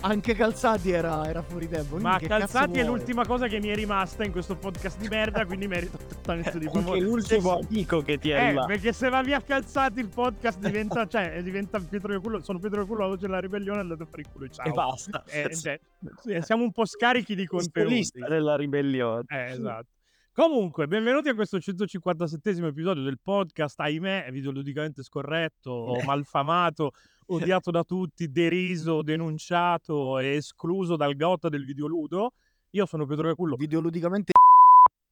anche 0.00 0.34
Calzati 0.34 0.90
era, 0.90 1.26
era 1.26 1.42
fuori 1.42 1.68
tempo. 1.68 1.96
Ma 1.98 2.18
Calzati 2.18 2.78
è 2.78 2.84
l'ultima 2.84 3.26
cosa 3.26 3.46
che 3.46 3.60
mi 3.60 3.68
è 3.68 3.74
rimasta 3.74 4.24
in 4.24 4.32
questo 4.32 4.56
podcast 4.56 4.98
di 4.98 5.08
merda, 5.08 5.44
quindi 5.44 5.66
merito 5.66 5.96
trattamento 5.96 6.58
di 6.58 6.66
favore. 6.66 7.00
l'ultimo 7.00 7.58
amico 7.58 8.00
che 8.02 8.18
ti 8.18 8.30
è 8.30 8.50
Eh, 8.50 8.64
perché 8.66 8.92
se 8.92 9.08
va 9.08 9.22
via 9.22 9.40
Calzati 9.42 10.00
il 10.00 10.08
podcast 10.08 10.58
diventa, 10.58 11.06
cioè, 11.06 11.42
diventa 11.42 11.78
Pietro 11.80 12.12
del 12.12 12.20
culo, 12.20 12.42
sono 12.42 12.58
Pietro 12.58 12.78
del 12.78 12.86
culo, 12.86 13.00
la 13.00 13.08
voce 13.08 13.26
della 13.26 13.40
ribellione, 13.40 13.80
andate 13.80 14.02
a 14.02 14.06
fare 14.06 14.22
il 14.22 14.28
culo, 14.32 14.48
ciao. 14.48 14.66
E 14.66 14.70
basta. 14.70 15.24
Eh, 15.26 15.54
cioè, 15.56 15.80
sì, 16.22 16.38
siamo 16.42 16.62
un 16.62 16.72
po' 16.72 16.84
scarichi 16.84 17.34
di 17.34 17.46
contenuti. 17.46 17.94
Lista 17.94 18.26
della 18.28 18.56
ribellione. 18.56 19.24
Eh, 19.28 19.50
esatto. 19.52 19.88
Comunque, 20.36 20.86
benvenuti 20.86 21.30
a 21.30 21.34
questo 21.34 21.58
157 21.58 22.50
episodio 22.66 23.02
del 23.02 23.18
podcast, 23.22 23.80
ahimè, 23.80 24.28
videoludicamente 24.30 25.02
scorretto, 25.02 25.96
malfamato, 26.04 26.92
odiato 27.26 27.70
da 27.70 27.84
tutti, 27.84 28.30
deriso, 28.30 29.02
denunciato 29.02 30.18
e 30.18 30.36
escluso 30.36 30.96
dal 30.96 31.16
gota 31.16 31.48
del 31.48 31.64
videoludo. 31.64 32.32
Io 32.70 32.86
sono 32.86 33.06
Pietro 33.06 33.28
Cacullo. 33.28 33.56
Videoludicamente 33.56 34.32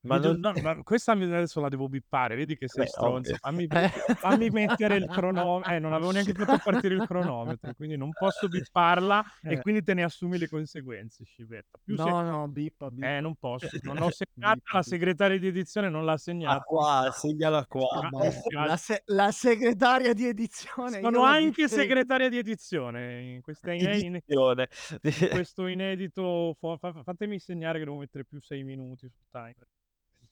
Ma 0.05 0.19
non- 0.19 0.39
no, 0.39 0.53
ma 0.63 0.83
questa 0.83 1.15
mi- 1.15 1.25
adesso 1.25 1.61
la 1.61 1.69
devo 1.69 1.89
bippare, 1.89 2.37
vedi 2.37 2.57
che 2.57 2.69
sei 2.69 2.85
Beh, 2.85 2.91
stronzo. 2.91 3.33
ovvio. 3.33 3.37
Fammi, 3.37 3.67
Eh. 3.71 3.89
fammi 4.17 4.51
mettere 4.51 4.97
il 4.97 5.07
cronometro. 5.07 5.73
Eh, 5.73 5.79
non 5.79 5.93
avevo 5.93 6.11
neanche 6.11 6.33
fatto 6.35 6.59
partire 6.63 6.95
il 6.95 7.07
cronometro, 7.07 7.73
quindi 7.75 7.97
non 7.97 8.11
posso 8.11 8.47
bipparla 8.49 9.25
e 9.43 9.55
Eh. 9.55 9.61
quindi 9.61 9.83
te 9.83 9.95
ne 9.95 10.03
assumi 10.05 10.39
le 10.39 10.49
conseguenze, 10.49 11.25
Scivetta. 11.25 11.79
Più 11.83 11.97
se- 11.97 12.03
No, 12.05 12.21
no, 12.23 12.49
bippa, 12.49 12.91
bippa. 12.91 13.07
eh, 13.17 13.21
non 13.21 13.35
posso. 13.37 13.69
Non 13.83 14.03
ho 14.03 14.11
segnato, 14.11 14.61
la 14.73 14.83
segretaria 14.83 15.39
di 15.39 15.47
edizione 15.47 15.89
non 15.89 16.05
l'ha 16.05 16.13
Ah, 16.13 16.17
segnato. 16.19 16.63
qua, 16.67 17.11
segnala 17.13 17.65
qua. 17.67 17.89
Ah, 18.03 18.09
Ma- 18.11 18.25
eh, 18.25 18.43
la, 18.67 18.77
se- 18.77 19.03
la 19.07 19.31
segretaria 19.31 20.13
di 20.13 20.27
edizione. 20.27 20.97
io 20.99 21.03
Sono 21.03 21.23
la 21.23 21.31
anche 21.31 21.63
bipperei. 21.65 21.69
segretaria 21.69 22.29
di 22.29 22.39
edizione 22.39 23.23
in, 23.23 23.41
questa 23.41 23.73
ine- 23.73 23.97
in- 23.99 24.15
Edizione. 24.17 24.69
in 25.03 25.29
questo 25.31 25.67
inedito. 25.67 26.55
fo- 26.59 26.77
fa- 26.79 26.93
fatemi 27.03 27.39
segnare 27.39 27.79
che 27.79 27.85
devo 27.85 27.99
mettere 27.99 28.25
più 28.25 28.41
6 28.41 28.63
minuti 28.65 29.09
sul 29.09 29.25
timer. 29.31 29.67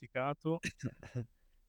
Dimenticato. 0.02 0.58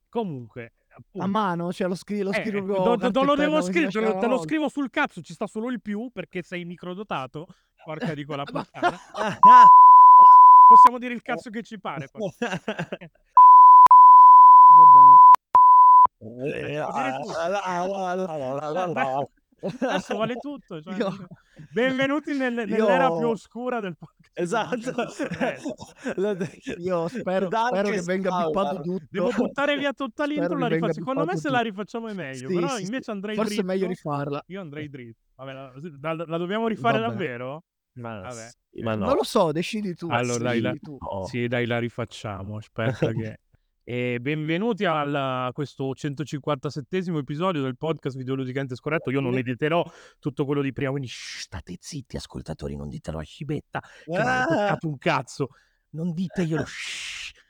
Comunque, 0.09 0.73
A 0.89 0.95
appunto, 0.98 1.28
mano, 1.28 1.72
cioè 1.72 1.88
lo, 1.88 1.95
scri- 1.95 2.22
lo 2.22 2.31
eh, 2.31 2.42
scrivo 2.42 2.66
do- 2.66 2.73
con 2.84 2.98
do- 2.98 3.09
do- 3.09 3.23
lo 3.23 3.36
devo 3.36 3.62
scrivere, 3.62 3.90
te 3.92 4.00
lo, 4.00 4.17
te 4.20 4.28
lo 4.28 4.38
scrivo 4.40 4.70
sul 4.70 4.90
cazzo, 4.92 5.22
ci 5.22 5.34
sta 5.34 5.48
solo 5.48 5.72
il 5.72 5.81
più 5.81 6.12
perché 6.12 6.44
sei 6.44 6.66
microdotato. 6.66 7.48
Porca 7.84 8.14
di 8.14 8.23
quella 8.23 8.44
puttana. 8.44 8.95
Possiamo 10.67 10.98
dire 11.00 11.14
il 11.14 11.22
cazzo 11.22 11.50
che 11.50 11.64
ci 11.64 11.80
pare. 11.80 12.08
Va 12.14 12.28
bene. 14.94 15.18
Adesso 19.80 20.17
vale 20.17 20.36
tutto. 20.36 20.81
cioè, 20.81 20.95
Io- 20.95 21.28
Benvenuti 21.72 22.36
nel- 22.38 22.53
Io- 22.69 22.78
nell'era 22.86 23.08
più 23.16 23.28
oscura 23.28 23.80
del 23.80 23.95
podcast. 23.97 24.31
Esatto. 24.33 24.92
Io 26.80 27.08
spero, 27.08 27.50
spero 27.50 27.89
che 27.89 28.02
venga 28.02 28.45
bippato 28.45 28.81
tutto. 28.81 29.06
Devo 29.09 29.30
buttare 29.31 29.78
via 29.78 29.94
tutta 29.94 30.25
l'intro. 30.25 30.58
La 30.58 30.67
rifaccio. 30.67 30.94
Secondo 30.94 31.19
me, 31.22 31.25
bippato 31.34 31.41
se 31.41 31.50
la 31.50 31.58
tutto. 31.59 31.69
rifacciamo 31.69 32.08
è 32.08 32.14
meglio. 32.14 32.47
Sì, 32.50 32.56
però 32.56 32.67
sì, 32.75 32.84
invece 32.84 33.03
sì. 33.03 33.09
andrei 33.11 33.36
Forse 33.36 33.53
dritto. 33.56 33.66
è 33.66 33.73
meglio 33.73 33.88
rifarla. 33.88 34.44
Io 34.47 34.61
andrei 34.61 34.89
dritto. 34.89 35.19
Vabbè, 35.36 35.53
la, 35.53 35.72
la- 36.14 36.25
la 36.28 36.38
dobbiamo 36.38 36.67
rifare 36.67 37.00
Vabbè. 37.00 37.09
davvero? 37.11 37.64
Ma, 37.95 38.22
Vabbè. 38.22 38.50
sì, 38.72 38.81
ma 38.81 38.95
no. 38.95 39.06
Non 39.06 39.16
lo 39.16 39.23
so, 39.23 39.52
decidi 39.52 39.94
tu. 39.94 40.08
Allora, 40.09 40.44
dai, 40.45 40.61
la- 40.61 40.73
tu. 40.81 40.97
No. 41.00 41.25
Sì, 41.25 41.47
dai, 41.47 41.66
la 41.66 41.78
rifacciamo. 41.80 42.58
Aspetta 42.58 43.11
che. 43.11 43.39
E 43.86 44.19
benvenuti 44.22 44.85
al- 44.85 45.13
a 45.13 45.50
questo 45.52 45.94
157 45.94 46.97
episodio 47.18 47.62
del 47.62 47.75
podcast 47.75 48.16
Videoludicamente 48.16 48.75
Scorretto. 48.75 49.12
Io 49.12 49.19
non 49.19 49.38
editerò 49.38 49.84
tutto 50.19 50.46
quello 50.46 50.62
di 50.62 50.72
prima, 50.72 50.91
quindi 50.91 51.09
shh, 51.09 51.40
state 51.41 51.75
zitti, 51.80 52.16
ascoltatori, 52.16 52.78
non 52.78 52.88
ditelo 52.88 53.19
a 53.19 53.24
Scibetta 53.24 53.81
che 53.81 54.12
non 54.18 54.25
Ah! 54.25 54.44
ho 54.44 54.47
toccato 54.47 54.88
un 54.88 54.97
cazzo. 54.97 55.47
Non 55.90 56.13
diteglielo. 56.13 56.63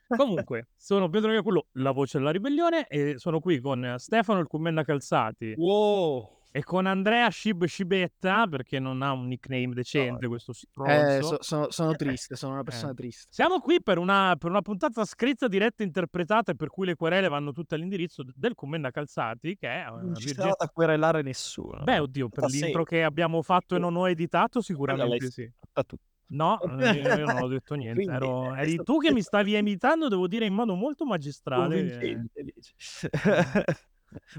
Comunque, 0.08 0.70
sono 0.76 1.08
Pietro 1.10 1.32
Iacullo, 1.32 1.68
la 1.74 1.92
voce 1.92 2.18
della 2.18 2.32
ribellione, 2.32 2.88
e 2.88 3.14
sono 3.18 3.40
qui 3.40 3.60
con 3.60 3.96
Stefano 3.98 4.40
il 4.40 4.48
Commenda 4.48 4.84
Calzati 4.84 5.54
Wow. 5.56 6.42
E 6.56 6.64
con 6.64 6.86
Andrea 6.86 7.28
Scib 7.30 7.66
Scibetta, 7.66 8.46
perché 8.48 8.78
non 8.78 9.02
ha 9.02 9.12
un 9.12 9.26
nickname 9.28 9.74
decente 9.74 10.28
questo 10.28 10.54
stronzo. 10.54 10.92
Eh, 10.92 11.22
so- 11.24 11.38
sono, 11.42 11.72
sono 11.72 11.96
triste, 11.96 12.36
sono 12.36 12.54
una 12.54 12.62
persona 12.64 12.92
Eh. 12.92 12.96
triste. 12.96 13.28
Siamo 13.32 13.60
qui 13.60 13.82
per 13.82 13.98
una, 13.98 14.36
per 14.38 14.52
una 14.52 14.62
puntata 14.62 15.04
scritta, 15.04 15.48
diretta, 15.48 15.82
interpretata 15.82 16.52
e 16.52 16.56
per 16.56 16.70
cui 16.70 16.86
le 16.86 16.96
querele 16.96 17.28
vanno 17.28 17.54
tutte 17.54 17.74
all'indirizzo 17.74 18.24
del 18.36 18.54
Commenda 18.54 18.92
Calzati, 18.92 19.56
che 19.58 19.68
è 19.68 19.86
Non 19.90 20.04
una 20.06 20.14
ci 20.16 20.26
virgin- 20.26 20.44
sarà 20.44 20.56
da 20.60 20.70
querelare 20.70 21.24
nessuno. 21.24 21.84
Beh, 21.84 21.98
oddio, 21.98 22.30
per 22.30 22.44
Da 22.44 22.48
l'intro 22.50 22.84
che 22.84 23.04
abbiamo 23.04 23.42
fatto 23.42 23.76
e 23.76 23.80
non 23.80 23.96
ho 23.96 24.08
editato, 24.08 24.62
sicuramente 24.62 25.32
sì. 25.32 25.52
fatta 25.60 25.84
tu. 25.84 25.96
No, 26.28 26.60
eh, 26.80 26.92
io 26.94 27.16
io 27.18 27.26
non 27.26 27.42
ho 27.44 27.48
detto 27.48 27.74
niente. 27.74 28.04
Quindi, 28.04 28.14
Ero- 28.16 28.54
eri 28.56 28.78
tu 28.84 28.98
che 29.00 29.12
mi 29.12 29.22
stavi 29.22 29.58
imitando, 29.58 30.08
devo 30.08 30.28
dire, 30.28 30.46
in 30.46 30.54
modo 30.54 30.76
molto 30.76 31.04
magistrale. 31.04 31.80
eh. 31.80 31.90
Convincente. 31.90 32.54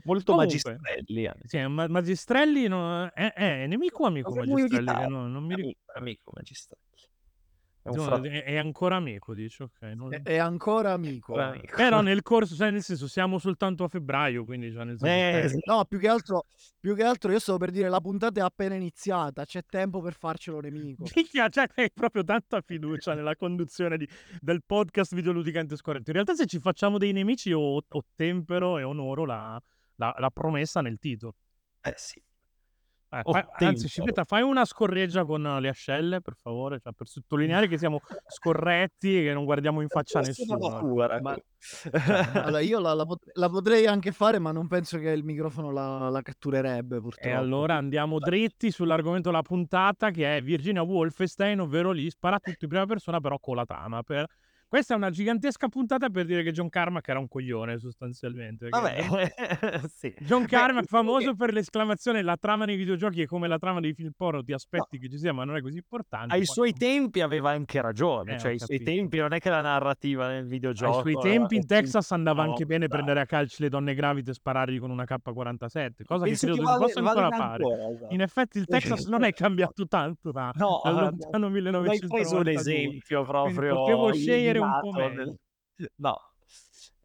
Molto 0.05 0.33
Comunque. 0.35 0.77
magistrelli. 0.77 1.27
anche. 1.27 1.49
Sì, 1.49 1.67
ma- 1.67 1.89
Magistrelli 1.89 2.67
no- 2.69 3.07
è, 3.13 3.33
è 3.33 3.67
nemico 3.67 4.03
o 4.03 4.07
amico 4.07 4.31
Cosa 4.31 4.45
Magistrelli? 4.47 5.09
no- 5.09 5.27
non 5.29 5.45
mi 5.45 5.55
ricordo. 5.55 5.79
Amico, 5.95 5.99
amico 5.99 6.33
magistrelli. 6.35 6.83
È 7.85 7.91
un 7.91 7.97
No, 7.97 8.23
è, 8.25 8.57
ancora 8.57 8.97
amico, 8.97 9.35
dici, 9.35 9.61
ok. 9.63 9.83
non- 9.95 10.15
È, 10.15 10.23
è 10.23 10.37
ancora 10.39 10.93
amico. 10.93 11.39
amico. 11.39 11.77
Però 11.77 12.01
nel 12.01 12.23
corso, 12.23 12.55
cioè, 12.55 12.71
nel 12.71 12.83
senso, 12.83 13.07
siamo 13.07 13.39
soltanto 13.39 13.85
a 13.85 13.89
febbraio, 13.89 14.47
quindi 14.47 14.73
cioè, 14.73 14.85
nel 14.85 14.99
senso, 14.99 15.15
Eh, 15.15 15.45
eh, 15.45 15.49
sì. 15.51 15.59
No, 15.67 15.85
più 15.85 15.99
che 15.99 16.09
altro, 16.09 16.47
più 16.81 16.95
che 16.95 17.03
altro 17.05 17.31
io 17.31 17.39
stavo 17.39 17.59
per 17.59 17.71
dire 17.71 17.91
la 17.91 18.01
puntata 18.01 18.41
è 18.41 18.43
appena 18.43 18.75
iniziata, 18.75 19.45
c'è 19.45 19.61
tempo 19.69 20.01
per 20.01 20.15
farcelo 20.17 20.61
nemico. 20.61 21.05
Minchia, 21.15 21.51
cioè, 21.51 21.69
hai 21.75 21.91
proprio 21.93 22.25
tanta 22.25 22.63
fiducia 22.63 23.13
nella 23.13 23.37
conduzione 23.37 23.99
di- 23.99 24.09
del 24.41 24.63
podcast 24.65 25.15
videoludicante 25.15 25.77
scorretto. 25.77 26.05
In 26.09 26.15
realtà, 26.15 26.33
se 26.33 26.47
ci 26.47 26.61
facciamo 26.61 26.97
dei 26.97 27.13
nemici, 27.13 27.51
io 27.51 27.85
ottempero 27.87 28.79
e 28.79 28.83
onoro 28.83 29.27
la, 29.27 29.61
la- 29.97 30.15
la 30.19 30.31
promessa 30.31 30.81
nel 30.81 30.99
titolo. 30.99 31.35
Eh 31.83 31.93
sì. 31.97 32.19
Eh, 33.19 33.21
fai- 33.23 33.43
Ottempero. 33.43 33.67
anzi, 33.69 33.89
Scipetta, 33.89 34.25
fai 34.25 34.43
una 34.43 34.65
scorreggia 34.65 35.25
con 35.25 35.43
le 35.61 35.69
ascelle, 35.69 36.21
per 36.21 36.35
favore, 36.41 36.81
cioè, 36.81 36.93
per 36.93 37.07
sottolineare 37.07 37.69
che 37.69 37.79
siamo 37.79 38.01
scorretti 38.27 39.19
e 39.21 39.23
che 39.25 39.33
non 39.33 39.45
guardiamo 39.45 39.81
in 39.81 39.89
faccia 39.89 40.19
a 40.19 40.23
Nessuna 40.23 40.57
nessuno. 40.57 40.79
paura. 40.79 41.21
Ma- 41.21 41.37
Allora, 42.45 42.61
io 42.61 42.79
la, 42.81 42.93
la 42.93 43.07
pot- 43.07 43.31
la 43.35 43.49
potrei 43.49 43.87
anche 43.87 44.13
fare, 44.13 44.39
ma 44.39 44.53
non 44.53 44.67
penso 44.67 44.99
che 44.99 45.11
il 45.11 45.25
microfono 45.25 45.71
la, 45.71 46.09
la 46.11 46.21
catturerebbe, 46.23 47.01
purtroppo. 47.01 47.27
E 47.27 47.33
allora 47.33 47.77
andiamo 47.77 48.19
dritti 48.19 48.71
sull'argomento 48.71 49.31
della 49.31 49.43
puntata 49.43 50.11
che 50.11 50.37
è 50.37 50.43
Virginia 50.43 50.83
Wolfenstein, 50.83 51.61
ovvero 51.61 51.91
lì 51.93 52.11
spara 52.11 52.39
tutto 52.39 52.65
in 52.65 52.69
prima 52.69 52.87
persona 52.87 53.21
però 53.21 53.39
con 53.39 53.57
la 53.57 53.65
trama. 53.65 54.03
Per... 54.03 54.27
Questa 54.75 54.95
è 54.95 54.97
una 54.97 55.11
gigantesca 55.11 55.69
puntata 55.69 56.09
per 56.11 56.25
dire 56.25 56.43
che 56.43 56.51
John 56.51 56.69
Carmack 56.69 57.09
era 57.09 57.21
un 57.21 57.29
coglione 57.29 57.79
sostanzialmente. 57.79 58.69
perché 58.69 59.07
Vabbè, 59.09 59.83
sì. 59.87 60.13
John 60.19 60.47
Carmack, 60.47 60.89
famoso 60.89 61.31
che 61.31 61.37
per 61.37 61.53
l'esclamazione 61.53 62.23
la 62.23 62.37
trama 62.37 62.65
nei 62.65 62.75
videogiochi 62.75 63.23
è 63.23 63.25
come 63.25 63.47
la 63.47 63.59
trama 63.59 63.79
dei 63.79 63.95
film 63.95 64.11
porno, 64.17 64.43
ti 64.43 64.53
aspetti 64.53 64.99
che 64.99 65.09
ci 65.09 65.17
sia 65.17 65.33
ma 65.33 65.45
non 65.45 65.55
è 65.55 65.61
così 65.61 65.77
importante. 65.77 66.33
Ai 66.35 66.39
Poi- 66.41 66.47
suoi 66.47 66.73
tempi 66.73 67.21
aveva 67.21 67.51
anche 67.51 67.81
ragione, 67.81 68.35
Eh, 68.35 68.39
cioè 68.41 68.51
ai 68.51 68.59
suoi 68.59 68.83
tempi 68.83 69.19
non 69.19 69.33
è 69.33 69.39
che 69.39 69.49
la 69.49 69.61
narrativa 69.61 70.27
nel 70.27 70.45
videogioco... 70.45 70.97
Ai 71.07 71.13
suoi 71.13 71.23
tempi 71.23 71.55
in 71.55 71.67
Texas 71.67 72.11
andava 72.11 72.43
no, 72.43 72.51
anche 72.51 72.67
bene 72.67 72.89
dai. 72.89 72.89
prendere 72.89 73.21
a 73.21 73.27
calci 73.27 73.63
le 73.63 73.69
donne 73.69 73.95
gravide 73.95 74.33
e 74.33 74.35
sparargli 74.35 74.81
con 74.81 74.91
una 74.91 75.05
K47, 75.05 76.03
cosa 76.05 76.25
Penso 76.25 76.47
che 76.49 76.53
credo 76.53 76.57
che 76.57 76.63
vale- 76.63 76.85
possa 76.85 76.99
ancora 76.99 77.21
valga 77.29 77.37
fare. 77.37 77.63
ancora, 77.63 77.89
esatto. 77.93 78.13
In 78.13 78.21
effetti 78.23 78.59
il 78.59 78.65
Texas 78.65 79.07
non 79.07 79.23
è 79.23 79.33
cambiato 79.33 79.87
tanto 79.87 80.33
da, 80.33 80.51
No, 80.59 80.81
dal 80.83 80.95
lontano 80.97 81.47
non 81.49 81.87
hai 81.87 81.99
preso 82.01 82.07
un 82.39 82.43
1992. 82.43 82.53
esempio 82.55 83.23
proprio 83.25 83.75
potevo 83.77 84.13
scegliere 84.13 84.63
un 84.65 84.81
po' 84.81 84.87
illuminato 84.89 85.15
meglio. 85.15 85.25
nel- 85.77 85.91
No. 85.97 86.19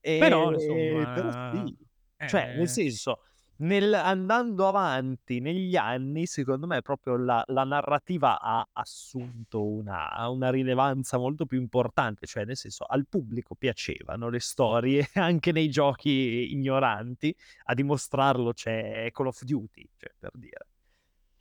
E- 0.02 0.18
Però, 0.20 0.52
insomma, 0.54 1.14
però 1.14 1.32
sì. 1.66 1.78
eh, 2.18 2.28
Cioè, 2.28 2.56
nel 2.56 2.70
senso, 2.70 3.20
nel- 3.58 3.94
andando 3.94 4.68
avanti 4.68 5.40
negli 5.42 5.76
anni, 5.76 6.26
secondo 6.26 6.68
me 6.68 6.82
proprio 6.82 7.18
la, 7.18 7.44
la 7.48 7.66
narrativa 7.66 8.40
ha 8.40 8.66
assunto 8.72 9.66
una, 9.66 10.26
una 10.30 10.50
rilevanza 10.50 11.18
molto 11.18 11.46
più 11.46 11.60
importante, 11.60 12.26
cioè 12.26 12.46
nel 12.46 12.56
senso 12.56 12.86
al 12.86 13.06
pubblico 13.08 13.56
piacevano 13.56 14.30
le 14.30 14.40
storie 14.40 15.10
anche 15.16 15.52
nei 15.52 15.70
giochi 15.70 16.52
ignoranti, 16.54 17.36
a 17.66 17.74
dimostrarlo 17.74 18.54
c'è 18.54 19.10
Call 19.12 19.28
of 19.28 19.44
Duty, 19.44 19.90
cioè, 19.98 20.12
per 20.18 20.32
dire. 20.36 20.68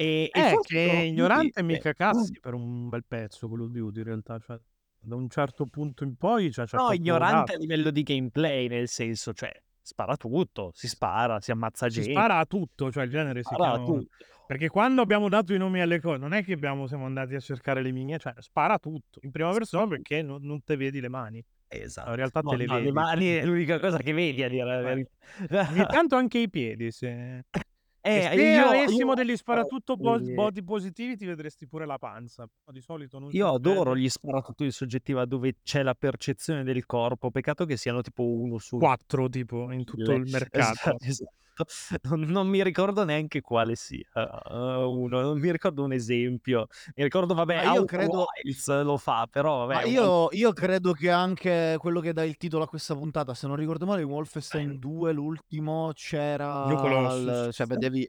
E, 0.01 0.31
e 0.33 0.41
è 0.41 0.51
forse 0.51 0.75
che 0.75 0.91
è 0.91 0.97
ignorante 1.03 1.61
Duty- 1.61 1.63
mica 1.75 1.89
eh, 1.91 1.95
cazzi 1.95 2.39
per 2.41 2.55
un 2.55 2.89
bel 2.89 3.05
pezzo 3.07 3.49
quello 3.49 3.67
di 3.69 3.79
Duty 3.79 3.99
in 3.99 4.05
realtà, 4.05 4.39
cioè, 4.41 4.59
da 5.01 5.15
un 5.15 5.29
certo 5.29 5.67
punto 5.67 6.05
in 6.05 6.17
poi 6.17 6.51
cioè, 6.53 6.67
No, 6.73 6.93
ignorante 6.93 7.55
a 7.55 7.57
livello 7.57 7.91
di 7.91 8.03
gameplay, 8.03 8.69
nel 8.69 8.89
senso, 8.89 9.33
cioè, 9.33 9.51
spara 9.81 10.17
tutto, 10.17 10.71
si 10.75 10.89
spara, 10.89 11.41
si 11.41 11.51
ammazza 11.51 11.89
si 11.89 11.97
gente. 12.01 12.11
spara 12.13 12.39
a 12.39 12.45
tutto, 12.47 12.91
cioè 12.91 13.05
il 13.05 13.11
genere 13.11 13.43
si 13.43 13.53
spara 13.55 13.73
chiama 13.73 13.85
tutto. 13.85 14.09
Perché 14.47 14.69
quando 14.69 15.03
abbiamo 15.03 15.29
dato 15.29 15.53
i 15.53 15.59
nomi 15.59 15.81
alle 15.81 16.01
cose, 16.01 16.17
non 16.19 16.33
è 16.33 16.43
che 16.43 16.55
abbiamo, 16.55 16.87
siamo 16.87 17.05
andati 17.05 17.35
a 17.35 17.41
cercare 17.41 17.83
le 17.83 17.93
mine, 17.93 18.19
cioè 18.19 18.33
spara 18.39 18.79
tutto 18.79 19.19
in 19.23 19.31
prima 19.31 19.53
persona 19.53 19.87
perché 19.87 20.23
non, 20.23 20.43
non 20.43 20.63
te 20.65 20.77
vedi 20.77 21.01
le 21.01 21.09
mani. 21.09 21.45
Esatto. 21.71 22.09
In 22.09 22.17
realtà 22.17 22.41
No, 22.41 22.51
te 22.51 22.57
le 22.57 22.65
no, 22.65 22.73
vedi. 22.75 22.87
le 22.87 22.93
mani 22.93 23.27
è 23.29 23.45
l'unica 23.45 23.79
cosa 23.79 23.99
che 23.99 24.15
vedi 24.15 24.43
a 24.43 24.49
dire 24.49 24.65
la 24.65 24.79
Eh. 24.79 24.83
verità. 24.83 25.69
Ogni 25.71 25.87
tanto 25.87 26.17
anche 26.17 26.39
i 26.39 26.49
piedi. 26.49 26.91
Se... 26.91 27.45
Eh, 28.09 28.37
se 28.37 28.43
io 28.43 28.67
avessimo 28.67 29.09
io 29.11 29.15
degli 29.15 29.37
sparatutto 29.37 29.97
ehm 29.99 30.35
body 30.35 30.63
positivi 30.63 31.17
ti 31.17 31.27
vedresti 31.27 31.67
pure 31.67 31.85
la 31.85 31.99
panza, 31.99 32.49
ma 32.65 32.73
di 32.73 32.81
solito 32.81 33.19
non 33.19 33.31
Io 33.33 33.53
adoro 33.53 33.95
gli 33.97 34.09
sparatutto 34.09 34.65
di 34.65 34.71
soggettiva 34.71 35.25
dove 35.27 35.57
c'è 35.63 35.83
la 35.83 35.95
percezione 35.95 36.65
del 36.65 36.87
corpo, 36.87 37.31
peccato 37.31 37.67
che 37.67 37.77
siano 37.77 38.01
tipo 38.01 38.25
1 38.25 38.59
su 38.59 38.79
4 38.79 39.29
tipo 39.29 39.71
in 39.73 39.85
tutto 39.85 40.13
1000. 40.13 40.25
il 40.25 40.31
mercato. 40.33 40.97
Esa 40.99 40.99
esatto. 41.01 41.33
Non 42.03 42.21
non 42.21 42.49
mi 42.49 42.63
ricordo 42.63 43.05
neanche 43.05 43.41
quale 43.41 43.75
sia, 43.77 44.05
uhm, 44.15 44.87
uno, 45.03 45.21
non 45.21 45.39
mi 45.39 45.51
ricordo 45.53 45.85
un 45.85 45.93
esempio. 45.93 46.67
Mi 46.97 47.03
ricordo 47.05 47.35
vabbè 47.35 47.57
Ma 47.57 47.65
io 47.65 47.85
credo 47.85 48.27
Wilds 48.43 48.83
lo 48.83 48.97
fa, 48.97 49.27
però 49.31 49.67
Ma 49.71 49.83
vabbè 49.83 49.85
un 49.85 49.95
io 49.95 50.29
io 50.33 50.53
credo 50.55 50.93
che 50.93 51.11
anche 51.11 51.77
quello 51.79 52.01
che 52.01 52.15
dà 52.15 52.25
il 52.25 52.39
titolo 52.39 52.65
a 52.65 52.69
questa 52.69 52.95
puntata, 52.95 53.35
se 53.35 53.47
non 53.47 53.55
ricordo 53.57 53.85
male, 53.85 54.01
in 54.01 54.09
Wolfenstein 54.09 54.79
2 54.79 55.13
l'ultimo 55.13 55.91
c'era 55.95 56.47
New 56.65 56.77
il 56.77 56.77
Colossus. 56.77 57.49
cioè 57.51 57.67
vedevi 57.67 57.99
mhmm, 58.01 58.09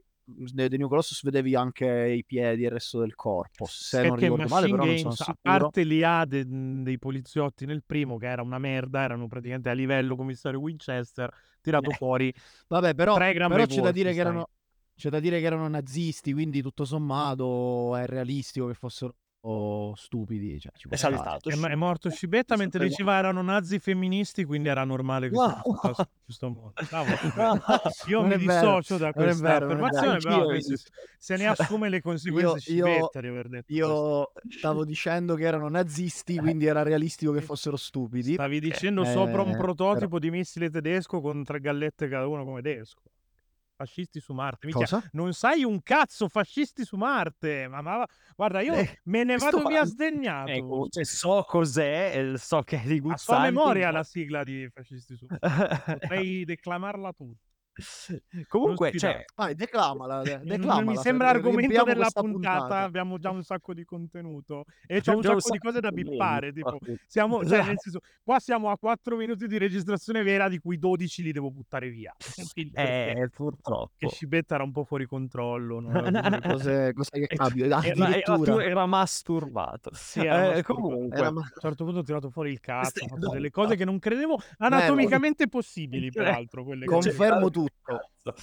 The 0.54 0.76
New 0.76 0.88
Colossus 0.88 1.22
vedevi 1.22 1.54
anche 1.54 1.86
i 1.86 2.24
piedi 2.24 2.62
e 2.62 2.66
il 2.66 2.72
resto 2.72 3.00
del 3.00 3.14
corpo, 3.14 3.66
se 3.66 4.04
non 4.04 4.14
Perché 4.14 4.16
ricordo 4.16 4.48
male, 4.48 4.68
però 4.68 4.84
non 4.84 4.96
sono 4.96 5.14
Games, 5.14 5.20
a 5.20 5.36
parte 5.40 5.82
l'IA 5.84 6.24
de 6.24 6.44
mhmm, 6.46 6.82
dei 6.84 6.98
poliziotti 6.98 7.66
nel 7.66 7.82
primo 7.84 8.16
che 8.16 8.26
era 8.28 8.40
una 8.40 8.58
merda, 8.58 9.02
erano 9.02 9.26
praticamente 9.26 9.68
a 9.68 9.72
livello 9.74 10.16
commissario 10.16 10.58
Winchester, 10.58 11.30
tirato 11.60 11.92
Eh. 11.92 11.96
fuori 11.96 12.32
Vabbè, 12.68 12.94
però 12.94 13.14
3 13.14 13.32
grammi 13.34 13.54
però 13.54 13.66
c'è 13.66 13.80
da 13.80 13.90
dire 13.92 14.12
che 14.14 14.18
erano 14.20 14.46
c'è 14.94 15.08
da 15.10 15.18
dire 15.20 15.40
che 15.40 15.46
erano 15.46 15.66
nazisti, 15.68 16.32
quindi 16.32 16.62
tutto 16.62 16.84
sommato 16.84 17.96
è 17.96 18.06
realistico 18.06 18.66
che 18.66 18.74
fossero 18.74 19.14
stupidi, 19.96 20.60
cioè 20.60 20.72
ci 20.76 20.86
È 20.88 20.96
saltato 20.96 21.48
È, 21.48 21.54
è 21.56 21.74
morto 21.74 22.10
Scibetta 22.10 22.54
È 22.54 22.58
mentre 22.58 22.80
stato 22.80 22.90
diceva 22.90 23.18
erano 23.18 23.42
nazi 23.42 23.78
femministi, 23.78 24.44
quindi 24.44 24.68
era 24.68 24.84
normale 24.84 25.28
che. 25.30 25.36
Bravo 26.88 27.16
Scibetta. 27.16 27.80
Io 28.06 28.22
mi 28.22 28.36
dissocio 28.36 28.98
da 28.98 29.12
questa 29.12 29.42
vero, 29.42 29.64
affermazione, 29.66 30.18
però 30.18 30.46
dis 30.52 30.84
se 31.18 31.36
ne 31.36 31.46
assume 31.46 31.88
le 31.88 32.00
Io 32.00 32.02
conseguenze 32.02 32.72
io 32.72 32.84
Scibetta 32.84 33.20
di 33.20 33.26
aver 33.28 33.48
detto 33.48 33.74
questo. 33.74 33.74
io 33.74 34.32
stavo 34.48 34.84
dicendo 34.84 35.34
che 35.34 35.44
erano 35.44 35.68
nazisti, 35.68 36.36
quindi 36.36 36.66
era 36.66 36.82
realistico 36.82 37.32
che 37.32 37.40
fossero 37.40 37.76
stupidi. 37.76 38.34
Stavi 38.34 38.60
dicendo 38.60 39.04
sopra 39.04 39.42
un 39.42 39.48
Eh, 39.48 39.56
però 39.56 39.74
prototipo 39.74 40.18
di 40.18 40.30
missile 40.30 40.70
tedesco 40.70 41.20
con 41.20 41.44
tre 41.44 41.60
gallette 41.60 42.08
cada 42.08 42.26
uno 42.26 42.44
come 42.44 42.62
tedesco. 42.62 43.02
Fascisti 43.80 44.20
su 44.20 44.34
Marte. 44.34 44.68
Cosa? 44.70 45.02
non 45.12 45.32
sai 45.32 45.64
un 45.64 45.80
cazzo, 45.82 46.28
fascisti 46.28 46.84
su 46.84 46.96
Marte. 46.96 47.66
Ma, 47.66 47.80
ma- 47.80 48.06
guarda, 48.36 48.60
io 48.60 48.74
Eh, 48.74 49.00
me 49.04 49.24
ne 49.24 49.38
vado 49.38 49.62
via 49.66 49.86
sdegnato. 49.86 50.50
ecco, 50.50 50.86
cioè 50.90 51.02
so 51.04 51.42
cos'è, 51.48 52.12
e 52.14 52.36
so 52.36 52.60
che 52.60 52.82
è 52.82 52.86
di 52.86 52.98
A 52.98 53.16
sua 53.16 53.36
Guzzanti, 53.36 53.42
memoria 53.54 53.86
ma 53.86 53.92
la 53.92 54.02
sigla 54.04 54.44
di 54.44 54.68
fascisti 54.70 55.16
su 55.16 55.24
Marte. 55.26 55.48
Potrei 55.98 56.44
declamarla 56.44 57.12
tutta. 57.14 57.48
Comunque, 58.48 58.92
cioè. 58.96 59.24
Vai, 59.34 59.54
declamala, 59.54 60.22
declamala. 60.42 60.82
mi 60.82 60.96
se 60.96 61.02
sembra 61.02 61.28
argomento 61.28 61.82
della 61.84 62.08
puntata, 62.12 62.58
puntata. 62.60 62.78
abbiamo 62.80 63.18
già 63.18 63.30
un 63.30 63.42
sacco 63.42 63.74
di 63.74 63.84
contenuto 63.84 64.64
e 64.86 65.00
c'è 65.00 65.14
un 65.14 65.22
sacco 65.22 65.50
di 65.50 65.58
cose 65.58 65.80
da 65.80 65.90
bippare. 65.90 66.52
Tipo, 66.52 66.78
siamo, 67.06 67.42
cioè, 67.46 67.64
nel 67.64 67.78
senso, 67.78 68.00
qua 68.22 68.38
siamo 68.38 68.70
a 68.70 68.78
4 68.78 69.16
minuti 69.16 69.46
di 69.46 69.58
registrazione 69.58 70.22
vera, 70.22 70.48
di 70.48 70.58
cui 70.58 70.78
12 70.78 71.22
li 71.22 71.32
devo 71.32 71.50
buttare 71.50 71.88
via. 71.90 72.14
Quindi 72.52 72.72
perché? 72.72 73.10
Eh, 73.10 73.14
Che 73.14 73.28
purtroppo. 73.30 74.08
Scibetta 74.08 74.54
era 74.54 74.64
un 74.64 74.72
po' 74.72 74.84
fuori 74.84 75.06
controllo. 75.06 75.80
di- 75.80 76.40
Cos'è, 76.40 76.92
cos'è 76.92 77.18
che 77.26 77.26
capita? 77.36 77.82
Era, 77.82 77.84
era, 77.84 78.20
tu- 78.20 78.32
Addirittura. 78.32 78.64
era 78.64 78.86
masturbato. 78.86 79.90
Sì, 79.94 80.20
era 80.20 80.36
Eh, 80.36 80.54
masturbato. 80.54 80.72
comunque, 80.74 81.18
Era 81.18 81.28
A 81.28 81.30
ma- 81.32 81.40
un 81.40 81.48
certo 81.60 81.84
punto 81.84 82.00
ho 82.00 82.02
tirato 82.02 82.30
fuori 82.30 82.50
il 82.50 82.60
cazzo, 82.60 83.04
ho 83.04 83.08
fatto 83.08 83.26
no, 83.26 83.32
delle 83.32 83.50
cose 83.50 83.76
che 83.76 83.84
non 83.84 83.98
credevo 83.98 84.38
anatomicamente 84.58 85.48
possibili, 85.48 86.10
Cioè, 86.10 86.24
peraltro. 86.24 86.64
Quelle 86.64 86.84
cose. 86.86 87.08
Confermo 87.10 87.50
tutto. 87.50 87.69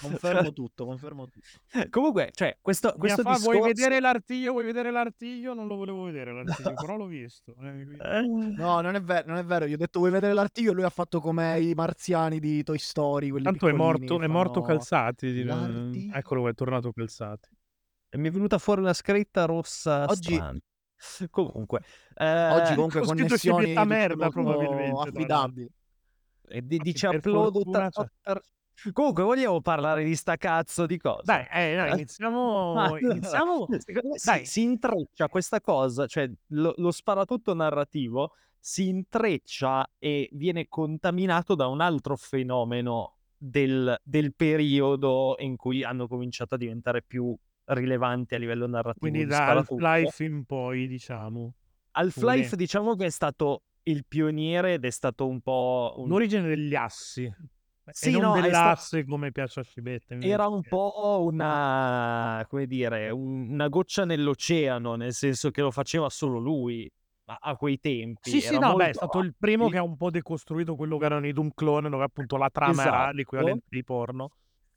Confermo 0.01 0.51
tutto, 0.53 0.85
confermo 0.85 1.25
tutto. 1.27 1.45
Comunque, 1.89 2.31
cioè, 2.33 2.57
questo, 2.61 2.93
questo 2.97 3.21
fa, 3.21 3.35
vuoi 3.37 3.57
discorso... 3.57 3.67
vedere 3.67 3.99
l'artiglio? 3.99 4.51
Vuoi 4.51 4.63
vedere 4.65 4.91
l'artiglio? 4.91 5.53
Non 5.53 5.67
lo 5.67 5.75
volevo 5.75 6.03
vedere 6.03 6.33
l'artiglio, 6.33 6.73
però 6.81 6.97
l'ho 6.97 7.05
visto. 7.05 7.55
eh, 7.61 7.87
Eh, 7.99 8.21
No, 8.57 8.81
non 8.81 8.95
è 8.95 9.01
vero, 9.01 9.27
non 9.27 9.37
è 9.37 9.43
vero. 9.45 9.65
Gli 9.67 9.73
ho 9.73 9.77
detto 9.77 9.99
vuoi 9.99 10.11
vedere 10.11 10.33
l'artiglio 10.33 10.71
e 10.71 10.73
lui 10.73 10.83
ha 10.83 10.89
fatto 10.89 11.19
come 11.19 11.59
i 11.59 11.73
marziani 11.73 12.39
di 12.39 12.63
Toy 12.63 12.77
Story, 12.79 13.29
quelli 13.29 13.45
Tanto 13.45 13.67
è 13.67 13.71
morto, 13.73 14.17
che 14.17 14.25
è 14.25 14.27
morto 14.27 14.61
fanno 14.61 14.65
Calzati. 14.77 15.31
di- 15.31 15.43
l'artiglio. 15.43 16.13
Eccolo 16.15 16.47
è 16.49 16.53
tornato 16.53 16.91
Calzati. 16.91 17.49
E 18.09 18.17
mi 18.17 18.27
è 18.29 18.31
venuta 18.31 18.57
fuori 18.57 18.81
una 18.81 18.93
scritta 18.93 19.45
rossa 19.45 20.05
Oggi- 20.07 20.33
strana. 20.35 20.57
Comunque, 21.29 21.81
Oggi 22.15 22.71
eh, 22.71 22.75
comunque 22.75 22.99
ho 23.01 23.05
scritto 23.05 23.23
connessioni 23.25 23.73
merda, 23.85 24.29
probabilmente, 24.29 24.91
tra 24.91 25.01
affidabili. 25.11 25.69
e 26.47 26.61
di- 26.65 26.75
Infatti, 26.77 26.91
dice 26.91 27.07
upload 27.07 27.69
ta- 27.71 27.91
Comunque, 28.93 29.23
vogliamo 29.23 29.59
parlare 29.61 30.03
di 30.03 30.15
sta 30.15 30.35
cazzo 30.37 30.85
di 30.85 30.97
cosa? 30.97 31.21
Dai, 31.23 31.45
eh, 31.51 31.75
dai, 31.75 31.89
Eh? 31.89 31.93
iniziamo. 31.95 32.97
Iniziamo. 32.97 33.65
me 33.67 33.79
si, 33.79 34.25
Dai. 34.25 34.45
si 34.45 34.61
intreccia 34.61 35.27
questa 35.29 35.59
cosa, 35.61 36.05
cioè 36.05 36.29
lo, 36.47 36.73
lo 36.77 36.91
sparatutto 36.91 37.53
narrativo 37.53 38.33
si 38.59 38.87
intreccia 38.89 39.89
e 39.97 40.29
viene 40.33 40.67
contaminato 40.67 41.55
da 41.55 41.67
un 41.67 41.79
altro 41.79 42.17
fenomeno 42.17 43.15
del, 43.37 43.97
del 44.03 44.33
periodo 44.35 45.35
in 45.39 45.55
cui 45.55 45.83
hanno 45.83 46.07
cominciato 46.07 46.55
a 46.55 46.57
diventare 46.57 47.01
più 47.01 47.35
rilevanti 47.65 48.35
a 48.35 48.37
livello 48.37 48.67
narrativo. 48.67 49.09
Quindi 49.09 49.25
da. 49.25 49.47
Half-Life 49.51 50.23
in 50.23 50.45
poi, 50.45 50.87
diciamo. 50.87 51.53
Half-Life 51.91 52.55
diciamo 52.55 52.95
che 52.95 53.05
è 53.05 53.09
stato 53.09 53.63
il 53.83 54.05
pioniere 54.05 54.73
ed 54.73 54.85
è 54.85 54.89
stato 54.89 55.27
un 55.27 55.39
po' 55.41 55.93
un- 55.97 56.09
L'origine 56.09 56.47
degli 56.47 56.75
assi. 56.75 57.31
Sì, 57.91 58.09
e 58.09 58.11
non 58.11 58.21
no, 58.21 58.33
è 58.35 58.37
sta- 58.37 58.41
dell'asse 58.41 59.05
come 59.05 59.31
piace 59.31 59.59
a 59.61 59.63
Scibetta. 59.63 60.13
invece. 60.13 60.31
era 60.33 60.47
un 60.47 60.61
po' 60.61 61.23
una, 61.23 62.45
come 62.49 62.65
dire, 62.67 63.09
un- 63.09 63.49
una 63.51 63.67
goccia 63.67 64.05
nell'oceano, 64.05 64.95
nel 64.95 65.13
senso 65.13 65.51
che 65.51 65.61
lo 65.61 65.71
faceva 65.71 66.09
solo 66.09 66.39
lui 66.39 66.89
a, 67.25 67.37
a 67.39 67.55
quei 67.55 67.79
tempi. 67.79 68.29
Sì, 68.29 68.41
sì, 68.41 68.55
era 68.55 68.67
no, 68.67 68.75
beh, 68.75 68.83
è 68.83 68.85
molto 68.85 68.97
stato 68.99 69.19
il 69.19 69.35
primo 69.37 69.69
che 69.69 69.77
ha 69.77 69.83
un 69.83 69.95
po' 69.97 70.09
decostruito 70.09 70.75
quello 70.75 70.97
che 70.97 71.05
erano 71.05 71.27
i 71.27 71.33
Doom 71.33 71.51
Clone, 71.53 71.89
dove 71.89 72.03
appunto 72.03 72.37
la 72.37 72.49
trama 72.49 72.81
era 72.81 72.97
Esatto. 72.99 73.15
l'equivalente 73.15 73.65
di 73.69 73.83
porno. 73.83 74.31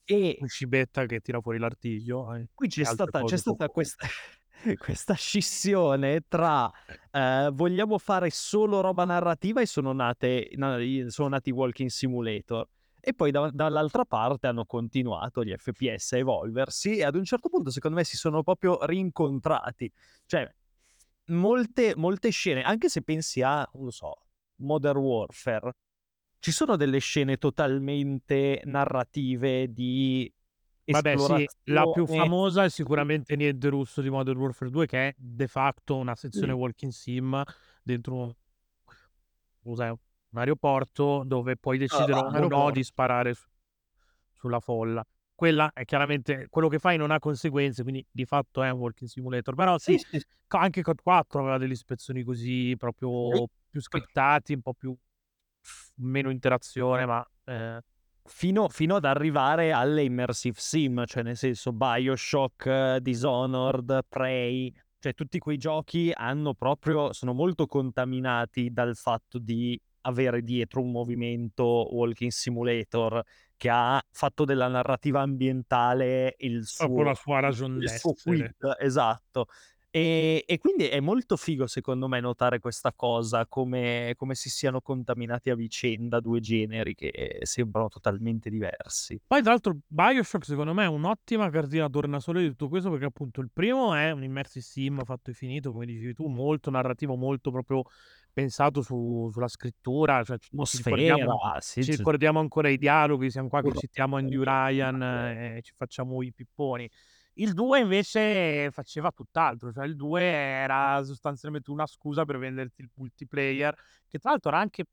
E 0.04 0.38
Scibetta 0.44 1.06
che 1.06 1.20
tira 1.20 1.40
fuori 1.40 1.58
l'artiglio. 1.58 2.34
eh, 2.34 2.48
qui 2.54 2.68
c'è 2.68 2.84
stata, 2.84 3.22
c'è 3.22 3.36
stata 3.36 3.68
questa, 3.68 4.06
questa 4.78 5.14
scissione 5.14 6.22
tra 6.26 6.68
eh, 7.12 7.50
vogliamo 7.52 7.96
fare 7.98 8.30
solo 8.30 8.80
roba 8.80 9.04
narrativa 9.04 9.60
e 9.60 9.66
sono, 9.66 9.92
nate, 9.92 10.50
na- 10.56 10.78
sono 11.08 11.28
nati 11.28 11.50
i 11.50 11.52
Walking 11.52 11.88
Simulator. 11.88 12.66
E 13.00 13.14
poi 13.14 13.30
da- 13.30 13.50
dall'altra 13.52 14.04
parte 14.04 14.46
hanno 14.46 14.64
continuato 14.64 15.42
gli 15.42 15.54
FPS 15.56 16.12
a 16.12 16.18
evolversi 16.18 16.98
e 16.98 17.04
ad 17.04 17.14
un 17.14 17.24
certo 17.24 17.48
punto 17.48 17.70
secondo 17.70 17.96
me 17.96 18.04
si 18.04 18.16
sono 18.16 18.42
proprio 18.42 18.84
rincontrati. 18.84 19.90
Cioè, 20.26 20.52
molte, 21.26 21.94
molte 21.96 22.30
scene, 22.30 22.62
anche 22.62 22.88
se 22.88 23.02
pensi 23.02 23.42
a, 23.42 23.68
non 23.74 23.84
lo 23.84 23.90
so, 23.90 24.14
Modern 24.56 24.98
Warfare, 24.98 25.72
ci 26.38 26.52
sono 26.52 26.76
delle 26.76 26.98
scene 26.98 27.36
totalmente 27.36 28.62
narrative 28.64 29.72
di 29.72 30.32
Vabbè, 30.84 31.16
sì, 31.16 31.46
la 31.64 31.88
più 31.88 32.06
famosa 32.06 32.64
è 32.64 32.70
sicuramente 32.70 33.36
Niente 33.36 33.68
Russo 33.68 34.00
di 34.00 34.10
Modern 34.10 34.38
Warfare 34.38 34.70
2, 34.70 34.86
che 34.86 35.08
è 35.08 35.14
de 35.16 35.46
facto 35.46 35.96
una 35.96 36.16
sezione 36.16 36.52
walking 36.52 36.90
sim 36.90 37.42
dentro 37.82 38.14
un, 38.14 38.34
un 40.32 40.38
aeroporto 40.38 41.22
dove 41.24 41.56
puoi 41.56 41.78
decidere 41.78 42.12
va, 42.12 42.26
o 42.26 42.48
no 42.48 42.70
di 42.70 42.82
sparare 42.82 43.34
su- 43.34 43.48
sulla 44.32 44.60
folla. 44.60 45.04
Quella 45.34 45.70
è 45.72 45.84
chiaramente 45.84 46.48
quello 46.50 46.68
che 46.68 46.78
fai 46.78 46.98
non 46.98 47.10
ha 47.10 47.18
conseguenze, 47.18 47.82
quindi 47.82 48.06
di 48.10 48.26
fatto 48.26 48.62
è 48.62 48.70
un 48.70 48.78
walking 48.78 49.08
simulator. 49.08 49.54
Però 49.54 49.78
sì, 49.78 49.96
Sì, 49.96 50.18
sì, 50.18 50.26
anche 50.48 50.82
COD 50.82 51.00
4 51.02 51.40
aveva 51.40 51.58
delle 51.58 51.72
ispezioni 51.72 52.22
così 52.22 52.74
proprio 52.76 53.48
più 53.68 53.80
scriptati, 53.80 54.52
un 54.52 54.60
po' 54.60 54.74
più 54.74 54.94
meno 55.96 56.30
interazione, 56.30 57.06
ma 57.06 57.26
eh, 57.44 57.80
fino, 58.24 58.68
fino 58.68 58.96
ad 58.96 59.04
arrivare 59.04 59.72
alle 59.72 60.02
immersive 60.02 60.58
sim, 60.58 61.04
cioè 61.06 61.22
nel 61.22 61.36
senso 61.36 61.72
Bioshock, 61.72 62.96
Dishonored, 62.96 64.00
Prey, 64.08 64.72
cioè 64.98 65.14
tutti 65.14 65.38
quei 65.38 65.56
giochi 65.56 66.12
hanno 66.14 66.54
proprio, 66.54 67.12
sono 67.12 67.32
molto 67.32 67.66
contaminati 67.66 68.70
dal 68.70 68.94
fatto 68.96 69.38
di 69.38 69.80
avere 70.02 70.42
dietro 70.42 70.80
un 70.80 70.90
movimento 70.90 71.64
walking 71.64 72.30
simulator 72.30 73.22
che 73.56 73.68
ha 73.68 74.02
fatto 74.10 74.44
della 74.44 74.68
narrativa 74.68 75.20
ambientale 75.20 76.34
il 76.38 76.66
proprio 76.76 76.96
suo, 76.96 77.04
la 77.04 77.14
sua 77.14 77.40
ragion 77.40 77.78
d'essere. 77.78 78.14
quid, 78.22 78.54
esatto. 78.78 79.46
E, 79.92 80.44
e 80.46 80.58
quindi 80.58 80.86
è 80.86 81.00
molto 81.00 81.36
figo 81.36 81.66
secondo 81.66 82.06
me 82.06 82.20
notare 82.20 82.60
questa 82.60 82.92
cosa, 82.94 83.44
come, 83.46 84.14
come 84.16 84.36
si 84.36 84.48
siano 84.48 84.80
contaminati 84.80 85.50
a 85.50 85.56
vicenda 85.56 86.20
due 86.20 86.38
generi 86.38 86.94
che 86.94 87.40
sembrano 87.42 87.88
totalmente 87.88 88.50
diversi. 88.50 89.20
Poi, 89.26 89.42
tra 89.42 89.50
l'altro, 89.50 89.78
Bioshock 89.88 90.44
secondo 90.44 90.72
me 90.74 90.84
è 90.84 90.88
un'ottima 90.88 91.50
cartina 91.50 91.88
tornasole 91.88 92.40
di 92.40 92.48
tutto 92.50 92.68
questo 92.68 92.88
perché, 92.88 93.06
appunto, 93.06 93.40
il 93.40 93.50
primo 93.52 93.92
è 93.92 94.12
un 94.12 94.22
immersive 94.22 94.64
sim 94.64 95.04
fatto 95.04 95.30
e 95.30 95.34
finito, 95.34 95.72
come 95.72 95.86
dicevi 95.86 96.14
tu, 96.14 96.28
molto 96.28 96.70
narrativo, 96.70 97.16
molto 97.16 97.50
proprio 97.50 97.82
pensato 98.32 98.82
su 98.82 99.28
sulla 99.32 99.48
scrittura, 99.48 100.22
cioè 100.24 100.38
ci 100.38 100.50
ci 100.64 100.76
ricordiamo 100.78 101.38
sì, 101.58 101.82
ci 101.82 101.90
ricordiamo 101.92 102.38
ancora 102.40 102.68
i 102.68 102.78
dialoghi, 102.78 103.30
siamo 103.30 103.48
qua 103.48 103.62
che 103.62 103.72
citiamo 103.72 104.16
Andy 104.16 104.42
Ryan 104.42 105.02
e 105.02 105.60
ci 105.62 105.72
facciamo 105.76 106.22
i 106.22 106.32
pipponi. 106.32 106.88
Il 107.34 107.54
2 107.54 107.80
invece 107.80 108.70
faceva 108.70 109.10
tutt'altro, 109.12 109.72
cioè 109.72 109.86
il 109.86 109.96
2 109.96 110.22
era 110.22 111.02
sostanzialmente 111.04 111.70
una 111.70 111.86
scusa 111.86 112.24
per 112.24 112.38
venderti 112.38 112.82
il 112.82 112.90
multiplayer, 112.94 113.74
che 114.08 114.18
tra 114.18 114.30
l'altro 114.30 114.50
era 114.50 114.60
anche 114.60 114.84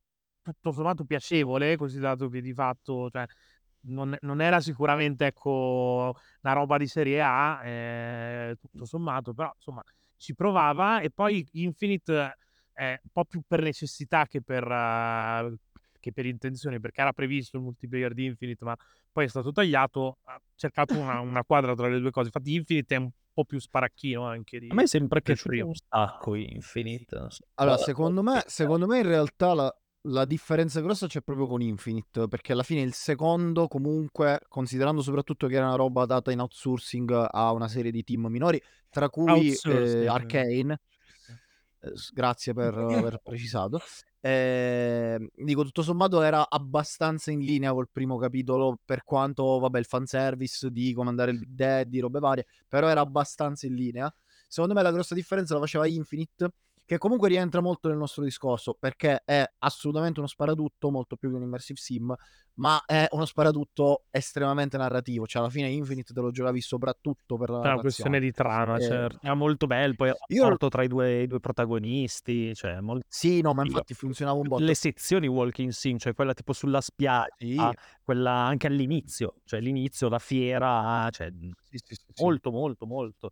tutto 0.42 0.72
sommato 0.72 1.04
piacevole, 1.06 1.76
considerato 1.76 2.30
che 2.30 2.42
di 2.42 2.54
fatto, 2.54 3.10
cioè 3.10 3.26
non 3.88 4.16
non 4.22 4.42
era 4.42 4.60
sicuramente, 4.60 5.28
ecco, 5.28 6.16
una 6.42 6.54
roba 6.54 6.78
di 6.78 6.88
serie 6.88 7.22
A, 7.22 7.62
ehm, 7.66 8.56
tutto 8.60 8.86
sommato, 8.86 9.34
però 9.34 9.52
insomma 9.56 9.84
ci 10.16 10.34
provava 10.36 11.00
e 11.02 11.12
poi 11.12 11.46
Infinite 11.54 12.36
è 12.78 13.00
un 13.04 13.10
po' 13.12 13.26
più 13.26 13.42
per 13.48 13.62
necessità 13.62 14.28
che 14.28 14.42
per 14.42 14.64
che 16.00 16.14
per 16.14 16.26
intenzione, 16.28 16.80
perché 16.80 17.02
era 17.02 17.12
previsto 17.12 17.58
il 17.58 17.64
multiplayer 17.64 18.14
di 18.14 18.26
Infinite, 18.26 18.64
ma 18.64 18.76
poi 19.12 19.26
è 19.26 19.28
stato 19.28 19.52
tagliato, 19.52 20.20
ha 20.26 20.40
cercato 20.56 20.98
una 20.98 21.20
una 21.22 21.44
quadra 21.44 21.74
tra 21.74 21.88
le 21.88 22.00
2 22.00 22.12
cose. 22.12 22.28
Infatti 22.28 22.54
Infinite 22.54 22.96
è 22.96 23.00
un 23.00 23.10
po' 23.34 23.46
più 23.46 23.60
sparacchino 23.60 24.24
anche 24.24 24.60
di 24.60 24.68
A 24.70 24.76
me 24.76 24.84
è 24.84 24.88
sempre 24.88 25.22
piaciuto 25.22 25.66
un 25.66 25.74
sacco 25.74 26.36
Infinite, 26.36 27.26
so. 27.30 27.46
Allora, 27.56 27.78
secondo 27.78 28.22
me 28.22 28.44
secondo 28.46 28.86
me 28.86 28.98
in 29.00 29.08
realtà 29.08 29.54
la 29.54 29.76
la 30.10 30.24
differenza 30.24 30.80
grossa 30.80 31.08
c'è 31.08 31.22
proprio 31.22 31.48
con 31.48 31.62
Infinite, 31.62 32.28
perché 32.30 32.54
alla 32.54 32.64
fine 32.64 32.82
il 32.82 32.94
secondo 32.94 33.68
comunque, 33.68 34.40
considerando 34.48 35.02
soprattutto 35.02 35.48
che 35.48 35.56
era 35.56 35.66
una 35.66 35.76
roba 35.76 36.06
data 36.06 36.32
in 36.32 36.40
outsourcing 36.40 37.28
a 37.30 37.52
una 37.52 37.68
serie 37.68 37.92
di 37.92 38.04
team 38.04 38.28
minori, 38.28 38.62
tra 38.90 39.10
cui, 39.10 39.60
ehm, 39.62 40.08
Arcane 40.08 40.80
grazie 42.14 42.54
per 42.54 42.74
aver 42.78 43.20
precisato. 43.24 43.80
Ehm, 44.20 45.30
dico 45.36 45.64
tutto 45.64 45.84
sommato 45.84 46.22
era 46.22 46.50
abbastanza 46.50 47.32
in 47.32 47.40
linea 47.40 47.72
col 47.72 47.90
primo 47.92 48.18
capitolo, 48.18 48.80
per 48.84 49.04
quanto 49.04 49.60
vabbè 49.60 49.80
il 49.80 49.86
fanservice 49.86 50.70
di 50.72 50.94
comandare 50.94 51.32
il 51.32 51.40
Big 51.40 51.50
Daddy, 51.50 52.00
robe 52.00 52.20
varie, 52.20 52.46
però 52.68 52.88
era 52.88 53.02
abbastanza 53.02 53.68
in 53.68 53.76
linea. 53.76 54.14
Secondo 54.48 54.74
me 54.74 54.82
la 54.82 54.92
grossa 54.92 55.16
differenza 55.16 55.54
la 55.54 55.60
faceva 55.62 55.88
Infinite, 55.88 56.50
che 56.88 56.98
comunque 56.98 57.28
rientra 57.30 57.62
molto 57.62 57.90
nel 57.90 57.98
nostro 57.98 58.24
discorso, 58.24 58.76
perché 58.80 59.22
è 59.26 59.46
assolutamente 59.60 60.20
uno 60.22 60.30
sparatutto, 60.30 60.90
molto 60.90 61.18
più 61.18 61.30
che 61.30 61.36
un 61.36 61.44
immersive 61.44 61.78
sim, 61.80 62.16
ma 62.56 62.82
è 62.86 63.08
uno 63.12 63.26
sparatutto 63.26 64.06
estremamente 64.10 64.78
narrativo, 64.78 65.28
cioè 65.28 65.42
alla 65.44 65.52
fine 65.52 65.68
Infinite 65.70 66.14
te 66.14 66.22
lo 66.22 66.32
giocavi 66.32 66.62
soprattutto 66.62 67.38
per 67.38 67.50
la 67.50 67.60
Per 67.64 67.72
una 67.72 67.80
questione 67.80 68.20
di 68.20 68.32
trama, 68.32 68.78
Ehm 68.78 68.80
certo. 68.80 69.20
Era 69.20 69.34
molto 69.34 69.66
bello, 69.66 69.96
poi 69.96 70.10
Io 70.30 70.50
rapporto 70.50 70.68
tra 70.70 70.84
i 70.84 70.88
due 70.88 71.24
i 71.24 71.28
2 71.28 71.40
protagonisti, 71.40 72.54
cioè 72.54 72.80
mol 72.82 73.02
Sì, 73.12 73.42
no, 73.42 73.54
ma 73.54 73.62
infatti 73.64 73.94
funzionava 73.94 74.38
un 74.40 74.48
botto. 74.48 74.64
Le 74.64 74.74
sezioni 74.76 75.28
walking 75.28 75.70
sim, 75.72 75.98
cioè 75.98 76.14
quella 76.16 76.34
tipo 76.34 76.52
sulla 76.54 76.82
spiaggia, 76.82 77.30
Sì. 77.40 77.78
quella 78.04 78.32
anche 78.32 78.68
all'inizio, 78.68 79.36
cioè 79.46 79.60
l'inizio, 79.60 80.10
la 80.10 80.20
fiera, 80.20 81.08
cioè, 81.12 81.32
sì, 81.72 81.96
sì. 82.14 82.24
molto, 82.24 82.52
molto, 82.52 82.86
molto. 82.88 83.32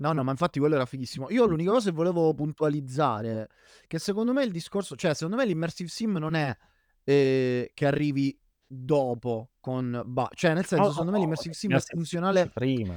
No, 0.00 0.12
no, 0.12 0.24
ma 0.24 0.30
infatti 0.30 0.58
quello 0.58 0.76
era 0.76 0.86
fighissimo. 0.86 1.28
Io 1.30 1.44
l'unica 1.44 1.72
cosa 1.72 1.90
che 1.90 1.96
volevo 1.96 2.32
puntualizzare, 2.34 3.48
che 3.86 3.98
secondo 3.98 4.32
me 4.32 4.44
il 4.44 4.50
discorso 4.50 4.96
cioè 4.96 5.12
secondo 5.14 5.36
me 5.36 5.44
l'immersive 5.44 5.90
sim 5.90 6.16
non 6.16 6.34
è, 6.34 6.56
ehm, 7.04 7.66
che 7.74 7.86
arrivi 7.86 8.38
dopo 8.66 9.50
con 9.60 10.02
ba 10.06 10.28
cioè 10.32 10.54
nel 10.54 10.64
senso 10.64 10.90
No, 10.90 10.92
secondo 10.92 11.10
no, 11.10 11.16
me 11.16 11.18
l'immersive 11.18 11.54
sim 11.54 11.76
è 11.76 11.80
funzionale 11.80 12.48
prima. 12.48 12.94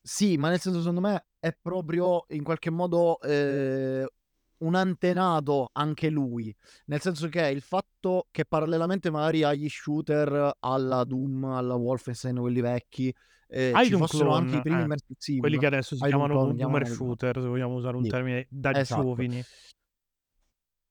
sì, 0.00 0.36
ma 0.36 0.48
nel 0.48 0.60
senso 0.60 0.78
secondo 0.80 1.00
me 1.00 1.26
è 1.40 1.52
proprio 1.60 2.24
in 2.28 2.44
qualche 2.44 2.70
modo, 2.70 3.20
ehm, 3.20 4.06
un 4.58 4.74
antenato 4.74 5.68
anche 5.72 6.08
lui, 6.08 6.54
nel 6.86 7.00
senso 7.00 7.28
che 7.28 7.46
il 7.48 7.60
fatto 7.60 8.28
che 8.30 8.44
parallelamente 8.46 9.10
magari 9.10 9.42
agli 9.42 9.68
shooter, 9.68 10.56
alla 10.60 11.04
Doom, 11.04 11.44
alla 11.44 11.74
Wolfenstein, 11.74 12.36
quelli 12.38 12.60
vecchi, 12.60 13.12
Ai 13.48 13.86
ci 13.86 13.96
fossero 13.96 14.32
anche 14.32 14.46
Clone, 14.46 14.58
i 14.58 14.62
primi 14.62 14.80
eh, 14.80 14.84
immersive 14.84 15.14
sim. 15.18 15.38
quelli 15.38 15.58
che 15.58 15.66
adesso 15.66 15.94
si 15.94 16.00
Doom 16.00 16.10
chiamano 16.10 16.34
Clone, 16.34 16.54
boomer 16.54 16.86
shooter, 16.86 17.40
se 17.40 17.46
vogliamo 17.46 17.74
usare 17.74 17.96
un 17.96 18.02
Sì, 18.04 18.10
termine 18.10 18.46
da 18.50 18.72
esatto. 18.72 19.02
giovani. 19.02 19.42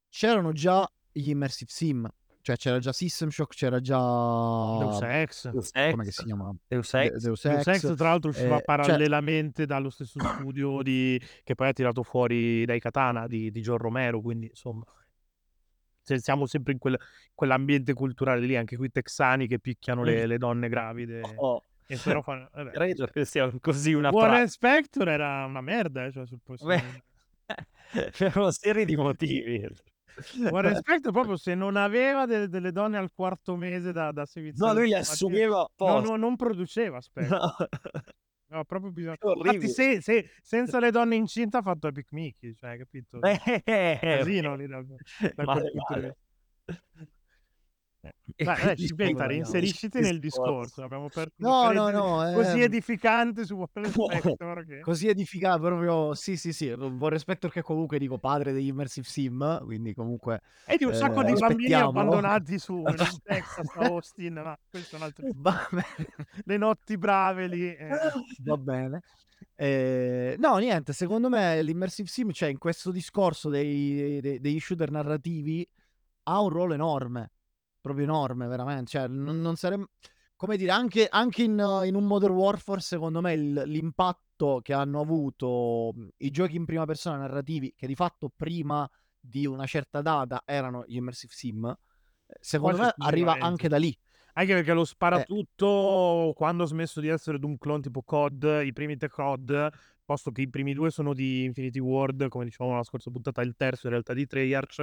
C'erano 0.09 0.51
già 0.53 0.89
gli 1.11 1.29
immersive 1.29 1.69
sim, 1.69 2.09
cioè 2.41 2.55
c'era 2.55 2.79
già 2.79 2.93
System 2.93 3.29
Shock, 3.29 3.55
c'era 3.55 3.81
già 3.81 3.97
Deus 3.97 5.01
Ex. 5.01 5.49
Deus 5.49 5.69
Ex, 5.73 6.07
si 6.09 6.23
chiama? 6.23 6.55
Deus 6.67 6.91
De 6.91 7.01
Ex. 7.03 7.11
Deus 7.23 7.41
Deus 7.43 7.67
Ex, 7.67 7.83
Ex 7.83 7.95
tra 7.95 8.09
l'altro 8.09 8.29
usciva 8.29 8.45
ehm, 8.51 8.55
cioè 8.57 8.63
parallelamente 8.63 9.65
dallo 9.65 9.89
stesso 9.89 10.19
studio 10.19 10.81
di 10.81 11.19
che 11.43 11.55
poi 11.55 11.67
ha 11.69 11.73
tirato 11.73 12.03
fuori 12.03 12.63
dai 12.65 12.79
Katana 12.79 13.27
di 13.27 13.51
di 13.51 13.61
John 13.61 13.77
Romero, 13.77 14.21
quindi 14.21 14.47
insomma 14.47 14.85
se 16.01 16.19
siamo 16.19 16.45
sempre 16.45 16.73
in 16.73 16.79
quel 16.79 16.97
quell'ambiente 17.33 17.93
culturale 17.93 18.45
lì, 18.45 18.55
anche 18.55 18.77
qui 18.77 18.91
texani 18.91 19.47
che 19.47 19.59
picchiano 19.59 20.03
le 20.03 20.25
le 20.27 20.37
donne 20.37 20.69
gravide 20.69 21.21
Oh, 21.37 21.63
e 21.87 21.97
però 21.97 22.21
fanno 22.21 22.49
vabbè. 22.51 22.71
credo 22.71 23.05
che 23.07 23.25
sia 23.25 23.51
così 23.59 23.93
una 23.93 24.09
fra 24.09 24.19
Warren 24.19 24.47
Spector 24.47 25.07
era 25.07 25.45
una 25.45 25.61
merda, 25.61 26.05
eh, 26.05 26.11
cioè 26.11 26.25
sul 26.25 26.39
Beh, 26.43 26.83
per 28.17 28.37
una 28.37 28.51
serie 28.51 28.85
di 28.85 28.95
motivi. 28.95 29.67
Warren 30.49 30.75
Spector 30.81 31.11
proprio 31.11 31.37
se 31.37 31.53
non 31.55 31.75
aveva 31.75 32.25
de 32.25 32.47
delle 32.47 32.71
donne 32.71 32.97
al 32.97 33.11
quarto 33.13 33.55
mese 33.55 33.91
da 33.91 34.11
da 34.11 34.21
No, 34.21 34.25
seviziare 34.25 34.79
lui 34.79 34.89
le 34.89 34.97
assumeva 34.97 35.69
no, 35.77 35.99
no, 35.99 36.15
non 36.15 36.35
produceva 36.35 37.01
Spector. 37.01 37.39
No. 38.47 38.63
Proprio 38.63 38.91
bisogno 38.91 39.17
infatti 39.19 39.67
se 39.67 40.01
se 40.01 40.29
senza 40.41 40.79
le 40.79 40.91
donne 40.91 41.15
incinta 41.15 41.57
ha 41.57 41.61
fatto 41.61 41.87
Epic 41.87 42.11
Mickey, 42.11 42.53
cioè 42.55 42.77
capito? 42.77 43.19
Eh, 43.21 43.99
Casino 43.99 44.55
lì 44.55 44.67
da 44.67 44.81
da 44.83 44.95
quel 45.33 45.45
male, 45.45 45.71
male. 45.89 46.17
Eh. 48.05 48.13
E 48.35 48.43
Dai, 48.43 48.55
dai, 48.63 48.75
quindi 48.75 48.93
guadagniamo. 49.13 49.27
reinserisciti 49.27 49.99
nel 49.99 50.19
discorso. 50.19 50.83
Abbiamo 50.83 51.07
una 51.11 51.25
No, 51.37 51.71
no, 51.71 51.89
no, 51.89 52.33
così 52.33 52.57
ehm 52.59 52.63
edificante 52.63 53.45
su 53.45 53.55
Warren 53.55 53.89
Spector 54.37 54.65
che 54.65 54.79
Così 54.81 55.07
edifica 55.07 55.57
proprio 55.57 56.13
sì, 56.13 56.37
sì, 56.37 56.53
sì, 56.53 56.69
Warren 56.69 57.17
Spector 57.17 57.51
che 57.51 57.61
comunque 57.63 57.97
dico 57.97 58.19
padre 58.19 58.51
degli 58.51 58.67
immersive 58.67 59.07
sim, 59.07 59.63
quindi 59.63 59.93
comunque, 59.93 60.41
e 60.65 60.77
di 60.77 60.83
un 60.83 60.93
sacco 60.93 61.21
ehm, 61.21 61.25
di 61.33 61.33
bambini 61.39 61.73
abbandonati 61.73 62.59
su 62.59 62.83
Texas, 63.23 63.75
a 63.75 63.85
Austin, 63.85 64.33
ma 64.33 64.55
questo 64.69 64.95
è 64.95 64.99
un 64.99 65.05
altro 65.05 65.25
Va 65.37 65.67
bene. 65.71 65.85
le 66.43 66.57
notti 66.57 66.97
brave 66.97 67.47
lì, 67.47 67.73
eh. 67.75 67.87
Va 68.43 68.57
bene. 68.57 69.01
Ehm, 69.55 70.35
no 70.39 70.57
niente, 70.57 70.93
secondo 70.93 71.29
me 71.29 71.61
l'immersive 71.63 72.07
sim, 72.07 72.31
cioè 72.31 72.49
in 72.49 72.57
questo 72.57 72.91
discorso 72.91 73.49
dei 73.49 74.19
de 74.21 74.39
degli 74.39 74.59
shooter 74.59 74.91
narrativi 74.91 75.67
ha 76.27 76.41
un 76.41 76.49
ruolo 76.49 76.73
enorme, 76.73 77.31
proprio 77.85 78.05
enorme 78.05 78.47
veramen 78.47 78.85
cioè 78.87 79.07
non 79.07 79.39
non 79.41 79.55
sarem 79.55 79.85
come 80.35 80.57
dire 80.57 80.71
anche 80.71 81.07
anche 81.09 81.43
in 81.43 81.57
in 81.85 81.95
un 81.95 82.05
Modern 82.05 82.33
Warfare 82.33 82.79
secondo 82.81 83.21
me 83.21 83.33
il 83.33 83.63
l'impatto 83.67 84.59
che 84.61 84.73
hanno 84.73 84.99
avuto, 84.99 85.91
mhmm, 85.95 86.09
i 86.17 86.29
giochi 86.31 86.57
in 86.57 86.65
prima 86.65 86.85
persona 86.85 87.17
narrativi, 87.17 87.73
che 87.75 87.87
di 87.87 87.95
fatto 87.95 88.29
prima 88.35 88.89
di 89.17 89.45
una 89.45 89.65
certa 89.65 90.01
data 90.01 90.41
erano 90.45 90.83
gli 90.85 90.95
immersive 90.97 91.31
sim, 91.33 91.65
ehm, 91.65 91.75
secondo 92.41 92.77
Quasi 92.77 92.79
me 92.79 92.93
arriva 92.97 93.37
anche 93.39 93.69
da 93.69 93.77
lì. 93.77 93.97
Anche 94.37 94.53
perché 94.53 94.73
lo 94.73 94.83
Eh. 95.13 95.25
sparatutto 95.25 96.33
quando 96.35 96.63
ha 96.63 96.67
smesso 96.67 96.99
di 96.99 97.07
essere 97.07 97.39
Doom 97.39 97.57
Clone 97.57 97.81
tipo 97.81 98.01
COD, 98.03 98.61
i 98.65 98.73
primi 98.73 98.97
tre 98.97 99.07
COD, 99.09 99.69
posto 100.03 100.31
che 100.31 100.41
i 100.41 100.49
primi 100.49 100.73
2 100.73 100.91
sono 100.91 101.13
di 101.13 101.43
Infinity 101.45 101.79
Ward, 101.79 102.27
come 102.27 102.43
dicevamo 102.45 102.71
nella 102.71 102.83
scorsa 102.83 103.11
puntata, 103.11 103.41
il 103.41 103.55
terzo 103.55 103.85
in 103.87 103.93
realtà 103.93 104.13
di 104.13 104.25
Treyarch, 104.25 104.81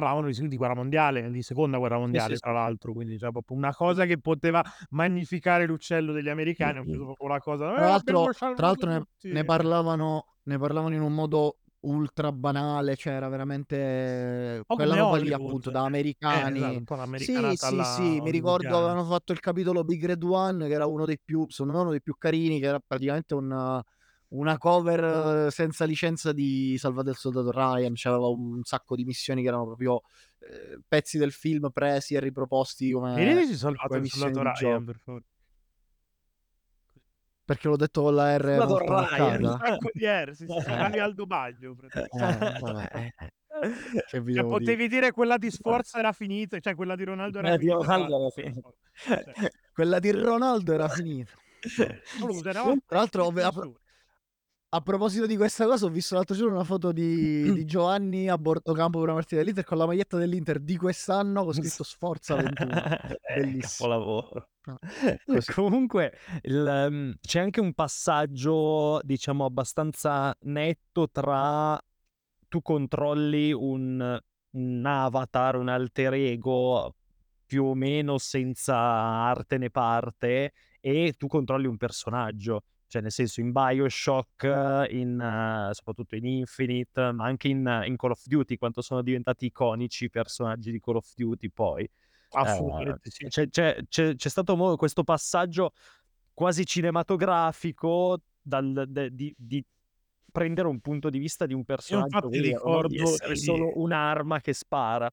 parlavano 0.00 0.26
di 0.26 0.34
sì 0.34 0.46
di 0.48 0.56
guerra 0.56 0.74
mondiale, 0.74 1.30
di 1.30 1.42
seconda 1.42 1.78
guerra 1.78 1.98
Sì, 2.10 2.18
mondiale 2.18 2.36
sì, 2.36 2.36
tra 2.36 2.52
sì, 2.54 2.54
sì. 2.64 2.76
l'altro, 2.76 2.92
quindi 2.92 3.18
cioè 3.18 3.30
proprio 3.30 3.56
una 3.56 3.72
cosa 3.74 4.04
che 4.06 4.18
poteva 4.20 4.62
magnificare 4.90 5.66
l'uccello 5.66 6.12
degli 6.12 6.28
americani, 6.28 6.84
preso 6.84 7.04
proprio 7.04 7.28
la 7.28 7.38
cosa: 7.40 7.66
Tra 7.72 7.84
"Eh, 7.88 7.90
l'altro 7.90 8.30
tra 8.54 8.66
l'altro 8.66 8.90
ne 8.90 9.02
tutti". 9.04 9.28
ne 9.28 9.44
parlavano 9.44 10.36
ne 10.44 10.58
parlavano 10.58 10.94
in 10.94 11.00
un 11.02 11.12
modo 11.12 11.58
ultra 11.80 12.32
banale, 12.32 12.96
cioè 12.96 13.12
era 13.14 13.28
veramente 13.28 14.64
po' 14.68 14.76
quella 14.76 14.94
roba 14.96 15.16
lì 15.18 15.32
appunto 15.32 15.70
da 15.70 15.82
Eh, 16.28 16.48
esatto, 16.50 16.78
americani. 16.78 16.78
un 16.78 16.84
po' 16.84 16.96
Sì, 17.12 17.54
sì, 17.56 17.84
sì, 17.84 18.20
mi 18.20 18.30
ricordo 18.30 18.76
avevano 18.76 19.04
fatto 19.04 19.32
il 19.32 19.40
capitolo 19.40 19.84
Big 19.84 20.04
Red 20.04 20.22
One 20.22 20.66
che 20.66 20.72
era 20.74 20.86
uno 20.86 21.04
dei 21.04 21.18
più 21.22 21.46
secondo 21.48 21.72
me 21.74 21.80
uno 21.82 21.90
dei 21.90 22.02
più 22.02 22.16
carini, 22.18 22.58
che 22.60 22.66
era 22.66 22.80
praticamente 22.84 23.34
un 23.34 23.80
una 24.38 24.58
cover 24.58 25.50
senza 25.50 25.84
licenza 25.84 26.32
di 26.32 26.76
Salvate 26.78 27.10
il 27.10 27.16
soldato 27.16 27.50
Ryan, 27.50 27.92
c'aveva 27.94 28.28
un 28.28 28.62
sacco 28.62 28.94
di 28.96 29.04
missioni 29.04 29.42
che 29.42 29.48
erano 29.48 29.64
proprio, 29.66 30.02
ehm, 30.40 30.82
pezzi 30.86 31.18
del 31.18 31.32
film 31.32 31.70
presi 31.70 32.14
e 32.14 32.20
riproposti 32.20 32.90
come 32.92 33.14
ridici 33.24 33.56
Salvate 33.56 33.98
il 33.98 34.06
soldato 34.08 34.38
di 34.38 34.44
Ryan 34.44 34.54
gioco. 34.54 34.84
per 34.84 34.98
favore? 35.02 35.24
Perché 37.46 37.68
l'ho 37.68 37.76
detto 37.76 38.02
con 38.02 38.14
la 38.16 38.36
R 38.36 38.56
Soldato 38.56 38.78
Ryan. 39.14 39.58
sacco 39.60 39.90
di 39.92 40.04
R, 40.04 40.34
sì, 40.34 40.46
sì, 40.46 40.60
sembravi 40.60 40.98
Aldo 40.98 41.26
Baglio 41.26 41.76
Eh, 41.80 42.08
vabbè, 42.60 42.88
eh, 42.92 43.14
eh. 43.18 43.30
Cioè 44.06 44.20
dire? 44.20 44.44
potevi 44.46 44.88
dire 44.88 45.12
quella 45.12 45.38
di 45.38 45.50
Sforza 45.50 45.98
era 45.98 46.12
finita, 46.12 46.58
cioè 46.58 46.74
quella 46.74 46.96
di 46.96 47.04
Ronaldo 47.04 47.38
era 47.38 47.56
Quella 47.56 47.56
di 47.56 47.68
finita, 47.68 47.94
Ronaldo 47.94 48.14
era 48.14 48.24
basta. 48.24 48.42
finita. 48.42 48.70
Cioè, 48.96 49.50
Quella 49.72 49.98
di 49.98 50.10
Ronaldo 50.10 50.72
era 50.72 50.88
finita. 50.88 51.32
No? 52.52 52.76
Tra 52.86 52.98
l'altro 52.98 53.32
a 54.68 54.80
proposito 54.80 55.26
di 55.26 55.36
questa 55.36 55.64
cosa, 55.64 55.86
ho 55.86 55.90
visto 55.90 56.14
l'altro 56.14 56.34
giorno 56.34 56.54
una 56.54 56.64
foto 56.64 56.92
di, 56.92 57.52
di 57.54 57.64
Giovanni 57.64 58.28
a 58.28 58.36
bordo 58.36 58.72
campo 58.72 58.98
per 58.98 59.08
una 59.08 59.18
partita 59.18 59.40
dell'Inter 59.40 59.64
con 59.64 59.78
la 59.78 59.86
maglietta 59.86 60.16
dell'Inter 60.16 60.58
di 60.58 60.76
quest'anno 60.76 61.44
con 61.44 61.52
scritto 61.52 61.84
Sforza 61.84 62.34
21. 62.36 62.70
Eh, 62.72 63.40
Bellissimo. 63.40 63.90
capolavoro. 63.90 64.48
No, 64.64 64.78
così. 65.24 65.52
Comunque 65.52 66.12
il, 66.42 66.88
mm, 66.90 67.10
c'è 67.20 67.40
anche 67.40 67.60
un 67.60 67.72
passaggio, 67.72 69.00
diciamo, 69.02 69.44
abbastanza 69.44 70.36
netto 70.42 71.08
tra 71.10 71.80
tu 72.48 72.62
controlli 72.62 73.52
un, 73.52 74.18
un 74.50 74.84
avatar, 74.84 75.56
un 75.56 75.68
alter 75.68 76.14
ego 76.14 76.94
più 77.46 77.64
o 77.64 77.74
meno 77.74 78.18
senza 78.18 78.76
arte 78.76 79.56
né 79.56 79.70
parte 79.70 80.52
e 80.80 81.14
tu 81.16 81.28
controlli 81.28 81.66
un 81.66 81.76
personaggio. 81.76 82.62
Cioè, 82.88 83.02
nel 83.02 83.10
senso, 83.10 83.40
in 83.40 83.50
Bioshock, 83.52 84.44
in, 84.90 85.20
eh, 85.20 85.74
soprattutto 85.74 86.14
in 86.14 86.24
Infinite, 86.24 87.12
ma 87.12 87.24
anche 87.24 87.48
in, 87.48 87.82
in 87.86 87.96
Call 87.96 88.12
of 88.12 88.22
Duty, 88.24 88.56
quanto 88.56 88.80
sono 88.80 89.02
diventati 89.02 89.46
iconici 89.46 90.04
i 90.04 90.10
personaggi 90.10 90.70
di 90.70 90.78
Call 90.80 90.96
of 90.96 91.12
Duty 91.14 91.50
poi. 91.50 91.82
Eh, 91.82 91.90
Assolutamente 92.30 93.10
sì. 93.10 93.26
c'è, 93.26 93.48
c'è- 93.48 93.78
c'è- 93.88 94.14
c'è 94.14 94.28
stato 94.28 94.56
mo- 94.56 94.76
questo 94.76 95.02
passaggio 95.04 95.72
quasi 96.32 96.64
cinematografico 96.66 98.20
dal- 98.40 98.84
de- 98.88 99.12
di, 99.12 99.34
di 99.36 99.64
prendere 100.30 100.68
un 100.68 100.80
punto 100.80 101.08
di 101.08 101.18
vista 101.18 101.46
di 101.46 101.54
un 101.54 101.64
personaggio 101.64 102.28
vero, 102.28 102.28
no? 102.28 102.38
di 102.38 102.48
ricordo 102.52 103.02
essere 103.02 103.36
solo 103.36 103.72
un'arma 103.80 104.40
che 104.40 104.52
spara. 104.52 105.10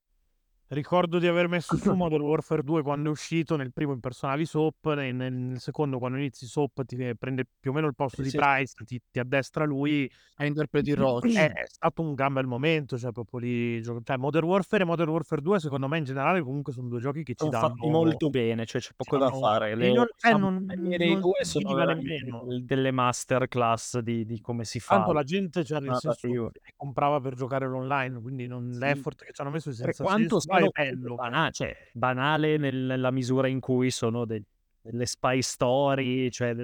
Ricordo 0.73 1.19
di 1.19 1.27
aver 1.27 1.47
messo 1.47 1.77
su 1.77 1.93
Modern 1.95 2.21
Warfare 2.23 2.63
2 2.63 2.81
quando 2.81 3.09
è 3.09 3.11
uscito, 3.11 3.55
nel 3.55 3.71
primo 3.71 3.93
impersonavi 3.93 4.45
Soap, 4.45 4.93
nel, 4.95 5.13
nel 5.13 5.59
secondo 5.59 5.99
quando 5.99 6.17
inizi 6.17 6.45
Soap 6.47 6.83
ti 6.85 6.95
prende 7.17 7.45
più 7.59 7.71
o 7.71 7.73
meno 7.73 7.87
il 7.87 7.95
posto 7.95 8.17
Sì, 8.17 8.23
di 8.23 8.29
sì. 8.29 8.37
Price, 8.37 8.73
ti, 8.83 9.01
ti 9.11 9.19
addestra 9.19 9.65
lui, 9.65 10.09
E 10.37 10.45
interpreti 10.45 10.93
Roach. 10.93 11.23
è, 11.35 11.51
è 11.51 11.65
stato 11.67 12.01
un 12.01 12.13
gran 12.13 12.33
bel 12.33 12.47
momento, 12.47 12.97
cioè 12.97 13.11
proprio 13.11 13.39
lì, 13.39 13.83
cioè 13.83 13.95
Modern 14.17 14.45
Warfare 14.45 14.83
e 14.83 14.85
Modern 14.85 15.09
Warfare 15.09 15.41
2 15.41 15.59
secondo 15.59 15.87
me 15.87 15.97
in 15.99 16.03
generale 16.05 16.41
comunque 16.41 16.73
sono 16.73 16.87
due 16.87 16.99
giochi 16.99 17.23
che 17.23 17.33
ci 17.33 17.45
Sono 17.45 17.51
danno... 17.51 17.67
fatti 17.69 17.89
molto 17.89 18.29
bene, 18.29 18.65
cioè 18.65 18.81
c'è 18.81 18.91
poco 18.95 19.17
da 19.17 19.31
fare. 19.31 19.71
e 19.71 19.75
non- 19.75 20.07
eh, 20.21 20.31
non- 20.31 20.65
non 20.65 21.19
due 21.19 21.43
sono 21.43 21.73
nemmeno. 21.75 22.43
del- 22.45 22.65
delle 22.65 22.91
masterclass 22.91 23.99
di, 23.99 24.25
di 24.25 24.41
come 24.41 24.65
si 24.65 24.79
fa. 24.79 24.95
Tanto 24.95 25.11
la 25.13 25.23
gente, 25.23 25.63
cioè, 25.63 25.79
nel 25.79 25.95
senso, 25.95 26.27
narrativo. 26.27 26.51
comprava 26.75 27.19
per 27.19 27.35
giocare 27.35 27.65
online, 27.65 28.19
quindi 28.21 28.47
non- 28.47 28.71
Sì. 28.73 28.79
l'effort 28.79 29.23
che 29.23 29.31
ci 29.33 29.41
hanno 29.41 29.51
messo 29.51 29.69
è 29.69 29.73
senza 29.73 30.03
senso, 30.05 30.39
è 30.71 30.91
bello. 30.91 31.15
bana- 31.15 31.49
cioè, 31.51 31.75
banale 31.93 32.57
nel- 32.57 32.75
nella 32.85 33.11
misura 33.11 33.47
in 33.47 33.59
cui 33.59 33.89
sono 33.91 34.25
de- 34.25 34.43
delle 34.81 35.05
spy 35.05 35.41
story, 35.41 36.29
cioè 36.29 36.55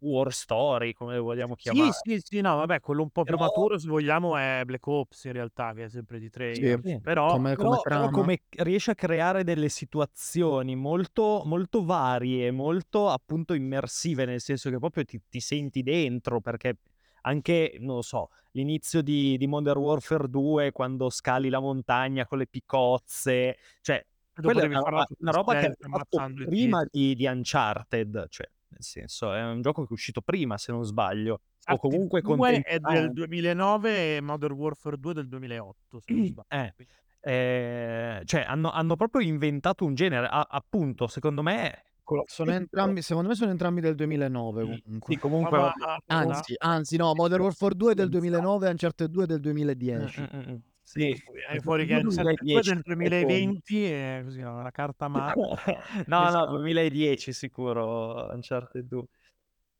war 0.00 0.32
story, 0.32 0.92
come 0.92 1.14
le 1.14 1.18
vogliamo 1.18 1.54
Sì, 1.56 1.70
chiamare. 1.70 1.90
sì, 1.92 2.20
sì, 2.22 2.40
no, 2.40 2.54
vabbè, 2.56 2.78
quello 2.80 3.02
un 3.02 3.10
po' 3.10 3.24
più 3.24 3.34
Però- 3.34 3.46
maturo, 3.46 3.78
se 3.78 3.88
vogliamo, 3.88 4.36
è 4.36 4.62
Black 4.64 4.86
Ops 4.86 5.24
in 5.24 5.32
realtà, 5.32 5.72
che 5.74 5.84
è 5.84 5.88
sempre 5.88 6.20
di 6.20 6.30
Treyarch. 6.30 6.86
Sì. 6.86 7.00
Però, 7.00 7.32
Come- 7.32 7.56
Però, 7.56 7.70
però 7.70 7.80
trama. 7.82 8.10
come 8.10 8.42
riesce 8.50 8.92
a 8.92 8.94
creare 8.94 9.42
delle 9.42 9.68
situazioni 9.68 10.76
molto, 10.76 11.42
molto 11.46 11.84
varie, 11.84 12.52
molto 12.52 13.08
appunto 13.08 13.54
immersive, 13.54 14.24
nel 14.24 14.40
senso 14.40 14.70
che 14.70 14.78
proprio 14.78 15.04
ti, 15.04 15.20
ti 15.28 15.40
senti 15.40 15.82
dentro, 15.82 16.40
perché 16.40 16.76
anche, 17.22 17.76
non 17.80 17.96
lo 17.96 18.02
so, 18.02 18.30
l'inizio 18.52 19.02
di, 19.02 19.36
di 19.36 19.46
Modern 19.46 19.78
Warfare 19.78 20.28
2, 20.28 20.72
quando 20.72 21.10
scali 21.10 21.48
la 21.48 21.60
montagna 21.60 22.26
con 22.26 22.38
le 22.38 22.46
picozze, 22.46 23.56
cioè 23.80 24.04
quella 24.40 24.62
è 24.62 24.66
una 24.66 24.80
roba, 24.80 25.06
una 25.18 25.30
roba 25.30 25.58
che 25.58 25.76
i 25.78 26.44
prima 26.44 26.86
di, 26.90 27.14
di 27.14 27.26
Uncharted, 27.26 28.26
cioè 28.28 28.48
nel 28.68 28.82
senso 28.82 29.32
è 29.32 29.42
un 29.42 29.62
gioco 29.62 29.82
che 29.82 29.88
è 29.88 29.92
uscito 29.92 30.20
prima, 30.20 30.58
se 30.58 30.72
non 30.72 30.84
sbaglio, 30.84 31.40
o 31.66 31.76
comunque 31.78 32.20
2 32.20 32.60
è 32.62 32.78
del 32.78 32.80
contemporaneo. 32.80 33.12
2009 33.12 34.16
e 34.16 34.20
Modern 34.20 34.54
Warfare 34.54 34.98
2 34.98 35.14
del 35.14 35.28
2008, 35.28 36.00
se 36.00 36.12
non 36.14 36.24
sbaglio. 36.26 36.46
Eh, 36.48 36.74
eh, 37.20 38.22
cioè 38.24 38.44
hanno, 38.46 38.70
hanno 38.70 38.96
proprio 38.96 39.26
inventato 39.26 39.84
un 39.84 39.94
genere, 39.94 40.26
a- 40.26 40.46
appunto, 40.48 41.06
secondo 41.06 41.42
me... 41.42 41.82
con- 42.08 42.22
Sono 42.24 42.52
entrambi, 42.52 43.02
secondo 43.02 43.28
me 43.28 43.34
sono 43.34 43.50
entrambi 43.50 43.82
del 43.82 43.94
2009 43.94 44.62
comunque. 44.62 45.12
Sì, 45.14 45.18
comunque... 45.20 45.58
Ma- 45.58 45.74
ma- 45.76 45.98
Anzi, 46.06 46.54
anzi 46.56 46.96
no, 46.96 47.12
Modern 47.14 47.42
Warfare 47.42 47.74
2 47.74 47.92
è 47.92 47.94
del 47.94 48.08
2009 48.08 48.66
Uncharted 48.70 49.10
2 49.10 49.24
è 49.24 49.26
del 49.26 49.40
2010. 49.40 50.20
Mm, 50.22 50.24
mm, 50.34 50.50
mm. 50.50 50.56
Sì, 50.82 51.10
È 51.50 51.58
fuori 51.60 51.84
che 51.84 51.96
è 51.96 51.98
il 51.98 52.04
2 52.04 52.22
del 52.22 52.80
2020 52.82 53.84
è 53.84 54.20
così, 54.24 54.40
no, 54.40 54.62
la 54.62 54.70
carta 54.70 55.06
madre. 55.08 55.34
no, 56.06 56.20
no, 56.20 56.28
Esatto. 56.28 56.50
2010 56.52 57.32
sicuro, 57.34 58.30
Uncharted 58.32 58.86
2. 58.86 59.04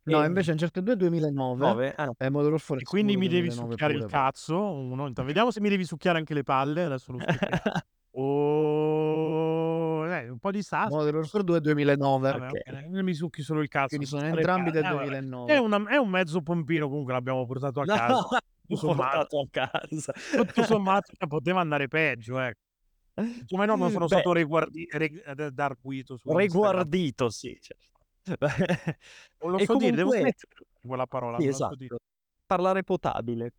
No, 0.02 0.22
E- 0.22 0.26
invece 0.26 0.50
Uncharted 0.50 0.84
2 0.84 0.92
è 0.92 0.96
2009 0.96 1.58
9? 1.66 1.94
Ah, 1.96 2.04
no. 2.04 2.14
e 2.18 2.28
Modern 2.28 2.50
Warfare 2.52 2.80
E 2.80 2.82
è 2.82 2.86
quindi 2.86 3.16
mi 3.16 3.28
devi 3.28 3.48
2009 3.48 3.70
succhiare 3.70 3.92
il 3.94 3.98
pure. 4.00 4.12
cazzo. 4.12 4.58
Uno. 4.70 5.06
Intanto, 5.06 5.24
Vediamo 5.24 5.50
se 5.50 5.60
mi 5.62 5.70
devi 5.70 5.84
succhiare 5.84 6.18
anche 6.18 6.34
le 6.34 6.42
palle. 6.42 6.84
Adesso 6.84 7.12
lo 7.12 7.18
scopriremo. 7.20 7.62
Oh, 8.20 8.77
un 10.28 10.38
po' 10.38 10.50
di 10.50 10.62
sasso. 10.62 10.94
Modern 10.96 11.16
Warfare 11.16 11.44
2 11.44 11.56
è 11.56 11.60
2009. 11.60 12.30
Vabbè, 12.32 12.46
ok. 12.46 12.84
ok, 12.84 13.02
Mi 13.02 13.14
succhi 13.14 13.42
solo 13.42 13.60
il 13.60 13.68
cazzo. 13.68 13.88
Quindi 13.88 14.06
sono 14.06 14.22
entrambi 14.26 14.70
del. 14.70 14.84
Eh, 14.84 14.88
vabbè. 14.90 15.02
2009. 15.04 15.52
È, 15.52 15.58
una- 15.58 15.84
è 15.88 15.96
un 15.96 16.08
mezzo 16.08 16.40
pompino 16.42 16.88
comunque 16.88 17.12
l'abbiamo 17.12 17.44
portato 17.46 17.80
a 17.80 17.84
casa. 17.84 18.06
No, 18.68 18.76
Tutto 18.76 18.86
l'ho 18.86 18.92
sommato, 18.92 19.40
a 19.40 19.46
casa. 19.50 20.12
tutto 20.36 20.62
sommato 20.64 21.12
cioè, 21.16 21.26
poteva 21.26 21.60
andare 21.60 21.88
peggio. 21.88 22.38
Ecco. 22.38 22.60
Come 23.46 23.64
no, 23.66 23.76
non 23.76 23.90
sono 23.90 24.04
Beh, 24.06 24.14
stato 24.14 24.32
riguardi- 24.34 24.86
reg- 24.90 25.22
eh, 25.40 25.50
darguito. 25.50 26.18
Riguardito, 26.22 27.30
sì. 27.30 27.58
certo. 27.60 28.46
Non 29.40 29.52
lo 29.52 29.58
so 29.60 29.76
dire, 29.76 29.92
devo 29.96 30.10
comunque- 30.10 30.18
smettere 30.20 30.66
quella 30.86 31.06
parola. 31.06 31.38
Sì, 31.38 31.46
esatto. 31.46 31.76
dire. 31.76 31.96
Parlare 32.44 32.82
potabile. 32.84 33.52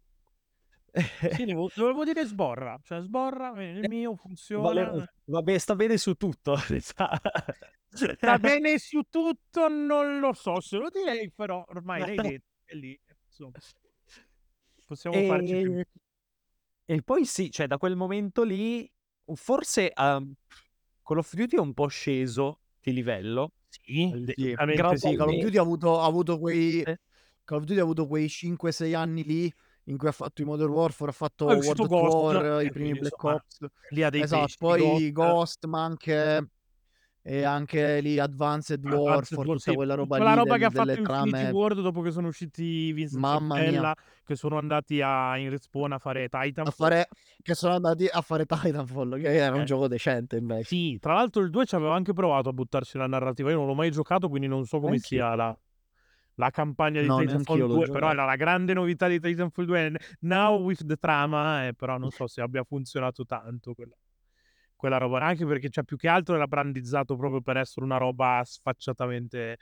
Sì, 1.34 1.46
devo, 1.46 1.70
dovevo 1.76 2.04
dire 2.04 2.26
sborra. 2.26 2.80
Cioè, 2.84 3.02
sborra, 3.02 3.54
eh, 3.56 3.80
il 3.80 3.90
mio 3.90 4.16
funziona. 4.16 4.68
Vale- 4.68 5.14
vabbè, 5.26 5.58
sta 5.58 5.76
bene 5.76 5.98
su 5.98 6.16
tutto. 6.16 6.56
Sta 7.92 8.38
bene 8.38 8.78
su 8.78 9.02
tutto, 9.10 9.68
non 9.68 10.20
lo 10.20 10.34
so 10.34 10.60
se 10.60 10.78
lo 10.78 10.90
direi, 10.90 11.32
però 11.32 11.66
ormai 11.70 12.00
l'hai 12.00 12.16
detto, 12.38 12.46
è 12.66 12.76
lì, 12.76 13.00
insomma. 13.26 13.58
Possiamo 14.86 15.22
farci 15.26 15.62
più. 15.62 15.74
E... 15.74 15.88
e 16.86 17.02
poi 17.02 17.26
sì, 17.26 17.50
cioè 17.50 17.66
da 17.68 17.78
quel 17.78 17.96
momento 17.96 18.44
lì, 18.44 18.90
forse 19.34 19.92
um, 19.96 20.34
Call 21.04 21.18
of 21.18 21.34
Duty 21.34 21.56
è 21.56 21.60
un 21.60 21.74
po' 21.74 21.88
sceso 21.88 22.62
di 22.80 22.94
livello. 22.94 23.54
Sì, 23.70 24.12
Sì, 24.26 24.34
sì, 24.36 24.54
Call 24.56 25.20
of. 25.20 25.40
Duty 25.40 25.58
ha 25.58 25.62
avuto, 25.62 26.00
ha 26.00 26.06
avuto 26.06 26.40
quei 26.40 26.82
Eh. 26.82 27.00
Call 27.44 27.60
of 27.60 27.66
Duty 27.66 27.80
ha 27.80 27.84
avuto 27.84 28.06
quei 28.08 28.28
5-6 28.28 28.94
anni 28.94 29.24
lì 29.24 29.54
in 29.90 29.98
cui 29.98 30.08
ha 30.08 30.12
fatto 30.12 30.42
i 30.42 30.46
Modern 30.46 30.72
Warfare, 30.72 31.10
ha 31.10 31.14
fatto 31.14 31.50
è 31.50 31.56
World 31.56 31.80
at 31.82 31.88
Ghost, 31.88 32.16
War, 32.16 32.60
e 32.62 32.66
i 32.66 32.72
primi 32.72 32.98
Black 32.98 33.24
Ops. 33.24 33.66
Lì 33.90 34.04
ha 34.04 34.10
dei 34.10 34.22
Esatto, 34.22 34.42
pesci, 34.44 34.58
poi 34.58 35.12
Ghost, 35.12 35.12
Ghost, 35.12 35.66
ma 35.66 35.84
anche 35.84 36.50
e 37.22 37.44
anche 37.44 38.00
lì 38.00 38.18
Advanced 38.18 38.78
Advanced 38.80 39.08
Warfare, 39.08 39.36
War, 39.36 39.46
tutta 39.58 39.72
sì, 39.72 39.76
quella 39.76 39.94
roba 39.94 40.16
quella 40.16 40.32
lì 40.32 40.38
roba 40.38 40.52
del- 40.52 40.60
che 40.60 40.66
ha 40.66 40.70
fatto 40.70 40.86
delle 40.86 41.00
Infinity 41.00 41.30
trame. 41.32 41.50
World 41.52 41.82
dopo 41.82 42.02
che 42.02 42.12
sono 42.12 42.28
usciti 42.28 42.94
Vincent 42.94 43.20
Mamma 43.20 43.56
mia. 43.56 43.72
Bella, 43.72 43.96
che 44.24 44.36
sono 44.36 44.58
andati 44.58 45.02
a, 45.02 45.38
in 45.38 45.50
respawn 45.50 45.92
a 45.92 45.98
fare 46.00 46.30
Titanfall. 46.30 46.66
A 46.68 46.72
fare, 46.72 47.08
che 47.42 47.54
sono 47.56 47.74
andati 47.74 48.06
a 48.08 48.22
fare 48.22 48.46
Titanfall, 48.46 49.20
che 49.20 49.34
era 49.36 49.56
un 49.56 49.62
Eh. 49.62 49.66
gioco 49.66 49.88
decente 49.88 50.38
invece. 50.38 50.64
Sì, 50.64 50.98
tra 51.00 51.14
l'altro 51.16 51.42
il 51.42 51.50
2 51.50 51.66
ci 51.66 51.76
aveva 51.76 51.94
anche 51.94 52.14
provato 52.14 52.50
a 52.50 52.54
buttarsi 52.54 52.98
la 52.98 53.08
narrativa. 53.08 53.50
Io 53.52 53.58
non 53.58 53.66
l'ho 53.68 53.76
mai 53.76 53.92
giocato, 53.92 54.30
quindi 54.30 54.48
non 54.48 54.66
so 54.66 54.80
come 54.80 54.94
Anch'io. 54.94 55.06
sia 55.20 55.36
la, 55.36 55.58
la 56.40 56.50
campagna 56.52 57.02
di 57.02 57.08
No, 57.08 57.18
Titanfall 57.20 57.58
neanch'io 57.58 57.68
l'ho 57.68 57.86
2. 57.86 57.92
Però 57.92 58.10
era 58.12 58.24
la 58.24 58.38
grande 58.38 58.74
novità 58.74 59.08
di 59.08 59.20
Titanfall 59.20 59.66
2. 59.66 59.94
Now 60.22 60.62
with 60.62 60.86
the 60.86 60.96
trama, 60.96 61.68
eh, 61.68 61.74
però 61.74 61.98
non 61.98 62.10
so 62.12 62.28
se 62.28 62.42
abbia 62.42 62.64
funzionato 62.64 63.26
tanto 63.26 63.74
quella, 63.74 63.96
quella 64.76 64.98
roba. 64.98 65.20
Anche 65.22 65.46
perché 65.46 65.70
cioè, 65.70 65.84
più 65.84 65.98
che 65.98 66.08
altro 66.08 66.36
era 66.36 66.48
brandizzato 66.48 67.18
proprio 67.18 67.42
per 67.42 67.58
essere 67.58 67.86
una 67.86 67.98
roba 67.98 68.42
sfacciatamente 68.46 69.58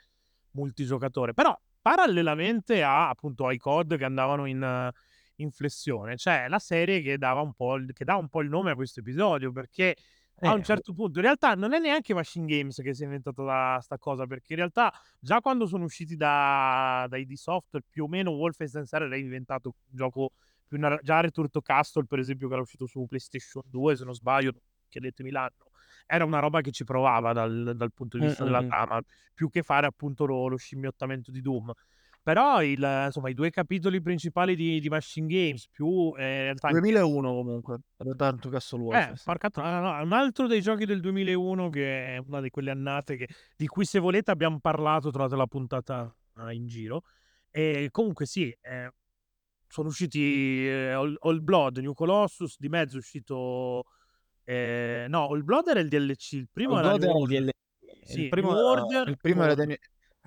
multigiocatore. 0.52 1.34
Però 1.34 1.58
parallelamente 1.82 2.82
a 2.84 3.08
appunto 3.08 3.46
ai 3.46 3.58
COD 3.58 3.96
che 3.96 4.04
andavano 4.04 4.46
in, 4.46 4.90
in 5.36 5.50
flessione, 5.50 6.14
c'è 6.14 6.46
la 6.48 6.60
serie 6.60 7.02
che 7.02 7.18
dava 7.18 7.40
un 7.40 7.54
po' 7.54 7.74
il, 7.74 7.92
che 7.92 8.04
dà 8.04 8.14
un 8.14 8.28
po' 8.28 8.40
il 8.40 8.48
nome 8.48 8.70
a 8.70 8.74
questo 8.76 9.00
episodio 9.00 9.50
perché 9.50 9.96
a 10.42 10.54
un 10.54 10.62
Eh, 10.62 10.64
certo 10.64 10.94
punto, 10.94 11.18
in 11.18 11.24
realtà 11.24 11.54
non 11.54 11.72
è 11.74 11.78
neanche 11.78 12.14
Machine 12.14 12.46
Games 12.46 12.80
che 12.82 12.94
si 12.94 13.02
è 13.02 13.04
inventato 13.04 13.44
da 13.44 13.78
sta 13.82 13.98
cosa, 13.98 14.26
perché 14.26 14.52
in 14.52 14.58
realtà 14.58 14.92
già 15.18 15.40
quando 15.40 15.66
sono 15.66 15.84
usciti 15.84 16.16
da, 16.16 17.06
da 17.08 17.16
ID 17.18 17.32
Software, 17.34 17.84
più 17.88 18.04
o 18.04 18.08
meno 18.08 18.30
Wolfenstein 18.30 18.86
3 18.86 19.04
era 19.06 19.16
diventato 19.16 19.68
un 19.68 19.96
gioco 19.96 20.32
più 20.66 20.78
narra- 20.78 21.00
già 21.02 21.20
Return 21.20 21.50
to 21.50 21.60
Castle, 21.60 22.04
per 22.06 22.18
esempio, 22.18 22.46
che 22.48 22.52
era 22.54 22.62
uscito 22.62 22.86
su 22.86 23.04
PlayStation 23.06 23.62
2, 23.66 23.96
se 23.96 24.04
non 24.04 24.14
sbaglio, 24.14 24.52
chiedetemi 24.88 25.30
l'anno, 25.30 25.70
era 26.06 26.24
una 26.24 26.38
roba 26.38 26.60
che 26.60 26.70
ci 26.70 26.84
provava 26.84 27.32
dal, 27.32 27.72
dal 27.76 27.92
punto 27.92 28.16
di 28.16 28.24
vista 28.24 28.42
Mm, 28.42 28.44
della 28.44 28.62
mm, 28.62 28.66
mm. 28.66 28.68
trama, 28.68 29.00
più 29.34 29.48
che 29.50 29.62
fare 29.62 29.86
appunto 29.86 30.24
lo, 30.24 30.48
lo 30.48 30.56
scimmiottamento 30.56 31.30
di 31.30 31.40
Doom. 31.40 31.70
Però 32.28 32.62
il, 32.62 33.02
insomma, 33.06 33.30
i 33.30 33.32
due 33.32 33.48
capitoli 33.48 34.02
principali 34.02 34.54
di, 34.54 34.80
di 34.80 34.88
Machine 34.90 35.26
Games, 35.26 35.66
più 35.70 36.12
eh, 36.14 36.42
realtà 36.42 36.68
2001 36.68 37.32
comunque, 37.32 37.78
Return 37.96 38.38
to 38.38 38.50
Castle 38.50 38.98
eh, 38.98 39.14
porca 39.24 39.48
tro- 39.48 39.62
ah, 39.62 39.80
no, 39.80 40.02
un 40.04 40.12
altro 40.12 40.46
dei 40.46 40.60
giochi 40.60 40.84
del 40.84 41.00
2001 41.00 41.70
che 41.70 42.16
è 42.16 42.18
una 42.18 42.42
di 42.42 42.50
quelle 42.50 42.70
annate 42.70 43.16
che- 43.16 43.28
di 43.56 43.66
cui 43.66 43.86
se 43.86 43.98
volete 43.98 44.30
abbiamo 44.30 44.58
parlato, 44.60 45.08
trovate 45.10 45.36
la 45.36 45.46
puntata 45.46 46.14
ah, 46.34 46.52
in 46.52 46.66
giro, 46.66 47.04
E 47.50 47.88
comunque 47.90 48.26
sì, 48.26 48.54
ehm, 48.60 48.90
sono 49.66 49.88
usciti, 49.88 50.68
ehm, 50.68 50.98
All 50.98 51.16
All 51.20 51.42
Blood, 51.42 51.78
New 51.78 51.94
Colossus, 51.94 52.58
di 52.58 52.68
mezzo 52.68 52.96
è 52.96 52.98
uscito 52.98 53.84
ehm, 54.44 55.08
no, 55.08 55.28
All 55.28 55.42
Blood 55.44 55.68
era 55.68 55.80
il 55.80 55.88
DLC, 55.88 56.32
il 56.32 56.48
primo 56.52 56.74
All 56.74 56.80
era 56.80 56.88
Blood 56.88 57.02
era 57.04 57.12
il 57.12 57.22
Order. 57.22 57.42
DL 57.42 57.50
Sì, 58.02 58.20
il 58.24 58.28
primo 58.28 58.50
era 58.50 58.82
Order 58.82 59.08
Il 59.08 59.16
primo 59.16 59.44
era 59.44 59.52
Order. 59.52 59.78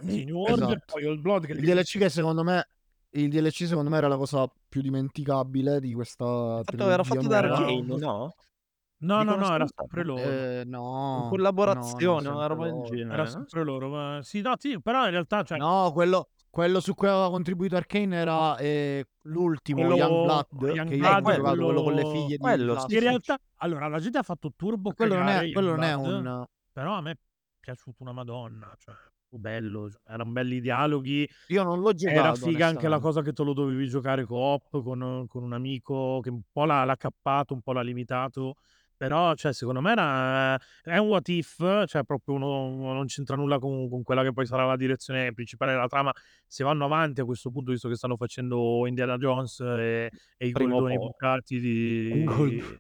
Sì, 0.08 0.24
New 0.26 0.38
Order, 0.40 0.64
esatto. 0.78 0.84
poi 0.94 1.06
All 1.06 1.20
Blood 1.22 1.46
che 1.46 1.52
Il 1.54 1.60
DLC 1.62 1.98
che 1.98 2.10
secondo 2.10 2.44
me 2.44 2.68
il 3.14 3.30
DLC 3.30 3.66
secondo 3.68 3.90
me 3.90 3.98
era 3.98 4.08
la 4.08 4.18
cosa 4.18 4.50
più 4.70 4.82
dimenticabile 4.82 5.80
di 5.80 5.94
questa 5.94 6.62
Fatto 6.64 6.90
era 6.90 7.04
fatto 7.04 7.28
da. 7.28 7.38
Arcane, 7.40 7.82
No. 7.82 7.98
no? 7.98 9.24
No, 9.24 9.36
no, 9.36 9.54
era 9.56 9.66
sempre 9.68 10.04
loro. 10.04 10.22
In 10.22 10.70
no, 10.70 10.80
no, 10.80 11.22
no, 11.24 11.30
collaborazione, 11.30 12.28
una 12.30 12.46
roba 12.46 12.66
del 12.66 12.82
genere, 12.84 13.14
Era 13.14 13.24
no? 13.24 13.30
sempre 13.30 13.64
loro, 13.64 13.90
ma 13.90 14.20
sì, 14.22 14.42
no, 14.42 14.54
sì, 14.60 14.80
però 14.80 15.06
in 15.06 15.12
realtà, 15.12 15.42
cioè 15.44 15.58
No, 15.58 15.92
quello 15.92 16.30
quello 16.52 16.80
su 16.82 16.94
cui 16.94 17.08
aveva 17.08 17.30
contribuito 17.30 17.78
Arcane 17.78 18.16
era, 18.16 18.58
ehm, 18.60 19.02
l'ultimo 19.24 19.80
quello 19.80 19.96
Youngblood, 19.96 20.76
Young 20.76 20.90
che 20.90 20.96
io 20.96 21.04
Eh, 21.04 21.08
ho 21.08 21.22
Blood, 21.22 21.36
giocato, 21.36 21.56
quello 21.56 21.82
con 21.84 21.94
le 21.94 22.02
quello 22.04 22.10
figlie 22.12 22.28
di 22.28 22.38
quello, 22.38 22.74
sì, 22.74 22.78
Vlad. 22.88 22.92
in 22.92 23.00
realtà 23.00 23.38
allora 23.56 23.88
la 23.88 24.00
gente 24.00 24.18
ha 24.18 24.24
fatto 24.24 24.52
turbo 24.56 24.92
quello 24.94 25.16
non 25.16 25.28
è 25.30 25.52
quello 25.52 25.70
non 25.72 25.84
è 25.84 25.94
un 25.96 26.46
però 26.74 26.94
a 26.96 27.02
me 27.02 27.12
è 27.12 27.18
piaciuto 27.60 28.04
una 28.04 28.12
madonna, 28.12 28.72
cioè 28.78 28.94
bello, 29.38 29.90
cioè, 29.90 30.02
eran 30.08 30.32
belli 30.32 30.58
i 30.58 30.62
dialoghi, 30.62 31.28
io 31.48 31.64
non 31.64 31.80
l'ho 31.80 31.90
era 31.90 32.32
giocato 32.32 32.46
figa 32.48 32.68
anche 32.68 32.88
la 32.88 33.00
cosa 33.00 33.22
che 33.22 33.34
te 33.34 33.44
lo 33.44 33.54
dovevi 33.54 33.88
giocare 33.88 34.24
co-op 34.26 34.82
con 34.84 35.26
con 35.28 35.44
un 35.44 35.54
amico 35.54 36.20
che 36.22 36.30
un 36.30 36.42
po' 36.52 36.66
l'ha 36.66 36.84
l'ha 36.84 36.98
cappato, 36.98 37.54
un 37.54 37.62
po' 37.62 37.74
l'ha 37.74 37.82
limitato, 37.82 38.56
però 38.96 39.34
cioè 39.34 39.54
secondo 39.54 39.82
me 39.82 39.92
era 39.92 40.56
è 40.84 40.98
un 40.98 41.08
what 41.08 41.28
if, 41.30 41.86
cioè 41.86 42.04
proprio 42.04 42.36
uno 42.36 42.94
non 42.94 43.06
c'entra 43.08 43.36
nulla 43.36 43.58
con 43.58 43.90
con 43.90 44.04
quella 44.04 44.24
che 44.24 44.34
poi 44.34 44.46
sarà 44.46 44.66
la 44.66 44.76
direzione 44.76 45.34
principale 45.34 45.72
della 45.72 45.88
trama. 45.88 46.14
Se 46.46 46.64
vanno 46.64 46.86
avanti 46.86 47.22
a 47.22 47.26
questo 47.26 47.50
punto, 47.50 47.72
visto 47.72 47.90
che 47.90 47.96
stanno 47.96 48.18
facendo 48.18 48.86
Indiana 48.86 49.18
Jones 49.18 49.60
e 49.62 50.12
e 50.38 50.48
i 50.48 50.52
goldoni 50.52 50.98
bucati 50.98 51.60
gold 52.26 52.50
di 52.50 52.80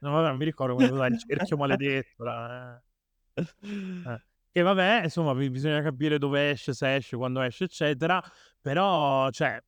no 0.00 0.12
vabbè, 0.12 0.28
non 0.28 0.36
mi 0.36 0.44
ricordo 0.44 0.74
come 0.74 1.08
il 1.08 1.18
cerchio 1.18 1.56
maledetto 1.58 2.24
là, 2.24 2.80
eh. 3.34 3.42
Eh. 4.06 4.22
Che 4.50 4.62
vabbè, 4.62 5.02
insomma, 5.04 5.34
bi 5.34 5.50
bisogna 5.50 5.82
capire 5.82 6.18
dove 6.18 6.50
esce, 6.50 6.72
se 6.72 6.94
esce, 6.94 7.16
quando 7.16 7.40
esce, 7.42 7.64
eccetera. 7.64 8.22
Però, 8.60 9.28
cioè, 9.30 9.62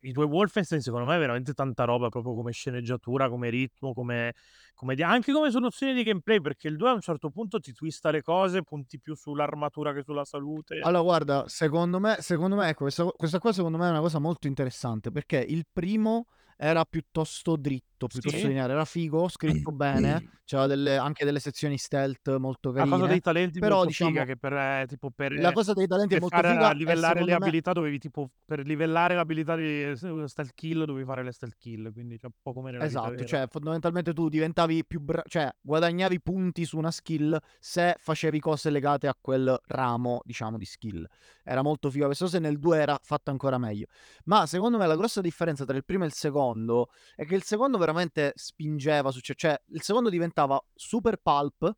i 0.00 0.12
2 0.12 0.24
Wolfenstein 0.24 0.80
secondo 0.80 1.06
me 1.06 1.16
è 1.16 1.18
veramente 1.18 1.52
tanta 1.52 1.84
roba, 1.84 2.08
proprio 2.08 2.34
come 2.34 2.50
sceneggiatura, 2.52 3.28
come 3.28 3.48
ritmo, 3.50 3.92
come 3.92 4.34
come 4.74 4.94
dia 4.94 5.08
anche 5.08 5.32
come 5.32 5.50
soluzioni 5.50 5.92
di 5.92 6.04
gameplay, 6.04 6.40
perché 6.40 6.68
il 6.68 6.76
2 6.76 6.88
a 6.88 6.92
un 6.94 7.00
certo 7.00 7.30
punto 7.30 7.58
ti 7.60 7.72
twista 7.72 8.10
le 8.10 8.22
cose, 8.22 8.62
punti 8.62 9.00
più 9.00 9.14
sull'armatura 9.14 9.92
che 9.92 10.02
sulla 10.02 10.24
salute. 10.24 10.80
Allora 10.82 11.02
guarda, 11.02 11.44
secondo 11.48 11.98
me 12.00 12.16
secondo 12.20 12.56
me 12.56 12.68
ecco, 12.68 12.82
questa 12.84 13.04
questa 13.04 13.38
qua 13.38 13.52
secondo 13.52 13.76
me 13.76 13.86
è 13.86 13.90
una 13.90 14.00
cosa 14.00 14.18
molto 14.18 14.46
interessante, 14.46 15.10
perché 15.10 15.38
il 15.38 15.66
primo 15.70 16.26
era 16.56 16.84
piuttosto 16.84 17.56
dritto, 17.56 17.87
piuttosto 18.06 18.46
Sì. 18.46 18.48
lineare, 18.48 18.72
era 18.72 18.84
figo, 18.84 19.28
scritto 19.28 19.72
bene, 19.72 20.22
c'aveva 20.44 20.68
delle 20.68 20.96
anche 20.96 21.24
delle 21.24 21.40
sezioni 21.40 21.76
stealth 21.78 22.36
molto 22.36 22.70
La 22.80 22.86
cosa 22.86 23.06
dei 23.06 23.18
carine, 23.18 23.20
talenti 23.20 23.60
però 23.60 23.84
molto 23.84 23.90
diciamo 23.90 23.92
figa 23.92 24.24
che 24.24 24.36
per 24.36 24.52
ehm, 24.52 24.86
tipo 24.86 25.10
per 25.10 25.32
la 25.32 25.52
cosa 25.52 25.72
dei 25.74 25.86
talenti 25.86 26.14
è 26.14 26.18
per 26.18 26.20
molto 26.20 26.42
figa 26.42 26.74
e 26.84 26.94
livellare 26.94 27.22
le 27.22 27.32
me 27.36 27.36
abilità 27.36 27.72
dovevi 27.72 27.98
tipo 27.98 28.30
per 28.44 28.60
livellare 28.66 29.14
l'abilità 29.16 29.56
di 29.56 29.92
stealth 29.96 30.52
kill 30.54 30.84
dovevi 30.84 31.04
fare 31.04 31.24
le 31.24 31.32
stealth 31.32 31.56
kill, 31.58 31.92
quindi 31.92 32.18
cioè 32.18 32.30
un 32.32 32.38
po' 32.40 32.52
come 32.52 32.70
nella 32.70 32.86
Esatto, 32.86 33.24
cioè 33.24 33.46
fondamentalmente 33.48 34.12
tu 34.12 34.28
diventavi 34.28 34.86
più 34.86 35.00
bra 35.00 35.20
cioè 35.26 35.50
guadagnavi 35.60 36.20
punti 36.22 36.64
su 36.64 36.78
una 36.78 36.92
skill 36.92 37.36
se 37.58 37.96
facevi 37.98 38.38
cose 38.38 38.70
legate 38.70 39.08
a 39.08 39.16
quel 39.20 39.58
ramo, 39.66 40.20
diciamo, 40.24 40.56
di 40.56 40.64
skill. 40.64 41.04
Era 41.42 41.62
molto 41.62 41.90
figa 41.90 42.04
questa 42.06 42.26
cosa 42.26 42.36
e 42.36 42.40
nel 42.40 42.60
2 42.60 42.78
era 42.78 42.96
fatta 43.02 43.32
ancora 43.32 43.58
meglio. 43.58 43.86
Ma 44.26 44.46
secondo 44.46 44.78
me 44.78 44.86
la 44.86 44.94
grossa 44.94 45.20
differenza 45.20 45.64
tra 45.64 45.76
il 45.76 45.84
primo 45.84 46.04
e 46.04 46.06
il 46.06 46.12
secondo 46.12 46.86
è 47.16 47.24
che 47.26 47.34
il 47.34 47.42
secondo 47.42 47.78
veramente 47.92 48.32
spingeva 48.36 49.10
su 49.10 49.20
cioè 49.20 49.60
il 49.68 49.82
secondo 49.82 50.10
diventava 50.10 50.62
super 50.74 51.16
pulp, 51.18 51.70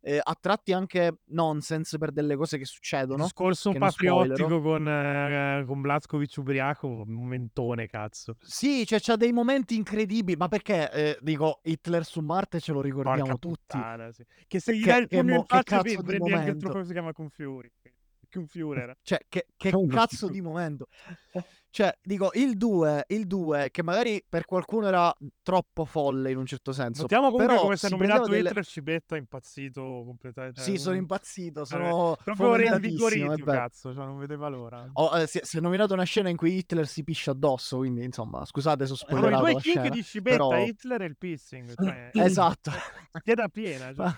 ehm, 0.00 0.20
a 0.22 0.36
tratti 0.40 0.72
anche 0.72 1.20
nonsense 1.26 1.98
per 1.98 2.12
delle 2.12 2.36
cose 2.36 2.56
che 2.58 2.64
Il 3.10 3.14
succedono, 3.14 3.22
discorso 3.22 3.74
non 3.78 3.88
spoilero. 3.88 4.54
patriottico 4.54 4.60
con 4.60 4.86
ehm, 4.86 5.64
con 5.66 5.80
Blazkowicz 5.80 6.36
ubriaco, 6.36 6.86
un 6.88 7.10
momentone 7.12 7.86
cazzo. 7.86 8.36
Sì, 8.40 8.86
cioè 8.86 9.00
c'ha 9.00 9.16
dei 9.16 9.32
momenti 9.32 9.74
incredibili, 9.76 10.36
ma 10.36 10.48
perché, 10.48 10.90
ehm, 10.90 11.16
dico 11.20 11.60
Hitler 11.64 12.04
su 12.04 12.20
Marte 12.20 12.60
ce 12.60 12.72
lo 12.72 12.80
Porca 13.02 13.34
ricordiamo 13.34 13.38
tutti. 13.38 13.76
puttana, 13.76 14.12
sì. 14.12 14.24
Che 14.46 14.60
se 14.60 14.76
gli 14.76 14.84
dai 14.86 15.00
il 15.02 15.08
pugno 15.10 15.34
in 15.34 15.44
faccia 15.44 15.80
prendi 16.02 16.30
anche 16.32 16.50
il 16.50 16.56
trofeo 16.56 16.80
che 16.80 16.86
si 16.86 16.92
chiama 16.92 17.12
Confury. 17.12 17.70
Confurer. 18.30 18.96
Cioè 19.02 19.20
che 19.28 19.46
che 19.56 19.72
cazzo 19.88 20.28
di 20.28 20.40
momento. 20.40 20.88
Cioè 21.70 21.96
dico 22.02 22.30
il 22.32 22.56
2 22.56 23.04
il 23.08 23.26
2 23.26 23.68
che 23.70 23.82
magari 23.82 24.24
per 24.26 24.46
qualcuno 24.46 24.88
era 24.88 25.14
troppo 25.42 25.84
folle 25.84 26.30
in 26.30 26.38
un 26.38 26.46
certo 26.46 26.72
senso, 26.72 27.02
Notiamo 27.02 27.30
comunque 27.30 27.46
però 27.46 27.60
come 27.62 27.76
si 27.76 27.86
è 27.86 27.88
nominato 27.90 28.26
delle 28.26 28.48
Hitler 28.48 28.64
Cibetta 28.64 29.16
impazzito 29.16 29.82
completamente. 29.82 30.62
Sì, 30.62 30.78
sono 30.78 30.94
un 30.94 31.02
impazzito, 31.02 31.62
eh, 31.62 31.66
sono 31.66 32.16
proprio 32.24 32.52
fomentatissimo, 32.52 33.06
è 33.06 33.10
rinvigorito 33.10 33.44
cazzo, 33.44 33.92
cioè 33.92 34.04
non 34.06 34.18
vedeva 34.18 34.48
l'ora. 34.48 34.88
Ho 34.94 35.16
ehm, 35.16 35.24
si 35.26 35.38
è 35.38 35.44
si 35.44 35.58
è 35.58 35.60
nominato 35.60 35.92
una 35.92 36.04
scena 36.04 36.30
in 36.30 36.36
cui 36.36 36.56
Hitler 36.56 36.86
si 36.86 37.04
piscia 37.04 37.32
addosso, 37.32 37.76
quindi 37.78 38.02
insomma 38.02 38.44
scusate 38.44 38.86
se 38.86 38.92
ho 38.92 38.96
Sono 38.96 39.10
i 39.10 39.14
spoilerato 39.14 39.44
due 39.44 39.52
la 39.52 39.60
kick 39.60 39.78
scena, 39.78 39.88
di 39.94 40.02
Scibetta, 40.02 40.36
però 40.36 40.64
Hitler 40.64 41.02
e 41.02 41.04
il 41.04 41.16
pissing, 41.18 41.74
cioè 41.74 42.10
Esatto. 42.24 42.70
piena 43.22 43.48
piena, 43.48 43.94
cioè. 43.94 44.10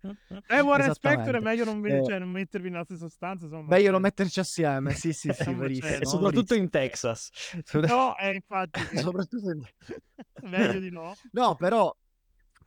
Eh, 0.00 0.60
Warren 0.60 0.94
Spector 0.94 1.36
è 1.36 1.40
meglio 1.40 1.64
non 1.64 1.80
Ehm 1.80 2.04
cioè 2.04 2.18
non 2.18 2.30
mettervi 2.30 2.70
nella 2.70 2.84
stessa 2.84 3.08
stanza, 3.08 3.44
insomma 3.44 3.66
Meglio 3.68 3.90
non 3.90 4.00
cioè 4.00 4.00
metterci 4.00 4.40
assieme, 4.40 4.92
sì, 4.94 5.12
sì, 5.12 5.30
sì, 5.32 5.44
cioè, 5.44 5.54
verissimo, 5.54 5.88
E 5.88 5.98
no 5.98 6.08
soprattutto 6.08 6.54
in 6.54 6.70
Texas. 6.70 7.30
No, 7.72 8.16
eh, 8.16 8.34
infatti 8.34 8.80
Soprattutto 8.96 9.50
in 9.50 9.62
meglio 10.42 10.78
di 10.78 10.90
no. 10.90 11.14
No, 11.32 11.54
però 11.56 11.94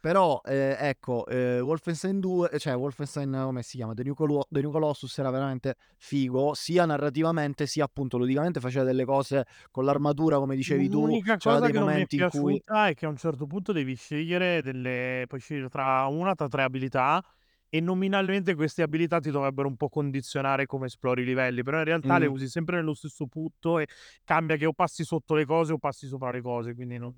però, 0.02 0.42
ehm, 0.44 0.76
ecco, 0.80 1.26
ehm, 1.28 1.62
Wolfenstein 1.64 2.20
2 2.20 2.50
cioè 2.60 2.76
Wolfenstein 2.76 3.32
come 3.46 3.64
si 3.64 3.78
chiama? 3.78 3.94
The 3.94 4.04
New 4.04 4.14
Colo 4.16 4.46
The 4.50 4.62
New 4.62 4.72
Colossus 4.72 5.18
era 5.20 5.30
veramente 5.30 5.76
figo, 5.98 6.54
sia 6.56 6.86
narrativamente 6.86 7.68
sia 7.68 7.86
appunto 7.86 8.18
ludicamente, 8.18 8.60
faceva 8.60 8.84
delle 8.84 9.06
cose 9.06 9.46
con 9.72 9.86
l'armatura 9.86 10.38
come 10.40 10.56
dicevi 10.58 10.90
tu, 10.90 11.18
L'unica 11.18 11.38
cosa 11.40 11.62
dei 11.62 11.72
che 11.72 11.78
non 11.78 11.92
mi 11.92 12.04
è 12.04 12.08
in 12.10 12.26
cui 12.26 12.62
piaciuta 12.62 12.88
è 12.90 12.94
che 12.96 13.06
a 13.06 13.10
un 13.10 13.18
certo 13.18 13.46
punto 13.48 13.72
devi 13.72 13.96
scegliere 13.96 14.62
delle 14.62 15.26
puoi 15.28 15.40
scegliere 15.40 15.70
tra 15.70 16.06
una 16.08 16.34
tra 16.36 16.48
3 16.48 16.64
abilità 16.64 17.24
e 17.70 17.80
nominalmente 17.80 18.56
queste 18.56 18.82
abilità 18.82 19.20
ti 19.20 19.32
dovrebbero 19.32 19.68
un 19.68 19.78
po' 19.78 19.90
condizionare 19.90 20.66
come 20.66 20.88
esplori 20.88 21.22
i 21.22 21.26
livelli, 21.26 21.64
però 21.64 21.78
in 21.80 21.86
realtà 21.86 22.18
le 22.18 22.26
Mh. 22.26 22.28
usi 22.28 22.48
sempre 22.50 22.78
nello 22.78 22.94
stesso 22.94 23.28
punto 23.28 23.80
e 23.80 23.88
cambia 24.24 24.58
che 24.58 24.66
o 24.66 24.74
passi 24.74 25.04
sotto 25.04 25.36
le 25.36 25.46
cose 25.46 25.74
o 25.74 25.78
passi 25.78 26.08
sopra 26.08 26.32
le 26.32 26.42
cose, 26.42 26.74
quindi 26.76 26.98
non 26.98 27.14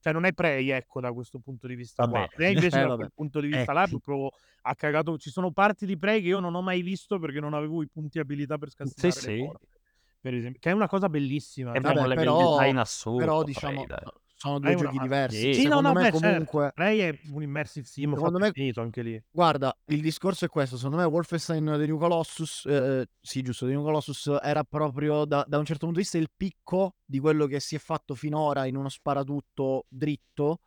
cioè 0.00 0.12
non 0.12 0.24
è 0.24 0.32
Prey, 0.32 0.70
ecco, 0.70 1.00
da 1.00 1.12
questo 1.12 1.38
punto 1.40 1.66
di 1.66 1.74
vista 1.74 2.04
qua. 2.06 2.26
Vabbè. 2.26 2.28
Prey 2.32 2.52
invece 2.54 2.80
Eh, 2.80 2.86
da 2.86 2.96
quel 2.96 3.10
punto 3.14 3.40
di 3.40 3.48
Eh. 3.48 3.48
vista 3.48 3.72
là 3.72 3.84
è 3.84 3.88
proprio 3.88 4.30
ha 4.62 4.74
cagato 4.74 5.16
ci 5.18 5.30
sono 5.30 5.52
parti 5.52 5.86
di 5.86 5.96
Prey 5.98 6.20
che 6.22 6.28
io 6.28 6.40
non 6.40 6.54
ho 6.54 6.62
mai 6.62 6.82
visto 6.82 7.18
perché 7.18 7.40
non 7.40 7.54
avevo 7.54 7.82
i 7.82 7.88
punti 7.88 8.18
abilità 8.18 8.58
per 8.58 8.70
Sì, 8.84 9.10
scassinare 9.10 9.20
le 9.22 9.32
sì. 9.32 9.36
porte, 9.36 9.80
per 10.20 10.34
esempio, 10.34 10.60
che 10.60 10.70
è 10.70 10.72
una 10.72 10.88
cosa 10.88 11.08
bellissima, 11.08 11.70
E 11.74 11.78
cioè 11.78 11.90
abbiamo 11.90 12.02
Vabbè, 12.02 12.12
però 12.14 12.36
però 13.14 13.42
Prey, 13.42 13.44
diciamo 13.44 13.84
dai. 13.86 14.08
Sono 14.38 14.58
Prey 14.60 14.74
2 14.74 14.74
è 14.74 14.76
una 14.76 14.92
giochi 14.92 14.98
diversi. 14.98 15.48
Sì. 15.52 15.52
sì, 15.52 15.66
no, 15.68 15.80
Secondo 15.80 15.88
no, 15.88 15.94
me 15.94 16.06
beh, 16.10 16.12
certo. 16.12 16.18
comunque 16.26 16.72
Prey 16.72 16.98
è 17.00 17.18
un 17.32 17.42
immersive 17.42 17.86
sim 17.86 18.14
Secondo 18.14 18.38
me 18.38 18.52
finito 18.52 18.80
anche 18.80 19.02
lì. 19.02 19.22
guarda, 19.34 19.76
il 19.86 20.00
discorso 20.00 20.46
è 20.46 20.48
questo, 20.48 20.76
secondo 20.76 20.96
me 20.98 21.04
Wolfenstein 21.04 21.64
The 21.78 21.86
New 21.86 21.98
Colossus 21.98 22.64
ehm, 22.66 23.04
sì 23.20 23.42
giusto, 23.42 23.66
The 23.66 23.72
New 23.72 23.82
Colossus 23.82 24.38
era 24.42 24.64
proprio 24.64 25.24
da 25.26 25.44
da 25.46 25.58
un 25.58 25.64
certo 25.66 25.84
punto 25.86 26.00
di 26.00 26.04
vista 26.04 26.18
il 26.18 26.30
picco 26.34 26.96
di 27.04 27.18
quello 27.20 27.46
che 27.46 27.60
si 27.60 27.74
è 27.76 27.78
fatto 27.78 28.14
finora 28.14 28.64
in 28.66 28.76
uno 28.76 28.88
sparatutto 28.88 29.86
dritto 29.88 30.60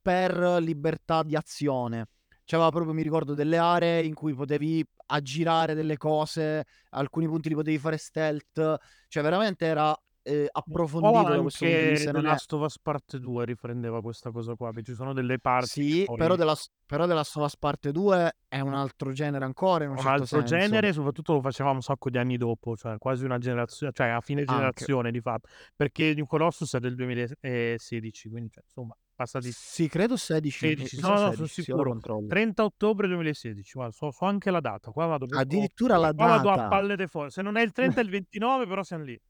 per 0.00 0.38
libertà 0.60 1.22
di 1.24 1.34
azione. 1.36 2.08
C'aveva 2.44 2.70
proprio 2.70 2.92
mi 2.94 3.02
ricordo 3.02 3.34
delle 3.34 3.56
aree 3.58 4.04
in 4.04 4.14
cui 4.14 4.34
potevi 4.34 4.84
aggirare 5.08 5.74
delle 5.74 5.96
cose, 5.96 6.64
alcuni 6.90 7.26
punti 7.26 7.48
li 7.48 7.54
potevi 7.56 7.78
fare 7.78 7.96
stealth, 7.96 8.76
cioè 9.08 9.22
veramente 9.22 9.66
era, 9.66 9.96
po' 10.50 10.58
approfondito 10.58 11.28
da 11.28 11.40
questo 11.40 11.64
punto 11.64 11.80
di 11.80 11.86
anche 11.86 11.90
vista 11.90 12.12
The 12.12 12.20
Last 12.20 12.52
of 12.52 12.62
Us 12.62 12.78
Part 12.80 13.16
2 13.16 13.44
riprendeva 13.44 14.00
questa 14.02 14.30
cosa 14.30 14.54
qua, 14.54 14.72
che 14.72 14.82
ci 14.82 14.94
sono 14.94 15.12
delle 15.12 15.38
parti 15.38 15.68
Sì, 15.68 16.04
però 16.16 16.34
Last 16.44 16.70
però 16.86 17.06
The 17.06 17.14
Last 17.14 17.36
of 17.36 17.44
Us 17.44 17.56
Parte 17.56 17.92
2 17.92 18.36
è 18.48 18.60
un 18.60 18.74
altro 18.74 19.12
genere 19.12 19.44
ancora 19.44 19.84
un 19.84 19.90
un 19.92 19.96
certo 19.96 20.10
altro 20.10 20.40
senso. 20.40 20.56
genere 20.56 20.92
soprattutto 20.92 21.32
lo 21.32 21.40
faceva 21.40 21.70
un 21.70 21.82
sacco 21.82 22.10
di 22.10 22.18
anni 22.18 22.36
dopo, 22.36 22.76
cioè 22.76 22.98
quasi 22.98 23.24
una 23.24 23.38
generazio 23.38 23.90
cioè 23.92 24.08
a 24.08 24.20
fine 24.20 24.40
Anche. 24.40 24.52
generazione 24.52 25.10
di 25.10 25.20
fatto, 25.20 25.48
perché 25.74 26.14
New 26.14 26.26
Colossus 26.26 26.74
è 26.74 26.78
del 26.78 26.94
2016, 26.94 28.28
quindi 28.28 28.50
cioè 28.50 28.62
insomma 28.64 28.96
passati 29.16 29.52
Sì, 29.52 29.88
credo 29.88 30.16
16, 30.16 30.74
mi 30.76 30.86
16, 30.86 30.96
mi 30.96 31.02
no, 31.02 31.18
no, 31.18 31.32
sono 31.32 31.46
16, 31.46 31.62
sì, 31.62 31.70
ora 31.72 31.82
sicuro. 31.82 31.90
controllo. 31.90 32.26
30 32.26 32.64
ottobre 32.64 33.08
2016, 33.08 33.72
guarda, 33.74 33.92
so 33.92 34.10
so 34.12 34.24
anche 34.26 34.50
la 34.50 34.60
data, 34.60 34.90
qua 34.92 35.06
vado 35.06 35.26
proprio 35.28 35.38
Addirittura 35.40 35.96
la 35.98 36.12
qua 36.14 36.26
vado 36.28 36.50
a 36.50 36.58
data. 36.58 36.66
palle 36.66 36.96
de 36.96 37.06
fo 37.08 37.28
se 37.30 37.42
non 37.42 37.56
è 37.56 37.62
il 37.62 37.72
30 37.72 38.00
è 38.00 38.04
il 38.04 38.10
29, 38.10 38.66
però 38.66 38.82
siam 38.82 39.02
lì. 39.04 39.20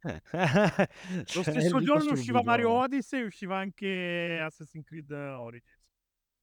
Lo 1.33 1.43
Cioè, 1.43 1.43
stesso 1.43 1.81
giorno 1.81 2.13
usciva 2.13 2.43
Mario 2.43 2.71
Odyssey, 2.71 3.23
usciva 3.25 3.57
anche 3.59 4.39
Assassin's 4.41 4.85
Creed 4.85 5.11
Origins. 5.11 5.85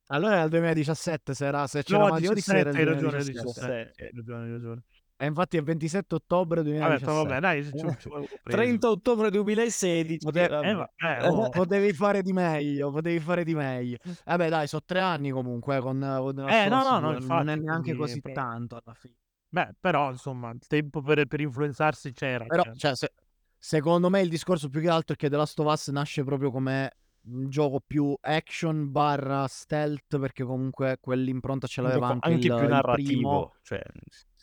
Allora 0.08 0.36
era 0.36 0.44
il 0.44 0.50
2017, 0.50 1.34
se 1.34 1.46
era 1.46 1.68
se 1.68 1.84
c'era 1.84 2.06
No, 2.06 2.08
Mario 2.08 2.32
Odyssey 2.32 2.60
era 2.60 2.72
17, 2.72 2.78
il 2.78 2.78
hai 2.78 2.84
ragione, 2.86 3.24
2017. 3.24 3.34
17, 3.34 4.04
hai 4.04 4.12
ragione, 4.14 4.46
hai 4.46 4.52
ragione. 4.52 4.84
E 5.16 5.26
infatti 5.28 5.56
è 5.56 5.60
il 5.60 5.66
27 5.66 6.16
ottobre 6.16 6.62
Vabbè, 6.64 6.70
to- 7.00 7.06
2017. 7.06 7.28
vabbè, 7.28 7.40
dai, 7.40 7.64
ci, 7.64 7.72
ci 7.72 8.08
avevo 8.08 8.26
preso. 8.44 8.58
30 8.58 8.90
ottobre 8.90 9.30
2016. 9.30 10.18
Pote- 10.26 10.48
vabbè. 10.48 10.68
Eh, 10.68 10.74
vabbè, 10.74 11.30
oh. 11.30 11.50
Potevi 11.50 11.94
fare 11.94 12.22
di 12.22 12.34
meglio, 12.34 12.92
potevi 12.92 13.20
fare 13.20 13.44
di 13.44 13.54
meglio. 13.56 13.98
Vabbè, 14.26 14.50
dai, 14.50 14.68
sono 14.68 14.82
tre 14.86 15.00
anni 15.00 15.30
comunque 15.32 15.80
con, 15.80 16.00
con 16.00 16.50
Eh, 16.50 16.68
no, 16.68 16.84
no, 16.84 17.00
no, 17.00 17.00
2, 17.00 17.02
non 17.02 17.22
infatti, 17.22 17.50
è 17.50 17.56
neanche 17.56 17.96
così 17.96 18.22
pro- 18.22 18.34
tanto 18.34 18.82
alla 18.84 18.94
fine. 18.96 19.16
Beh, 19.48 19.76
però, 19.80 20.10
insomma, 20.10 20.50
il 20.50 20.66
tempo 20.68 21.02
per, 21.02 21.26
per 21.28 21.40
influenzarsi 21.40 22.12
c'era. 22.12 22.46
Però, 22.46 22.64
cioè. 22.64 22.74
cioè, 22.76 22.96
se- 22.96 23.14
secondo 23.58 24.10
me 24.10 24.20
il 24.22 24.30
discorso 24.30 24.68
più 24.68 24.82
che 24.82 24.90
altro 24.90 25.14
è 25.14 25.18
che 25.18 25.30
The 25.30 25.38
Last 25.38 25.60
of 25.60 25.72
Us 25.72 25.88
nasce 25.90 26.24
proprio 26.24 26.50
come 26.52 26.92
un 27.26 27.48
gioco 27.50 27.80
più 27.86 28.14
action 28.20 28.92
barra 28.92 29.48
stealth, 29.48 30.20
perché 30.20 30.44
comunque 30.44 30.98
quell'impronta 31.00 31.68
ce 31.68 31.82
l'aveva 31.82 32.08
anche, 32.08 32.28
anche 32.30 32.48
il, 32.48 32.54
più 32.54 32.54
il 32.54 32.60
primo. 32.60 32.74
narrativo. 32.74 33.54
Cioè, 33.62 33.82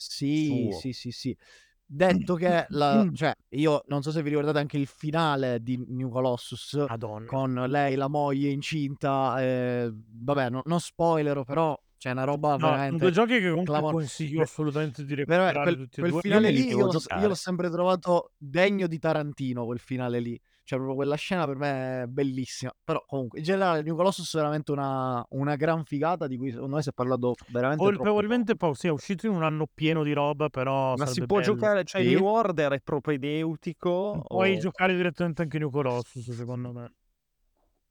Sì, 0.09 0.47
suo. 0.47 0.79
sì, 0.79 0.93
sì, 0.93 1.11
sì. 1.11 1.37
Detto 1.85 2.35
che, 2.37 2.67
la, 2.69 3.07
cioè, 3.13 3.35
io 3.51 3.83
non 3.89 4.01
so 4.03 4.13
se 4.13 4.23
vi 4.23 4.29
ricordate 4.31 4.59
anche 4.59 4.79
il 4.79 4.87
finale 4.87 5.61
di 5.61 5.77
New 5.89 6.09
Colossus 6.09 6.85
Madonna. 6.89 7.27
con 7.27 7.53
lei, 7.69 7.97
la 7.97 8.09
moglie 8.09 8.49
incinta. 8.51 9.43
eh, 9.43 9.93
vabbè, 9.93 10.51
no- 10.51 10.63
non 10.67 10.79
spoiler, 10.81 11.43
però 11.45 11.77
c'è 11.99 12.13
una 12.13 12.25
roba 12.25 12.51
No, 12.51 12.57
sono 12.59 12.69
due 12.69 12.77
veramente. 12.79 13.11
giochi 13.11 13.33
che 13.41 13.51
comunque 13.51 13.65
clamor- 13.65 13.93
consiglio 13.95 14.43
assolutamente 14.43 15.05
di 15.05 15.15
Però 15.17 15.43
recuperare 15.43 15.63
quel, 15.63 15.77
tutti 15.77 15.97
e 15.97 16.03
quel 16.03 16.11
due. 16.13 16.21
finale 16.23 16.51
lì 16.51 16.69
io 16.69 16.79
io 17.19 17.27
l'ho 17.29 17.35
sempre 17.35 17.69
trovato 17.71 18.33
degno 18.39 18.87
di 18.87 18.99
Tarantino, 18.99 19.65
quel 19.67 19.79
finale 19.81 20.21
lì. 20.21 20.41
Cioè, 20.71 20.79
proprio 20.79 20.95
quella 20.95 21.17
scena 21.17 21.47
per 21.47 21.57
me 21.57 22.03
è 22.03 22.07
bellissima. 22.07 22.73
Però, 22.85 23.03
comunque, 23.05 23.39
in 23.41 23.45
generale, 23.45 23.83
New 23.83 23.97
Colossus 23.97 24.33
è 24.35 24.37
veramente 24.37 24.71
una, 24.71 25.25
una 25.31 25.57
gran 25.57 25.83
figata 25.85 26.29
di 26.29 26.37
cui 26.37 26.53
secondo 26.53 26.77
me 26.77 26.83
si 26.83 26.91
è 26.91 26.93
parlato 26.93 27.35
veramente 27.49 27.83
poco. 27.83 28.03
Probabilmente 28.05 28.55
poi 28.55 28.75
sì, 28.77 28.87
è 28.87 28.91
uscito 28.91 29.27
in 29.27 29.33
un 29.33 29.43
anno 29.43 29.67
pieno 29.73 30.05
di 30.05 30.13
roba, 30.13 30.49
però 30.49 30.95
Ma 30.95 31.07
si 31.07 31.27
può 31.27 31.41
bello. 31.41 31.55
giocare, 31.55 31.83
cioè 31.83 32.03
Sì. 32.05 32.15
New 32.15 32.25
Order 32.25 32.71
è 32.75 32.81
propedeutico 32.81 34.23
Puoi 34.29 34.55
o... 34.55 34.59
giocare 34.59 34.95
direttamente 34.95 35.43
anche 35.43 35.59
New 35.59 35.71
Colossus, 35.71 36.31
secondo 36.31 36.73
me. 36.73 36.93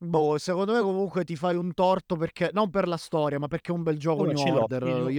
Boh, 0.01 0.37
secondo 0.37 0.71
me 0.73 0.79
comunque 0.79 1.25
ti 1.25 1.35
fai 1.35 1.57
un 1.57 1.73
torto 1.73 2.15
perché 2.15 2.51
non 2.53 2.69
per 2.69 2.87
la 2.87 2.95
storia, 2.95 3.37
ma 3.37 3.47
perché 3.49 3.73
è 3.73 3.75
un 3.75 3.83
bel 3.83 3.97
gioco 3.97 4.23
Come 4.23 4.31
New 4.33 4.55
Order. 4.55 4.83
Io, 4.83 4.93
New 5.03 5.09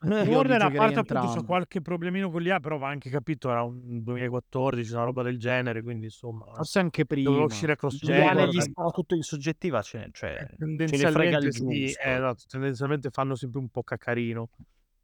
io 0.24 0.38
Order 0.38 0.62
a 0.62 0.70
parte 0.70 1.00
appunto 1.00 1.26
c'è 1.26 1.26
entrambi. 1.26 1.44
qualche 1.44 1.80
problemino 1.80 2.30
con 2.30 2.40
l'IA, 2.40 2.60
però 2.60 2.78
va 2.78 2.88
anche 2.88 3.10
capito, 3.10 3.50
era 3.50 3.64
un 3.64 4.02
2014, 4.04 4.92
una 4.92 5.02
roba 5.04 5.22
del 5.24 5.36
genere, 5.36 5.82
quindi 5.82 6.04
insomma 6.04 6.44
Forse 6.52 6.78
anche 6.78 7.04
prima. 7.06 7.28
doveva 7.28 7.44
uscire 7.46 7.74
cross 7.74 7.98
Gli 8.00 8.06
gen. 8.06 8.48
gli 8.50 8.60
spara 8.60 8.90
tutto 8.90 9.16
in 9.16 9.22
soggettiva, 9.22 9.82
cioè, 9.82 10.08
cioè 10.12 10.46
ce 10.84 10.96
ne 10.96 11.06
frega 11.08 11.38
tendenzialmente 11.38 11.50
sì, 11.52 11.84
eh, 11.86 12.12
esatto, 12.14 12.44
tendenzialmente 12.48 13.10
fanno 13.10 13.34
sempre 13.34 13.58
un 13.58 13.68
po' 13.68 13.82
caccarino. 13.82 14.48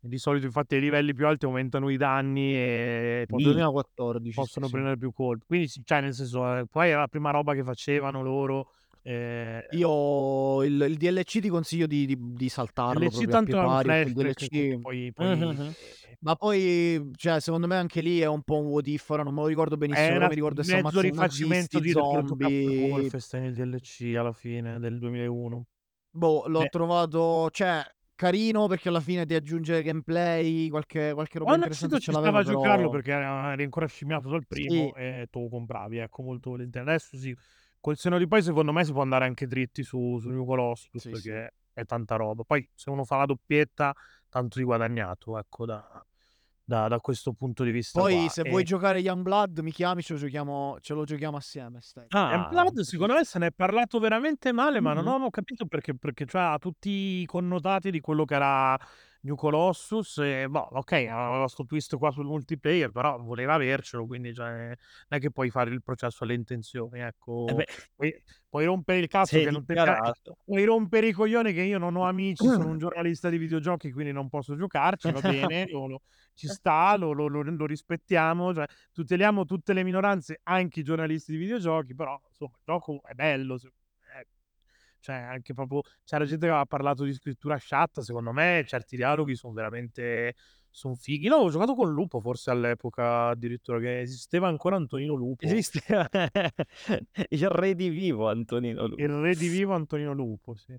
E 0.02 0.08
di 0.08 0.18
solito 0.18 0.46
infatti 0.46 0.76
ai 0.76 0.80
livelli 0.82 1.14
più 1.14 1.26
alti 1.26 1.46
aumentano 1.46 1.88
i 1.88 1.96
danni 1.96 2.54
e 2.54 3.24
Nel 3.26 3.26
possono, 3.26 3.52
2014. 3.54 4.32
sì, 4.32 4.34
possono 4.34 4.66
sì. 4.66 4.72
prendere 4.72 4.96
più 4.98 5.12
colpi. 5.12 5.46
Quindi 5.46 5.68
sì, 5.68 5.82
cioè 5.84 6.00
nel 6.00 6.14
senso, 6.14 6.58
eh, 6.58 6.66
poi 6.70 6.90
era 6.90 7.00
la 7.00 7.08
prima 7.08 7.30
roba 7.30 7.54
che 7.54 7.64
facevano 7.64 8.22
loro. 8.22 8.70
Eh, 9.08 9.64
Io 9.70 10.64
il, 10.64 10.84
il 10.88 10.96
DLC 10.96 11.38
ti 11.38 11.48
consiglio 11.48 11.86
di, 11.86 12.06
di, 12.06 12.16
di 12.18 12.48
saltarlo 12.48 13.08
DLC 13.08 13.28
tanto 13.28 13.56
pari, 13.56 14.12
DLC... 14.12 14.80
poi, 14.80 15.12
poi 15.12 15.26
Mhm. 15.36 15.72
Ma 16.20 16.34
poi, 16.34 17.10
cioè, 17.14 17.40
secondo 17.40 17.68
me 17.68 17.76
anche 17.76 18.00
lì 18.00 18.18
è 18.18 18.26
un 18.26 18.42
po' 18.42 18.58
un 18.58 18.66
what 18.66 18.86
if, 18.88 19.08
ora 19.10 19.22
non 19.22 19.32
me 19.32 19.42
lo 19.42 19.46
ricordo 19.46 19.76
benissimo, 19.76 20.06
però 20.06 20.18
era 20.18 20.28
mi 20.28 20.34
ricordo 20.34 20.62
si 20.64 20.74
mezzo 20.74 21.00
rifacimento 21.00 21.78
di 21.78 21.90
zombie... 21.92 22.90
Wolfenstein 22.90 23.44
il 23.44 23.54
DLC 23.54 24.16
alla 24.16 24.32
fine 24.32 24.80
del 24.80 24.98
2001. 24.98 25.66
Boh, 26.10 26.44
l'ho 26.48 26.62
Eh. 26.62 26.68
trovato, 26.68 27.48
cioè, 27.50 27.84
carino 28.16 28.66
perché 28.66 28.88
alla 28.88 29.00
fine 29.00 29.24
ti 29.24 29.34
aggiunge 29.34 29.82
gameplay, 29.82 30.68
qualche, 30.68 31.12
qualche 31.12 31.38
roba 31.38 31.50
Quando 31.50 31.66
interessante 31.66 32.00
ci 32.00 32.06
ce 32.06 32.10
stava 32.12 32.30
l'aveva, 32.30 32.50
a 32.50 32.52
giocarlo 32.54 32.76
però... 32.76 32.90
perché 32.90 33.10
era, 33.12 33.52
eri 33.52 33.62
ancora 33.62 33.86
scimmiato 33.86 34.28
dal 34.30 34.46
primo 34.48 34.92
Sì, 34.96 35.00
e 35.00 35.28
tu 35.30 35.42
lo 35.42 35.48
compravi, 35.48 35.98
ecco, 35.98 36.22
molto 36.22 36.50
volentieri. 36.50 36.88
Adesso 36.88 37.16
sì, 37.18 37.36
col 37.86 37.96
seno 37.96 38.18
di 38.18 38.26
poi 38.26 38.42
secondo 38.42 38.72
me 38.72 38.84
si 38.84 38.90
può 38.90 39.02
andare 39.02 39.26
anche 39.26 39.46
dritti 39.46 39.84
su, 39.84 40.18
su 40.18 40.28
New 40.28 40.44
Colossus 40.44 40.88
sì, 40.90 40.98
sì. 40.98 41.08
perché 41.08 41.54
è 41.72 41.84
tanta 41.84 42.16
roba. 42.16 42.42
Poi 42.42 42.68
se 42.74 42.90
uno 42.90 43.04
fa 43.04 43.18
la 43.18 43.26
doppietta, 43.26 43.94
tanto 44.28 44.58
di 44.58 44.64
guadagnato, 44.64 45.38
ecco, 45.38 45.66
da, 45.66 46.04
da- 46.64 46.88
da 46.88 46.98
questo 46.98 47.32
punto 47.32 47.62
di 47.62 47.70
vista 47.70 48.00
Poi 48.00 48.14
qua. 48.14 48.28
se 48.28 48.42
vuoi 48.48 48.62
E 48.62 48.64
giocare 48.64 48.98
Youngblood 48.98 49.60
mi 49.60 49.70
chiami, 49.70 50.02
ce 50.02 50.14
lo 50.14 50.18
giochiamo, 50.18 50.78
ce 50.80 50.94
lo 50.94 51.04
giochiamo 51.04 51.36
assieme, 51.36 51.80
stai. 51.80 52.06
Ah, 52.08 52.30
Youngblood 52.32 52.80
secondo 52.80 53.14
me 53.14 53.24
se 53.24 53.38
ne 53.38 53.46
è 53.46 53.52
parlato 53.52 54.00
veramente 54.00 54.50
male, 54.50 54.80
ma 54.80 54.92
non 54.92 55.06
Mhm. 55.06 55.22
ho 55.22 55.30
capito 55.30 55.66
perché, 55.66 55.94
perché 55.94 56.26
cioè, 56.26 56.42
ha 56.42 56.58
tutti 56.58 56.90
i 57.20 57.24
connotati 57.24 57.92
di 57.92 58.00
quello 58.00 58.24
che 58.24 58.34
era 58.34 58.76
New 59.22 59.34
Colossus 59.34 60.18
e 60.18 60.48
boh, 60.48 60.68
ok, 60.72 60.92
aveva 60.92 61.48
sto 61.48 61.64
twist 61.64 61.96
qua 61.96 62.10
sul 62.10 62.26
multiplayer, 62.26 62.90
però 62.90 63.18
voleva 63.18 63.54
avercelo, 63.54 64.06
quindi 64.06 64.32
cioè, 64.34 64.48
non 64.66 64.74
è 65.08 65.18
che 65.18 65.30
puoi 65.30 65.50
fare 65.50 65.70
il 65.70 65.82
processo 65.82 66.24
alle 66.24 66.34
intenzioni, 66.34 67.00
eh 67.00 67.06
ecco. 67.06 67.54
beh, 67.54 67.66
Puoi, 67.94 68.22
puoi 68.48 68.64
rompere 68.64 68.98
il 69.00 69.08
cazzo 69.08 69.40
che 69.40 69.50
non 69.50 69.64
te. 69.64 69.74
Puoi 70.44 70.64
rompere 70.64 71.08
i 71.08 71.12
coglioni 71.12 71.52
che 71.52 71.62
io 71.62 71.78
non 71.78 71.96
ho 71.96 72.04
amici, 72.06 72.48
sono 72.48 72.68
un 72.70 72.78
giornalista 72.78 73.28
di 73.30 73.38
videogiochi, 73.38 73.90
quindi 73.90 74.12
non 74.12 74.28
posso 74.28 74.54
giocarci, 74.56 75.10
va 75.10 75.20
bene, 75.20 75.66
lo- 75.72 75.86
lo- 75.88 76.02
ci 76.34 76.46
sta, 76.48 76.96
lo, 76.96 77.12
lo- 77.12 77.66
rispettiamo, 77.66 78.54
cioè, 78.54 78.66
tuteliamo 78.92 79.44
tutte 79.44 79.72
le 79.72 79.82
minoranze, 79.82 80.40
anche 80.44 80.80
i 80.80 80.82
giornalisti 80.84 81.32
di 81.32 81.38
videogiochi, 81.38 81.94
però 81.94 82.20
insomma 82.28 82.52
il 82.54 82.62
gioco 82.64 83.00
è 83.04 83.14
bello, 83.14 83.58
se- 83.58 83.66
ecco. 83.68 83.85
Cioè 85.06 85.14
anche 85.16 85.54
proprio 85.54 85.82
c'era 86.04 86.24
gente 86.24 86.46
che 86.46 86.50
aveva 86.50 86.66
parlato 86.66 87.04
di 87.04 87.12
scrittura 87.12 87.56
sciatta, 87.56 88.02
secondo 88.02 88.32
me 88.32 88.64
certi 88.66 88.96
dialoghi 88.96 89.36
sono 89.36 89.52
veramente 89.52 90.34
sono 90.68 90.94
fighi. 90.96 91.28
No, 91.28 91.36
ho 91.36 91.48
giocato 91.48 91.74
con 91.74 91.90
Lupo 91.92 92.20
forse 92.20 92.50
all'epoca 92.50 93.28
addirittura 93.28 93.78
che 93.78 94.00
esisteva 94.00 94.48
ancora 94.48 94.74
Antonino 94.76 95.14
Lupo. 95.14 95.46
Esiste 95.46 95.80
il 97.30 97.48
re 97.48 97.74
di 97.74 97.88
vivo 97.88 98.28
Antonino 98.28 98.86
Lupo. 98.86 99.00
Il 99.00 99.08
re 99.08 99.34
di 99.36 99.48
vivo 99.48 99.74
Antonino 99.74 100.12
Lupo, 100.12 100.54
sì. 100.54 100.76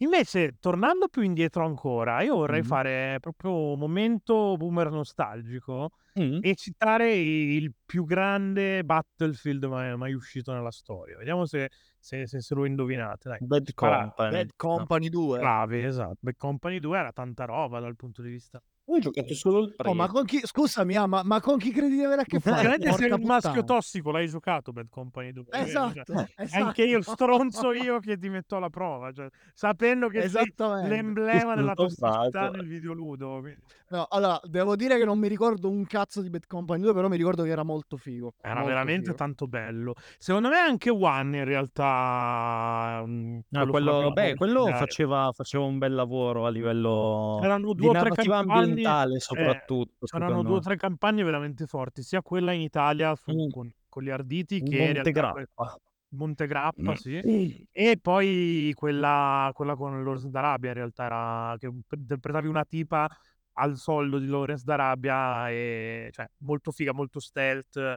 Invece, 0.00 0.56
tornando 0.60 1.08
più 1.08 1.22
indietro 1.22 1.64
ancora, 1.66 2.22
io 2.22 2.36
vorrei 2.36 2.60
Mm. 2.60 2.64
fare 2.64 3.18
proprio 3.20 3.72
un 3.72 3.78
momento 3.80 4.56
boomer 4.56 4.90
nostalgico 4.90 5.90
Mm. 6.18 6.38
e 6.40 6.54
citare 6.54 7.14
il 7.16 7.72
più 7.84 8.04
grande 8.04 8.84
Battlefield 8.84 9.64
mai, 9.64 9.96
mai 9.96 10.12
uscito 10.14 10.52
nella 10.52 10.70
storia. 10.70 11.16
Vediamo 11.16 11.46
se, 11.46 11.68
se- 12.08 12.26
se- 12.26 12.40
se 12.40 12.54
lo 12.54 12.64
indovinate. 12.64 13.28
Dai, 13.28 13.38
Bad. 13.42 13.74
Company. 13.74 14.30
Bad. 14.30 14.50
Company 14.56 15.08
2. 15.10 15.38
Bravi, 15.38 15.84
esatto. 15.84 16.16
Bad 16.20 16.36
Company 16.38 16.78
2 16.80 16.98
era 16.98 17.12
tanta 17.12 17.44
roba 17.44 17.80
dal 17.80 17.96
punto 17.96 18.22
di 18.22 18.30
vista. 18.30 18.62
Io 18.88 18.94
ho 18.96 18.98
giocato 19.00 19.34
solo 19.34 19.58
il 19.64 19.74
Oh, 19.76 19.92
ma 19.94 20.04
primo. 20.04 20.06
con 20.18 20.24
chi, 20.24 20.40
scusami, 20.42 20.96
ah, 20.96 21.06
ma, 21.06 21.22
ma 21.22 21.40
con 21.40 21.58
chi 21.58 21.70
credi 21.72 21.96
di 21.96 22.04
avere 22.04 22.22
a 22.22 22.24
che 22.24 22.40
fare? 22.40 22.62
Praticamente 22.68 22.92
sei 23.04 23.10
un 23.20 23.26
maschio 23.26 23.62
tossico, 23.64 24.10
l'hai 24.10 24.28
giocato 24.28 24.72
Bad 24.72 24.88
Company 24.88 25.32
2. 25.32 25.44
vero? 25.50 25.66
Cioè, 25.66 26.02
Esatto, 26.36 26.64
anche 26.64 26.84
io, 26.84 26.98
esatto. 26.98 27.14
stronzo 27.16 27.72
io 27.72 27.98
che 28.00 28.16
ti 28.16 28.30
metto 28.30 28.56
alla 28.56 28.70
prova, 28.70 29.12
cioè, 29.12 29.28
sapendo 29.52 30.08
che 30.08 30.28
sei 30.30 30.52
l'emblema 30.86 31.54
della 31.54 31.74
tossicità 31.74 32.48
nel 32.50 32.66
videoludo. 32.66 33.40
quindi- 33.40 33.58
No, 33.90 34.06
allora, 34.08 34.40
devo 34.44 34.74
dire 34.76 34.96
che 34.98 35.04
non 35.04 35.18
mi 35.18 35.28
ricordo 35.28 35.68
un 35.70 35.84
cazzo 35.86 36.20
di 36.22 36.30
Bad 36.30 36.46
Company 36.46 36.80
2, 36.82 36.92
però 36.94 37.08
mi 37.08 37.16
ricordo 37.16 37.42
che 37.42 37.50
era 37.50 37.62
molto 37.62 37.96
figo. 37.98 38.34
Era 38.40 38.54
molto 38.54 38.68
veramente 38.68 39.04
figo. 39.06 39.16
tanto 39.16 39.46
bello. 39.46 39.94
Secondo 40.18 40.48
me 40.48 40.56
anche 40.56 40.88
One 40.90 41.36
in 41.38 41.44
realtà... 41.44 43.02
mm, 43.06 43.38
No, 43.48 43.66
quello 43.66 43.92
quello, 43.96 44.12
beh, 44.12 44.34
quello 44.34 44.66
faceva, 44.68 45.30
faceva 45.34 45.64
un 45.64 45.78
bel 45.78 45.94
lavoro 45.94 46.46
a 46.46 46.50
livello 46.50 47.40
Erano 47.42 47.72
di 47.72 47.80
due 47.80 47.88
o 47.88 47.92
tre 47.92 48.00
narrativa 48.02 48.38
ambientale 48.78 49.16
eh, 49.16 49.20
soprattutto. 49.20 50.06
c'erano 50.06 50.28
secondo 50.30 50.48
due 50.48 50.58
o 50.58 50.60
tre 50.62 50.76
campagne 50.76 51.22
veramente 51.22 51.66
forti, 51.66 52.02
sia 52.02 52.22
quella 52.22 52.52
in 52.52 52.60
Italia 52.60 53.14
su- 53.14 53.32
Mm. 53.32 53.50
con, 53.50 53.72
con 53.88 54.02
gli 54.02 54.10
Arditi 54.10 54.62
che 54.62 54.92
Montegrappa. 54.94 55.78
Montegrappa, 56.10 56.92
Mm. 56.92 56.94
sì. 56.94 57.66
E 57.70 57.98
poi 58.00 58.72
quella, 58.74 59.50
quella 59.54 59.76
con 59.76 60.02
Lawrence 60.02 60.30
d'Arabia 60.30 60.70
in 60.70 60.76
realtà 60.76 61.04
era 61.04 61.56
che 61.58 61.70
interpretavi 61.96 62.46
una 62.48 62.64
tipa 62.64 63.06
al 63.54 63.76
soldo 63.76 64.18
di 64.18 64.26
Lawrence 64.26 64.62
d'Arabia 64.64 65.50
e 65.50 66.08
cioè 66.12 66.26
molto 66.38 66.70
figa, 66.70 66.92
molto 66.94 67.20
stealth. 67.20 67.94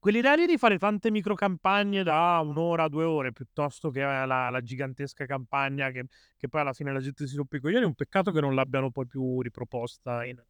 Quell'idea 0.00 0.34
lì 0.34 0.46
di 0.46 0.56
fare 0.56 0.78
tante 0.78 1.10
microcampagne 1.10 2.02
da 2.02 2.40
un'ora, 2.42 2.88
due 2.88 3.04
ore, 3.04 3.32
piuttosto 3.32 3.90
che 3.90 4.00
la, 4.00 4.48
la 4.48 4.60
gigantesca 4.62 5.26
campagna 5.26 5.90
che, 5.90 6.06
che 6.38 6.48
poi 6.48 6.62
alla 6.62 6.72
fine 6.72 6.90
la 6.90 7.00
gente 7.00 7.26
si 7.26 7.36
rompe 7.36 7.58
i 7.58 7.60
coglioni, 7.60 7.84
è 7.84 7.86
un 7.86 7.94
peccato 7.94 8.32
che 8.32 8.40
non 8.40 8.54
l'abbiano 8.54 8.90
poi 8.90 9.06
più 9.06 9.42
riproposta 9.42 10.24
in, 10.24 10.42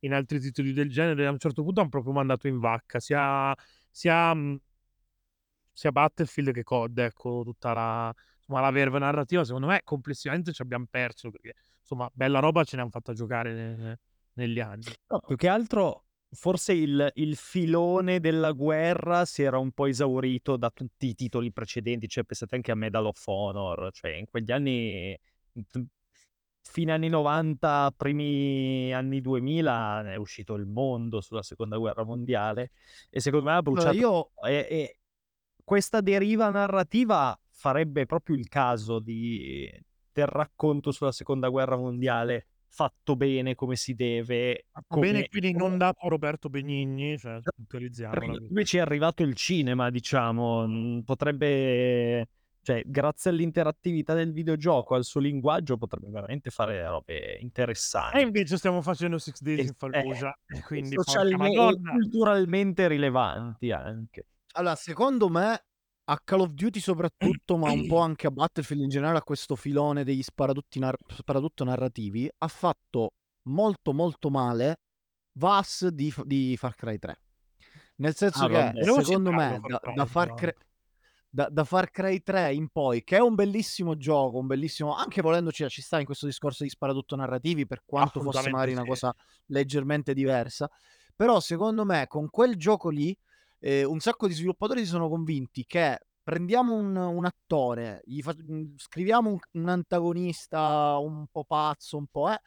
in 0.00 0.12
altri 0.12 0.40
titoli 0.40 0.74
del 0.74 0.90
genere. 0.90 1.26
A 1.26 1.30
un 1.30 1.38
certo 1.38 1.62
punto 1.62 1.80
hanno 1.80 1.88
proprio 1.88 2.12
mandato 2.12 2.48
in 2.48 2.58
vacca 2.58 3.00
sia, 3.00 3.56
sia, 3.90 4.36
sia 5.72 5.90
Battlefield 5.90 6.52
che 6.52 6.62
COD, 6.62 6.98
ecco, 6.98 7.40
tutta 7.44 7.72
la, 7.72 8.14
insomma, 8.36 8.60
la 8.60 8.70
verve 8.70 8.98
narrativa, 8.98 9.42
secondo 9.42 9.68
me 9.68 9.80
complessivamente 9.84 10.52
ci 10.52 10.60
abbiamo 10.60 10.84
perso, 10.90 11.30
perché 11.30 11.54
insomma, 11.80 12.10
bella 12.12 12.40
roba 12.40 12.62
ce 12.62 12.76
ne 12.76 12.82
hanno 12.82 12.90
fatta 12.90 13.14
giocare 13.14 13.54
ne- 13.54 13.98
negli 14.34 14.60
anni. 14.60 14.84
No, 15.08 15.18
più 15.26 15.36
che 15.36 15.48
altro 15.48 16.04
forse 16.34 16.72
il, 16.72 17.10
il 17.14 17.36
filone 17.36 18.20
della 18.20 18.52
guerra 18.52 19.24
si 19.24 19.42
era 19.42 19.58
un 19.58 19.72
po' 19.72 19.86
esaurito 19.86 20.56
da 20.56 20.70
tutti 20.70 21.08
i 21.08 21.14
titoli 21.14 21.52
precedenti, 21.52 22.08
cioè 22.08 22.24
pensate 22.24 22.54
anche 22.54 22.70
a 22.70 22.74
Medal 22.74 23.06
of 23.06 23.26
Honor, 23.26 23.90
cioè 23.92 24.12
in 24.12 24.24
quegli 24.26 24.50
anni 24.50 25.18
fine 26.64 26.92
anni 26.92 27.08
90, 27.08 27.92
primi 27.96 28.92
anni 28.94 29.20
2000 29.20 30.12
è 30.12 30.16
uscito 30.16 30.54
Il 30.54 30.66
Mondo 30.66 31.20
sulla 31.20 31.42
seconda 31.42 31.76
guerra 31.76 32.04
mondiale 32.04 32.70
e 33.10 33.20
secondo 33.20 33.46
me 33.46 33.56
ha 33.56 33.62
bruciato 33.62 33.94
io 33.94 34.30
e, 34.46 34.66
e 34.70 34.98
questa 35.62 36.00
deriva 36.00 36.48
narrativa 36.50 37.38
farebbe 37.50 38.06
proprio 38.06 38.36
il 38.36 38.48
caso 38.48 39.00
di, 39.00 39.70
del 40.12 40.26
racconto 40.26 40.92
sulla 40.92 41.12
seconda 41.12 41.48
guerra 41.48 41.76
mondiale 41.76 42.46
fatto 42.74 43.16
bene 43.16 43.54
come 43.54 43.76
si 43.76 43.94
deve 43.94 44.64
Fatto 44.70 44.98
bene, 44.98 45.12
come, 45.12 45.28
quindi 45.28 45.52
come- 45.52 45.68
non 45.68 45.78
dato 45.78 46.06
a 46.06 46.08
Roberto 46.08 46.48
Benigni, 46.48 47.18
cioè 47.18 47.38
utilizziamola. 47.60 48.38
invece 48.48 48.78
è 48.78 48.80
arrivato 48.80 49.22
il 49.22 49.34
cinema 49.34 49.90
diciamo 49.90 50.66
mm, 50.66 50.98
potrebbe 51.00 52.28
cioè 52.62 52.82
grazie 52.86 53.30
all'interattività 53.30 54.14
del 54.14 54.32
videogioco 54.32 54.94
al 54.94 55.04
suo 55.04 55.20
linguaggio 55.20 55.76
potrebbe 55.76 56.08
veramente 56.10 56.50
fare 56.50 56.82
robe 56.86 57.36
E 57.36 57.42
interessanti 57.42 58.20
invece 58.20 58.56
stiamo 58.56 58.80
facendo 58.80 59.18
Six 59.18 59.40
Days 59.42 59.58
e, 59.58 59.62
in 59.62 59.68
eh, 59.68 59.74
Fallujah, 59.76 60.38
e 60.46 60.58
e 60.58 60.62
quindi 60.62 60.94
porca 60.94 61.10
socialme- 61.10 61.50
e 61.50 61.54
madonna. 61.56 61.90
culturalmente 61.90 62.88
rilevanti 62.88 63.70
anche 63.70 64.26
allora, 64.54 64.76
secondo 64.76 65.28
me 65.28 65.64
a 66.04 66.20
Call 66.22 66.40
of 66.40 66.50
Duty 66.50 66.80
soprattutto, 66.80 67.56
ma 67.56 67.70
un 67.70 67.86
po' 67.86 67.98
anche 68.00 68.26
a 68.26 68.30
Battlefield 68.30 68.82
in 68.82 68.88
generale, 68.88 69.18
a 69.18 69.22
questo 69.22 69.56
filone 69.56 70.04
degli 70.04 70.22
sparadutti 70.22 70.78
nar- 70.78 70.98
sparatutto 71.12 71.64
narrativi, 71.64 72.30
ha 72.38 72.48
fatto 72.48 73.12
molto 73.44 73.92
molto 73.92 74.30
male 74.30 74.80
VAS 75.32 75.88
di, 75.88 76.12
di 76.24 76.56
Far 76.56 76.74
Cry 76.74 76.98
3. 76.98 77.20
Nel 77.96 78.14
senso 78.16 78.44
ah 78.44 78.48
che, 78.48 78.52
vabbè 78.52 79.02
secondo 79.02 79.30
me, 79.32 79.60
da, 79.64 79.80
da 79.94 80.06
Far 80.06 80.34
Cry, 80.34 80.52
da, 81.28 81.48
da 81.48 81.64
Far 81.64 81.90
Cry 81.90 82.20
3 82.20 82.52
in 82.52 82.68
poi, 82.68 83.04
che 83.04 83.16
è 83.16 83.20
un 83.20 83.34
bellissimo 83.34 83.96
gioco, 83.96 84.38
un 84.38 84.46
bellissimo, 84.46 84.94
anche 84.94 85.22
volendoci 85.22 85.66
ci 85.68 85.82
sta 85.82 85.98
in 85.98 86.04
questo 86.04 86.26
discorso 86.26 86.64
di 86.64 86.68
sparatutto 86.68 87.16
narrativi, 87.16 87.66
per 87.66 87.82
quanto 87.84 88.20
fosse 88.20 88.50
magari 88.50 88.72
una 88.72 88.82
sì. 88.82 88.88
cosa 88.88 89.14
leggermente 89.46 90.14
diversa, 90.14 90.68
però 91.14 91.40
secondo 91.40 91.84
me 91.84 92.06
con 92.08 92.28
quel 92.28 92.56
gioco 92.56 92.88
lì 92.88 93.16
eh, 93.62 93.84
un 93.84 94.00
sacco 94.00 94.26
di 94.28 94.34
sviluppatori 94.34 94.80
si 94.80 94.86
sono 94.86 95.08
convinti 95.08 95.64
che 95.66 95.98
prendiamo 96.22 96.74
un, 96.74 96.94
un 96.96 97.24
attore, 97.24 98.02
fa- 98.22 98.34
mh, 98.36 98.74
scriviamo 98.76 99.30
un, 99.30 99.38
un 99.52 99.68
antagonista 99.68 100.96
un 100.98 101.26
po' 101.30 101.44
pazzo, 101.44 101.96
un 101.96 102.06
po' 102.08 102.30
eh, 102.32 102.40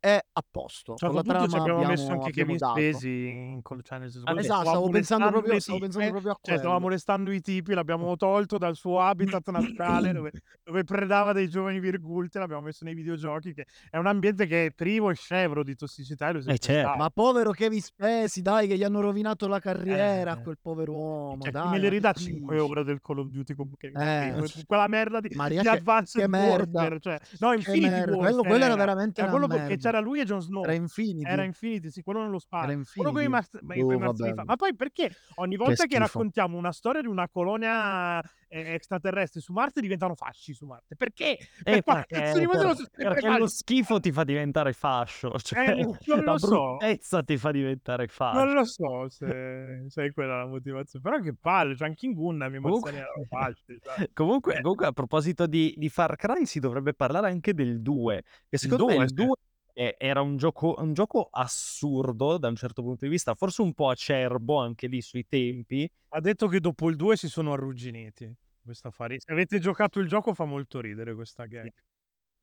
è 0.00 0.18
a 0.32 0.42
posto. 0.50 0.94
Cioè, 0.96 1.08
Con 1.10 1.16
la 1.18 1.22
ci 1.22 1.28
trama 1.28 1.56
abbiamo 1.58 1.84
messo 1.84 2.02
abbiamo, 2.04 2.22
anche 2.24 2.40
abbiamo 2.40 2.58
Kevin. 2.58 2.92
Spacey 2.94 3.28
in 3.52 3.62
col- 3.62 3.82
cioè, 3.82 3.98
senso, 4.00 4.22
Ah, 4.24 4.34
Esatto, 4.38 4.68
stavo 4.68 4.88
pensando 4.88 5.28
proprio, 5.30 5.60
stavo 5.60 5.78
pensando 5.78 6.08
proprio 6.10 6.32
a 6.32 6.38
cioè 6.40 6.54
quello. 6.60 6.80
molestando 6.80 7.30
i 7.32 7.40
tipi, 7.40 7.74
l'abbiamo 7.74 8.16
tolto 8.16 8.58
dal 8.58 8.74
suo 8.76 9.00
habitat 9.00 9.48
naturale 9.50 10.12
dove, 10.14 10.32
dove 10.64 10.84
predava 10.84 11.32
dei 11.32 11.48
giovani 11.48 11.78
virgulte, 11.80 12.38
l'abbiamo 12.38 12.62
messo 12.62 12.84
nei 12.84 12.94
videogiochi, 12.94 13.52
che 13.52 13.66
è 13.90 13.98
un 13.98 14.06
ambiente 14.06 14.46
che 14.46 14.66
è 14.66 14.70
privo 14.72 15.10
e 15.10 15.14
scevro 15.14 15.62
di 15.62 15.76
tossicità 15.76 16.30
e 16.30 16.42
eh 16.46 16.58
certo. 16.58 16.96
Ma 16.96 17.10
povero 17.10 17.50
Kevin 17.50 17.80
Spacey, 17.82 18.42
dai, 18.42 18.66
che 18.68 18.76
gli 18.76 18.82
hanno 18.84 19.00
rovinato 19.00 19.46
la 19.48 19.58
carriera 19.60 20.32
a 20.32 20.38
Eh, 20.38 20.42
quel 20.42 20.58
povero 20.60 20.92
uomo, 20.92 21.42
cioè, 21.42 21.50
dai, 21.52 21.68
me 21.68 21.78
le 21.78 21.88
ridà 21.90 22.12
5 22.12 22.56
dici? 22.56 22.68
ore 22.70 22.84
del 22.84 23.00
Call 23.02 23.18
of 23.18 23.26
Duty 23.28 23.54
con 23.54 23.70
Kevin 23.76 24.00
Eh, 24.00 24.32
Spacey, 24.36 24.64
quella 24.64 24.88
merda 24.88 25.20
di, 25.20 25.28
Maria, 25.34 25.60
di 25.60 25.68
che, 25.68 26.26
merda, 26.28 26.78
Warfare, 26.80 27.00
cioè, 27.00 27.18
no, 27.38 27.52
Infinity 27.52 27.88
merda, 27.90 28.16
Warfare 28.16 28.36
quello 28.48 28.54
era 28.54 28.64
era, 28.66 28.76
veramente 28.76 29.20
era 29.20 29.30
una 29.30 29.46
merda. 29.58 29.89
C'era 29.90 30.00
lui 30.00 30.20
e 30.20 30.24
Jon 30.24 30.36
Era 30.36 30.40
Snow. 30.40 30.62
Era 30.64 30.74
Infinity, 30.74 31.44
Infinity, 31.44 31.90
sì, 31.90 32.02
quello 32.02 32.20
nello 32.20 32.30
era 32.30 32.38
spazio. 32.40 32.82
Quello 32.94 33.12
con 33.12 33.22
i, 33.22 33.28
ma- 33.28 33.74
i 33.74 33.80
Oh, 33.82 33.98
vabbè, 33.98 34.34
fa- 34.34 34.44
Ma 34.44 34.56
poi 34.56 34.74
perché 34.74 35.10
ogni 35.36 35.56
che 35.56 35.62
volta 35.64 35.82
che 35.84 35.96
schifo. 35.96 35.98
raccontiamo 36.00 36.56
una 36.56 36.72
storia 36.72 37.00
di 37.00 37.06
una 37.06 37.28
colonia 37.28 38.20
eh, 38.48 38.74
extraterrestre 38.74 39.40
su 39.40 39.52
Marte 39.52 39.80
diventano 39.80 40.14
fasci 40.14 40.52
su 40.52 40.66
Marte? 40.66 40.96
Perché? 40.96 41.38
Per 41.62 41.74
Eh, 41.74 41.82
cazzo 41.82 42.04
perché, 42.08 42.46
per- 42.48 42.76
sempre 42.76 43.04
perché 43.04 43.38
lo 43.38 43.46
schifo 43.48 44.00
ti 44.00 44.12
fa 44.12 44.24
diventare 44.24 44.72
fascio, 44.72 45.32
cioè 45.38 45.70
Eh, 45.70 45.82
non 45.82 46.24
la 46.24 46.32
lo 46.32 46.38
so. 46.38 46.48
bruttezza 46.76 47.22
ti 47.22 47.36
fa 47.36 47.50
diventare 47.50 48.04
Non 48.04 48.08
fascio. 48.08 48.52
lo 48.54 48.64
so 48.64 49.08
se, 49.08 49.84
se 49.88 50.04
è 50.04 50.12
quella 50.12 50.38
la 50.38 50.46
motivazione. 50.46 51.04
Però 51.04 51.20
che 51.22 51.34
palle, 51.38 51.76
cioè 51.76 51.88
anche 51.88 52.06
in 52.06 52.12
Gundam 52.12 52.54
i 52.54 52.60
Comunque, 52.60 52.92
fasci. 53.28 53.78
Cioè. 53.80 54.10
comunque, 54.12 54.56
Eh, 54.56 54.60
comunque, 54.60 54.86
a 54.86 54.92
proposito 54.92 55.46
di, 55.46 55.74
di 55.76 55.88
Far 55.88 56.16
Cry 56.16 56.44
si 56.46 56.58
dovrebbe 56.60 56.92
parlare 56.94 57.28
anche 57.28 57.54
del 57.54 57.80
2, 57.80 58.22
che 58.48 58.56
il 58.56 58.58
secondo 58.58 58.86
me 58.86 58.94
2, 58.94 59.02
il 59.04 59.08
sì. 59.10 59.14
2 59.14 59.34
è- 59.72 59.96
era 59.98 60.20
un 60.22 60.36
gioco, 60.36 60.74
un 60.78 60.92
gioco 60.94 61.28
assurdo 61.30 62.38
da 62.38 62.48
un 62.48 62.56
certo 62.56 62.82
punto 62.82 63.04
di 63.04 63.10
vista, 63.10 63.34
forse 63.34 63.62
un 63.62 63.72
po' 63.74 63.88
acerbo 63.90 64.58
anche 64.58 64.86
lì 64.86 65.00
sui 65.00 65.26
tempi, 65.28 65.88
Ha 66.12 66.20
detto 66.20 66.46
che 66.48 66.60
dopo 66.60 66.88
il 66.88 66.96
2 66.96 67.16
si 67.16 67.28
sono 67.28 67.52
arrugginiti. 67.52 68.32
Questo 68.62 68.88
affare. 68.88 69.18
Se 69.20 69.32
avete 69.32 69.58
giocato 69.58 69.98
il 70.00 70.08
gioco 70.08 70.34
fa 70.34 70.44
molto 70.44 70.80
ridere 70.80 71.14
questa 71.14 71.46
gag. 71.46 71.70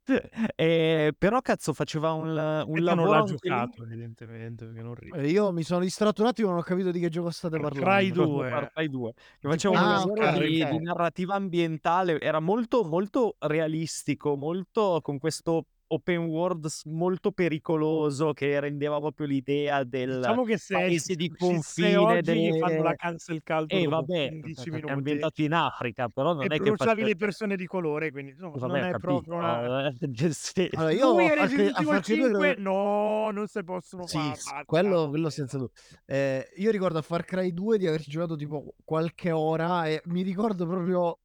Eh, 0.56 1.14
però 1.18 1.42
cazzo 1.42 1.74
faceva 1.74 2.14
un, 2.14 2.30
un 2.30 2.36
Aspetta 2.36 2.94
non 2.94 3.10
lavoro 3.10 3.10
l'ha 3.10 3.24
anche 3.24 3.50
lì. 3.50 3.50
giocato, 3.50 3.84
evidentemente, 3.84 4.66
perché 4.66 4.82
non 4.82 4.96
ride. 4.96 5.18
Eh, 5.18 5.30
Io 5.30 5.52
mi 5.52 5.64
sono 5.64 5.82
distratto 5.82 6.22
un 6.22 6.28
attimo, 6.30 6.50
non 6.50 6.60
ho 6.60 6.62
capito 6.62 6.92
di 6.92 7.00
che 7.00 7.10
gioco 7.10 7.30
state 7.30 7.60
Cry 7.74 8.12
parlando. 8.12 8.44
Far 8.46 8.66
2 8.66 8.70
Cry 8.74 8.88
2 8.90 9.14
che 9.40 9.48
faceva 9.50 9.74
un 9.76 9.80
Ah, 9.80 9.88
lavoro 9.88 10.26
ok, 10.26 10.40
di, 10.40 10.66
di 10.66 10.80
narrativa 10.80 11.36
ambientale 11.36 12.20
era 12.20 12.40
molto 12.40 12.84
molto 12.84 13.36
realistico 13.40 14.36
molto 14.36 15.00
con 15.02 15.18
questo 15.20 15.66
open 15.90 16.26
world 16.26 16.68
molto 16.86 17.32
pericoloso 17.32 18.34
che 18.34 18.60
rendeva 18.60 19.00
proprio 19.00 19.28
l'idea 19.28 19.84
del 19.84 20.18
Diciamo 20.18 20.44
che 20.44 20.58
se 20.58 20.74
paese 20.74 21.16
di 21.16 21.30
confine 21.30 21.96
oggi 21.96 22.40
gli 22.40 22.58
fanno 22.60 22.82
la 22.82 22.82
delle... 22.82 22.96
cancel 22.96 23.42
culture 23.44 23.82
eh 23.82 23.88
vabbè 23.88 24.28
15 24.30 24.56
perché 24.56 24.68
è 24.68 24.72
minuti 24.74 24.92
ambientato 24.92 25.42
in 25.42 25.54
Africa 25.54 26.10
però 26.10 26.32
e 26.32 26.34
non 26.36 26.44
è 26.52 26.60
che 26.60 26.60
bruciavi 26.60 27.04
le 27.04 27.16
persone 27.16 27.56
di 27.56 27.66
colore, 27.66 28.12
quindi 28.12 28.32
insomma, 28.32 28.58
non 28.58 28.68
vabbè 28.68 28.80
ho 28.82 28.88
è 28.88 28.92
capito 28.92 29.22
proprio 29.24 29.36
una... 29.38 29.88
eh, 29.88 29.94
senso- 30.34 30.68
Allora, 30.74 30.92
io 30.92 31.12
Lui 31.12 31.26
a 31.26 31.32
e 31.32 31.36
Far 31.36 31.48
Cry, 31.48 31.58
Resident 31.58 31.76
a 31.76 31.82
Evil 31.82 31.94
Far 31.94 32.02
Cry 32.02 32.16
2 32.18 32.28
5 32.30 32.54
credo- 32.54 32.62
no, 32.70 33.32
non 33.32 33.48
si 33.48 33.64
possono 33.64 34.06
Sì, 34.08 34.18
fare. 34.18 34.66
quello, 34.66 35.10
quello 35.10 35.30
senza 35.30 35.58
dubbio. 35.58 35.74
Eh, 36.06 36.50
io 36.58 36.72
ricordo 36.72 36.98
a 36.98 37.02
Far 37.02 37.24
Cry 37.26 37.54
2 37.54 37.78
di 37.78 37.88
averci 37.88 38.10
giocato 38.10 38.36
tipo 38.36 38.76
qualche 38.84 39.32
ora 39.32 39.88
e 39.88 40.02
mi 40.06 40.22
ricordo 40.22 40.66
proprio 40.68 41.20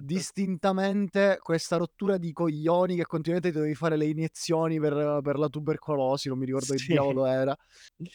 distintamente 0.00 1.38
questa 1.40 1.76
rottura 1.76 2.16
di 2.18 2.32
coglioni 2.32 2.96
che 2.96 3.06
continuamente 3.06 3.52
dovevi 3.52 3.74
fare 3.74 3.96
le 3.96 4.06
iniezioni 4.06 4.78
per, 4.80 5.20
per 5.22 5.38
la 5.38 5.48
tubercolosi, 5.48 6.28
non 6.28 6.38
mi 6.38 6.46
ricordo 6.46 6.72
che 6.72 6.78
sì, 6.78 6.92
diavolo 6.92 7.26
era. 7.26 7.56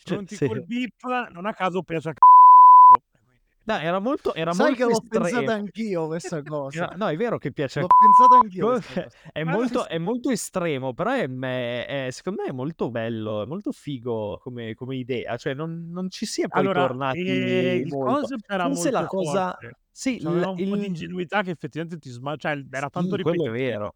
Pronti 0.04 0.36
sì. 0.36 0.48
col 0.48 0.66
beep, 0.66 1.30
non 1.32 1.46
a 1.46 1.54
caso 1.54 1.82
piace 1.84 2.10
a 2.10 2.14
c***o. 2.14 2.39
No, 3.66 3.78
era 3.78 4.00
molto 4.00 4.34
era 4.34 4.52
Sai 4.54 4.68
molto 4.68 4.76
che 4.76 4.84
l'ho 4.86 5.02
pensata 5.08 5.40
estremo 5.40 5.52
anch'io 5.54 6.08
questa 6.08 6.42
cosa. 6.44 6.84
Era- 6.86 6.96
no 6.96 7.08
è 7.08 7.16
vero 7.18 7.38
che 7.38 7.52
piace 7.52 7.82
L'ho 7.82 7.88
pensata 7.98 8.36
anch'io 8.38 8.80
è 9.32 9.44
molto, 9.44 9.88
è 9.88 9.98
molto 9.98 10.30
estremo, 10.32 10.94
però 10.94 11.12
è, 11.12 11.28
è- 11.30 12.06
è- 12.08 12.12
secondo 12.12 12.42
me 12.44 12.50
è 12.50 12.52
molto 12.52 12.90
bello, 12.90 13.44
è 13.44 13.46
molto 13.46 13.72
figo 13.72 14.40
come, 14.42 14.74
come 14.74 14.96
idea, 14.96 15.38
cioè 15.38 15.54
non, 15.54 15.90
non 15.92 16.10
ci 16.10 16.26
si 16.26 16.42
è 16.42 16.48
poi 16.48 16.62
Allora, 16.62 16.82
tornati 16.88 17.20
eh, 17.28 17.76
il 17.76 17.88
molto. 17.88 18.06
concept 18.06 18.50
era 18.50 18.64
Forse 18.64 18.90
molto 18.90 19.02
la 19.02 19.06
cosa, 19.06 19.58
forte. 19.60 19.78
sì, 19.92 20.20
C'aveva 20.20 20.50
l- 20.50 20.50
un 20.50 20.64
po' 20.64 20.76
di 20.78 20.86
il, 20.86 20.88
ingenuità 20.88 21.42
che 21.44 21.52
effettivamente 21.52 22.00
ti 22.00 22.10
sma... 22.10 22.36
cioè 22.38 22.64
era 22.72 22.90
tanto 22.90 23.16
sì, 23.16 23.22
quello 23.22 23.46
è 23.46 23.50
vero. 23.52 23.96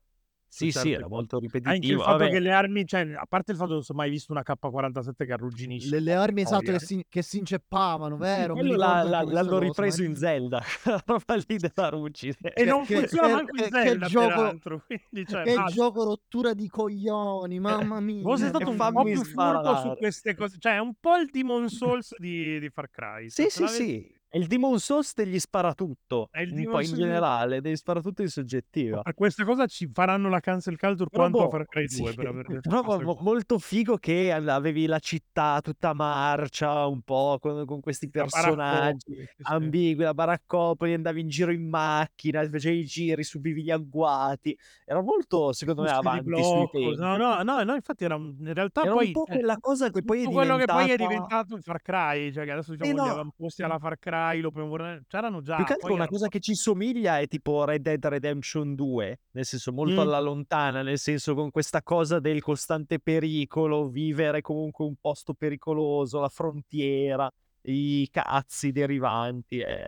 Sì, 0.56 0.66
sì, 0.66 0.72
certe 0.74 0.89
era 0.92 1.08
molto 1.08 1.38
Anche 1.38 1.48
il 1.48 1.52
ripetitivo. 1.62 2.02
fatto 2.04 2.18
Vabbè, 2.18 2.30
che 2.32 2.39
le 2.39 2.52
armi, 2.52 2.86
cioè, 2.86 3.12
a 3.16 3.26
parte 3.28 3.52
il 3.54 3.58
fatto 3.58 3.70
che 3.70 3.74
non 3.78 3.84
ho 3.88 3.94
mai 3.96 4.10
visto 4.12 4.32
una 4.32 4.44
K47 4.46 5.26
che 5.26 5.34
arrugginisce 5.34 5.89
Le, 5.89 6.00
le 6.00 6.13
armi 6.13 6.42
esatto 6.42 6.72
che 6.72 6.80
si, 6.80 7.04
che 7.10 7.22
si 7.24 7.39
inceppavano, 7.39 8.16
sì, 8.18 8.22
vero? 8.22 8.54
Ricordo 8.54 8.76
la- 8.76 9.02
la- 9.04 9.24
l'hanno 9.24 9.58
ripreso 9.58 10.04
in 10.04 10.16
Zelda, 10.16 10.62
la 10.86 11.02
roba 11.06 11.36
lì 11.48 11.58
della 11.58 11.89
ruggine. 11.89 12.36
E 12.39 12.52
Che, 12.54 12.66
non 12.66 12.86
che- 12.86 12.96
funziona 12.98 13.28
che- 13.28 13.34
manco 13.34 13.56
in 13.56 13.63
che- 13.63 13.70
che 13.70 13.88
Zelda, 13.88 14.06
gioco, 14.08 14.28
peraltro. 14.28 14.84
Quindi, 15.10 15.28
cioè, 15.28 15.44
che 15.44 15.63
gioco 15.74 16.04
rottura 16.04 16.54
di 16.54 16.68
coglioni, 16.70 17.60
mamma 17.60 17.96
Fosse 17.96 18.04
mia. 18.04 18.50
stato 18.50 18.60
E 18.60 18.66
un 18.70 18.78
po' 18.92 19.04
più 19.04 19.24
furbo 19.24 19.76
su 19.78 19.94
queste 19.98 20.36
cose, 20.36 20.58
cioè 20.60 20.74
è 20.76 20.80
un 20.80 20.94
po' 21.00 21.16
il 21.18 21.30
Demon 21.32 21.68
Souls 21.68 22.13
di, 22.20 22.60
di 22.60 22.70
Far 22.70 22.89
Cry. 22.92 23.28
Sì, 23.30 23.48
sì, 23.50 23.66
sì. 23.68 24.22
È 24.34 24.38
il 24.39 24.48
Demon 24.48 24.80
Souls 24.80 25.13
degli 25.13 25.38
sparatutto, 25.38 26.30
È 26.32 26.41
il 26.41 26.50
un 26.50 26.56
Demon 26.56 26.72
po' 26.74 26.82
in 26.82 26.96
generale, 26.96 27.62
degli 27.62 27.76
sparatutto 27.76 28.24
in 28.24 28.30
soggettiva. 28.30 29.04
Per 29.04 29.13
questa 29.13 29.46
cosa 29.46 29.67
ci 29.67 29.88
faranno 29.93 30.28
la 30.28 30.39
cancel 30.39 30.76
culture 30.76 31.08
Però 31.08 31.22
quanto 31.30 31.41
a 31.41 31.43
boh, 31.43 31.50
Far 31.52 31.65
Cry 31.67 31.88
sì, 31.88 32.02
2 32.02 32.13
per 32.15 32.26
aver 32.26 32.48
detto 32.48 32.67
però 32.67 32.82
questa 32.98 33.04
mo- 33.04 33.17
molto 33.22 33.60
figo 33.60 33.97
che 33.97 34.32
avevi 34.32 34.88
la 34.88 34.97
città 34.97 35.60
tutta 35.62 35.93
marcia, 35.93 36.88
un 36.88 37.01
po' 37.03 37.38
con, 37.39 37.64
con 37.68 37.80
questi 37.80 38.10
personaggi 38.10 39.14
sì, 39.14 39.24
sì. 39.24 39.41
ambigui, 39.43 40.01
la 40.03 40.16
baraccopoli, 40.16 40.93
andavi 40.95 41.22
in 41.22 41.28
giro 41.28 41.51
in 41.51 41.70
macchina, 41.70 42.43
facevi 42.49 42.80
i 42.80 42.86
giri, 42.86 43.24
subivi 43.24 43.62
gli 43.62 43.70
agguati. 43.70 44.57
Era 44.84 45.03
molto, 45.03 45.53
secondo 45.53 45.84
me, 45.84 45.91
avanti 45.91 46.24
blocco. 46.24 46.80
No, 46.95 47.18
no, 47.18 47.43
no, 47.43 47.62
no, 47.64 47.76
infatti 47.76 48.03
era 48.03 48.16
un- 48.16 48.36
in 48.39 48.53
realtà 48.55 48.82
Era 48.82 48.93
un 48.93 48.97
poi 48.97 49.12
po' 49.12 49.28
eh, 49.28 49.34
quella 49.34 49.57
cosa 49.60 49.91
che 49.91 50.01
poi 50.01 50.22
è 50.22 50.24
tutto 50.24 50.36
quello 50.38 50.57
che 50.57 50.66
poi 50.66 50.89
è 50.89 50.95
diventata... 50.95 51.14
diventato 51.14 51.55
il 51.55 51.62
Far 51.62 51.82
Cry, 51.84 52.32
cioè 52.34 52.45
che 52.45 52.51
adesso 52.51 52.74
Eh 52.74 52.78
diciamo 52.78 53.03
gli 53.03 53.05
no, 53.05 53.12
avamposti 53.12 53.62
alla 53.62 53.78
Far 53.78 53.99
Cry, 53.99 54.22
l'open 54.32 54.63
world, 54.63 55.03
c'erano 55.07 55.38
più 55.38 55.45
già, 55.45 55.63
che 55.63 55.74
altro 55.74 55.93
una 55.93 56.07
cosa 56.07 56.26
po'... 56.26 56.30
che 56.32 56.39
ci 56.39 56.55
somiglia 56.55 57.19
è 57.19 57.28
tipo 57.28 57.63
Red 57.65 57.82
Dead 57.82 58.05
Redemption 58.05 58.76
2, 58.76 59.19
nel 59.32 59.45
senso 59.45 59.71
molto 59.71 59.95
Mm. 59.95 59.99
alla 59.99 60.19
lontana, 60.19 60.82
nel 60.82 60.97
senso 60.97 61.34
con 61.36 61.51
questa 61.51 61.82
cosa 61.84 62.19
del 62.19 62.41
costante 62.41 62.99
pericolo, 62.99 63.89
vivere 63.89 64.41
comunque 64.41 64.86
un 64.86 64.95
posto 64.99 65.34
pericoloso, 65.34 66.19
la 66.19 66.30
frontiera, 66.30 67.30
i 67.63 68.07
cazzi 68.11 68.71
derivanti. 68.71 69.59
eh. 69.59 69.88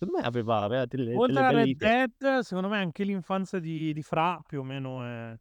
Secondo 0.00 0.20
me 0.20 0.26
aveva, 0.26 0.62
aveva 0.62 0.86
delle, 0.86 1.14
Oltre 1.14 1.34
delle 1.34 1.46
a 1.46 1.50
Red. 1.50 1.76
Dead, 1.76 2.38
secondo 2.38 2.68
me 2.68 2.78
anche 2.78 3.04
l'infanzia 3.04 3.58
di, 3.58 3.92
di 3.92 4.02
Fra 4.02 4.40
più 4.46 4.60
o 4.60 4.62
meno 4.62 5.04
è... 5.04 5.38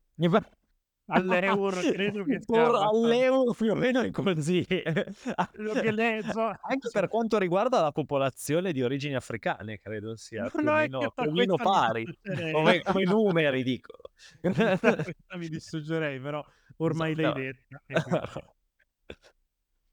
All'euro 1.12 1.80
credo 1.80 2.24
che 2.24 2.40
all'euro 2.48 3.54
più 3.54 3.72
o 3.72 3.76
meno 3.76 4.02
è 4.02 4.12
così. 4.12 4.66
Anche 5.36 6.90
per 6.92 7.08
quanto 7.08 7.38
riguarda 7.38 7.82
la 7.82 7.92
popolazione 7.92 8.72
di 8.72 8.82
origini 8.84 9.16
africane, 9.16 9.80
credo 9.80 10.16
sia 10.16 10.44
No, 10.44 10.50
più 10.50 10.60
o 10.60 10.64
no, 10.64 10.72
meno, 10.76 11.12
più 11.16 11.32
meno 11.32 11.56
pari, 11.56 12.06
come, 12.52 12.82
come 12.82 13.04
numeri, 13.04 13.64
dico. 13.64 13.94
Mi 15.38 15.48
dissocierei, 15.50 16.20
però 16.20 16.46
ormai 16.78 17.16
l'hai 17.16 17.26
Esatto. 17.26 17.40
detta. 17.40 17.82
e 17.88 18.04
quindi- 18.04 18.28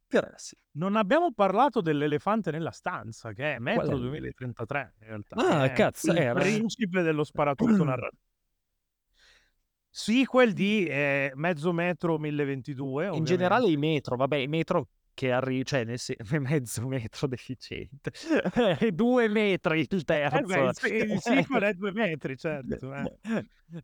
Però 0.08 0.28
sì. 0.36 0.56
Non 0.76 0.94
abbiamo 0.94 1.32
parlato 1.32 1.80
dell'elefante 1.80 2.50
nella 2.50 2.70
stanza, 2.70 3.32
che 3.32 3.54
è 3.54 3.58
Metro 3.58 3.86
Qual 3.86 3.96
è? 3.96 4.00
2033, 4.02 4.94
in 5.00 5.06
realtà. 5.06 5.36
Ah, 5.36 5.64
è 5.64 5.72
cazzo, 5.72 6.12
il 6.12 6.18
era. 6.18 6.38
principe 6.38 7.02
dello 7.02 7.24
sparatutto 7.24 7.66
narrativo. 7.84 8.22
Sequel 9.98 10.52
di 10.52 10.84
eh, 10.84 11.32
Mezzo 11.36 11.72
Metro 11.72 12.18
1022, 12.18 12.84
In 13.04 13.08
ovviamente. 13.08 13.30
generale 13.30 13.66
i 13.70 13.78
metro, 13.78 14.16
vabbè, 14.16 14.36
i 14.36 14.46
metro 14.46 14.88
che 15.14 15.32
arrivano, 15.32 15.64
cioè 15.64 15.84
nel 15.84 15.98
sen- 15.98 16.16
mezzo 16.42 16.86
metro 16.86 17.26
deficiente, 17.26 18.12
due 18.92 19.28
metri 19.28 19.80
il 19.80 19.88
Eh 19.90 20.04
terzo. 20.04 20.42
beh, 20.42 20.60
il, 20.64 20.70
se- 20.74 20.88
il 20.94 21.18
sequel 21.22 21.62
è 21.62 21.72
due 21.72 21.92
metri, 21.92 22.36
certo. 22.36 22.92
eh. 22.92 23.16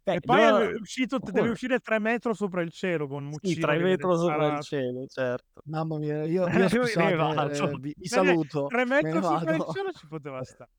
Beh, 0.03 0.13
E 0.15 0.21
poi 0.21 0.47
loro- 0.47 0.69
è 0.69 0.75
uscito, 0.75 1.19
deve 1.19 1.49
uscire 1.49 1.79
tre 1.79 1.99
metri 1.99 2.35
sopra 2.35 2.61
il 2.61 2.71
cielo 2.73 3.09
con 3.09 3.23
Sì, 3.23 3.29
Muccino 3.31 3.67
tre 3.67 3.77
che 3.79 3.83
metri 3.83 4.15
sopra 4.15 4.57
il 4.57 4.63
cielo, 4.63 5.07
certo. 5.07 5.63
Mamma 5.65 5.97
mia, 5.97 6.25
io, 6.25 6.47
Eh, 6.47 6.59
io 6.59 6.69
scusate, 6.69 7.55
eh, 7.65 7.77
vi, 7.81 7.95
vi 7.97 8.07
saluto. 8.07 8.67
Tre 8.67 8.85
me 8.85 9.01
metri 9.03 9.23
sopra 9.23 9.55
il 9.55 9.65
cielo 9.73 9.93
ci 9.93 10.07
poteva 10.07 10.45
stare. 10.45 10.71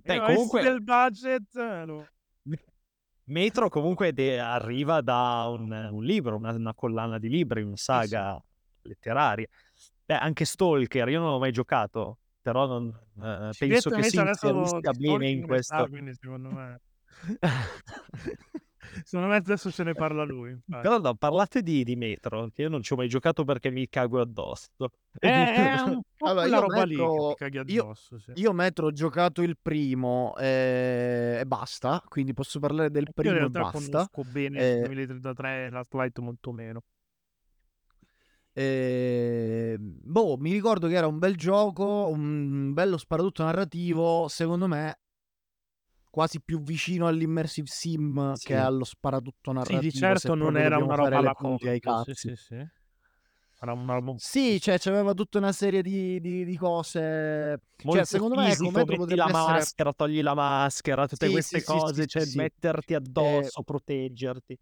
Beh, 0.00 0.14
Eh, 0.14 0.18
ma 0.20 0.26
comunque- 0.26 0.62
del 0.62 0.80
budget 0.82 1.54
eh, 1.56 1.84
lo- 1.84 2.06
Metro 3.26 3.68
comunque 3.70 4.12
de- 4.12 4.38
arriva 4.38 5.00
da 5.00 5.46
un, 5.48 5.70
un 5.70 6.04
libro, 6.04 6.36
una, 6.36 6.52
una 6.52 6.74
collana 6.74 7.18
di 7.18 7.28
libri, 7.28 7.62
una 7.62 7.76
saga 7.76 8.42
letteraria. 8.82 9.46
Beh, 10.04 10.14
anche 10.14 10.44
Stalker, 10.44 11.08
io 11.08 11.20
non 11.20 11.30
l'ho 11.30 11.38
mai 11.38 11.52
giocato, 11.52 12.18
però 12.42 12.66
non, 12.66 12.88
eh, 13.22 13.52
Ci 13.52 13.66
penso 13.66 13.90
che 13.90 14.02
si 14.02 14.18
inserisca 14.18 14.92
bene 14.92 15.30
in 15.30 15.42
questo. 15.42 15.86
quindi 15.88 16.12
secondo 16.14 16.50
me 16.50 16.80
secondo 19.02 19.26
me 19.30 19.36
adesso 19.36 19.70
ce 19.70 19.82
ne 19.82 19.94
parla 19.94 20.24
lui 20.24 20.50
infatti. 20.50 20.82
Però 20.82 20.98
no, 20.98 21.14
parlate 21.14 21.62
di, 21.62 21.82
di 21.84 21.96
Metro, 21.96 22.48
che 22.52 22.62
io 22.62 22.68
non 22.68 22.82
ci 22.82 22.92
ho 22.92 22.96
mai 22.96 23.08
giocato 23.08 23.44
perché 23.44 23.70
mi 23.70 23.88
cago 23.88 24.20
addosso. 24.20 24.68
è, 25.18 25.26
è 25.28 25.80
un 25.86 26.00
po' 26.16 26.26
Allora, 26.26 26.42
quella 26.42 26.56
io 26.56 26.60
roba 26.62 26.84
lì 26.84 26.94
che 26.96 27.02
Metro- 27.02 27.28
ti 27.28 27.34
caghi 27.34 27.72
io- 27.72 27.82
addosso 27.82 28.18
sì. 28.18 28.32
Io 28.34 28.52
Metro 28.52 28.86
ho 28.86 28.92
giocato 28.92 29.42
il 29.42 29.56
primo 29.60 30.34
eh, 30.36 31.38
e 31.40 31.46
basta, 31.46 32.02
quindi 32.08 32.32
posso 32.34 32.58
parlare 32.60 32.90
del 32.90 33.02
Io 33.04 33.08
in 33.08 33.14
primo 33.14 33.34
e 33.34 33.38
realtà 33.38 33.60
basta. 33.60 34.08
conosco 34.08 34.24
bene 34.24 34.60
Eh, 34.60 34.72
il 34.72 34.80
2033 34.84 35.66
e 35.66 35.70
Last 35.70 35.94
Light 35.94 36.18
molto 36.18 36.52
meno 36.52 36.82
Eh, 38.56 39.76
boh, 39.78 40.36
mi 40.38 40.52
ricordo 40.52 40.86
che 40.86 40.94
era 40.94 41.08
un 41.08 41.18
bel 41.18 41.36
gioco, 41.36 42.06
un 42.08 42.72
bello 42.72 42.96
sparatutto 42.98 43.42
narrativo, 43.42 44.28
secondo 44.28 44.68
me 44.68 45.00
quasi 46.14 46.40
più 46.40 46.60
vicino 46.62 47.08
all'immersive 47.08 47.66
sim 47.68 48.36
Sì. 48.36 48.40
che 48.40 48.54
allo 48.54 48.84
sparatutto 48.84 49.50
sì 49.56 49.78
narrativo. 49.80 49.90
di 50.06 50.16
se 50.16 50.30
certo 50.30 50.34
non 50.36 50.56
era 50.56 50.78
una 50.78 50.94
roba 50.94 51.18
alla 51.18 51.34
punti 51.34 51.66
ai 51.68 51.80
Colt, 51.80 51.96
sì, 51.96 52.14
cazzi. 52.14 52.30
sì, 52.36 52.36
sì. 52.36 52.54
era 52.54 53.72
una 53.72 53.94
roba 53.94 54.10
un 54.12 54.20
po' 54.20 54.26
Sì, 54.26 54.60
cioè 54.60 54.78
c'aveva 54.78 55.12
tutta 55.12 55.38
una 55.38 55.52
serie 55.52 55.82
di, 55.82 56.20
di- 56.20 56.44
di 56.44 56.56
cose. 56.56 57.58
Molto 57.82 57.98
Cioè, 57.98 58.04
secondo 58.04 58.34
me, 58.36 58.56
fisico, 58.56 58.70
Metro 58.70 58.96
metti 58.96 59.14
la 59.14 59.28
essere. 59.28 59.28
maschera, 59.28 59.92
togli 59.92 60.22
la 60.22 60.34
maschera, 60.34 61.06
tutte 61.06 61.28
Sì, 61.28 61.30
queste 61.30 61.60
sì, 61.60 61.60
sì, 61.60 61.78
sì, 61.80 61.94
cose, 61.94 62.06
sì, 62.06 62.06
cioè 62.06 62.24
sì. 62.24 62.48
metterti 62.48 62.94
addosso, 62.94 63.62
proteggerti. 63.62 64.56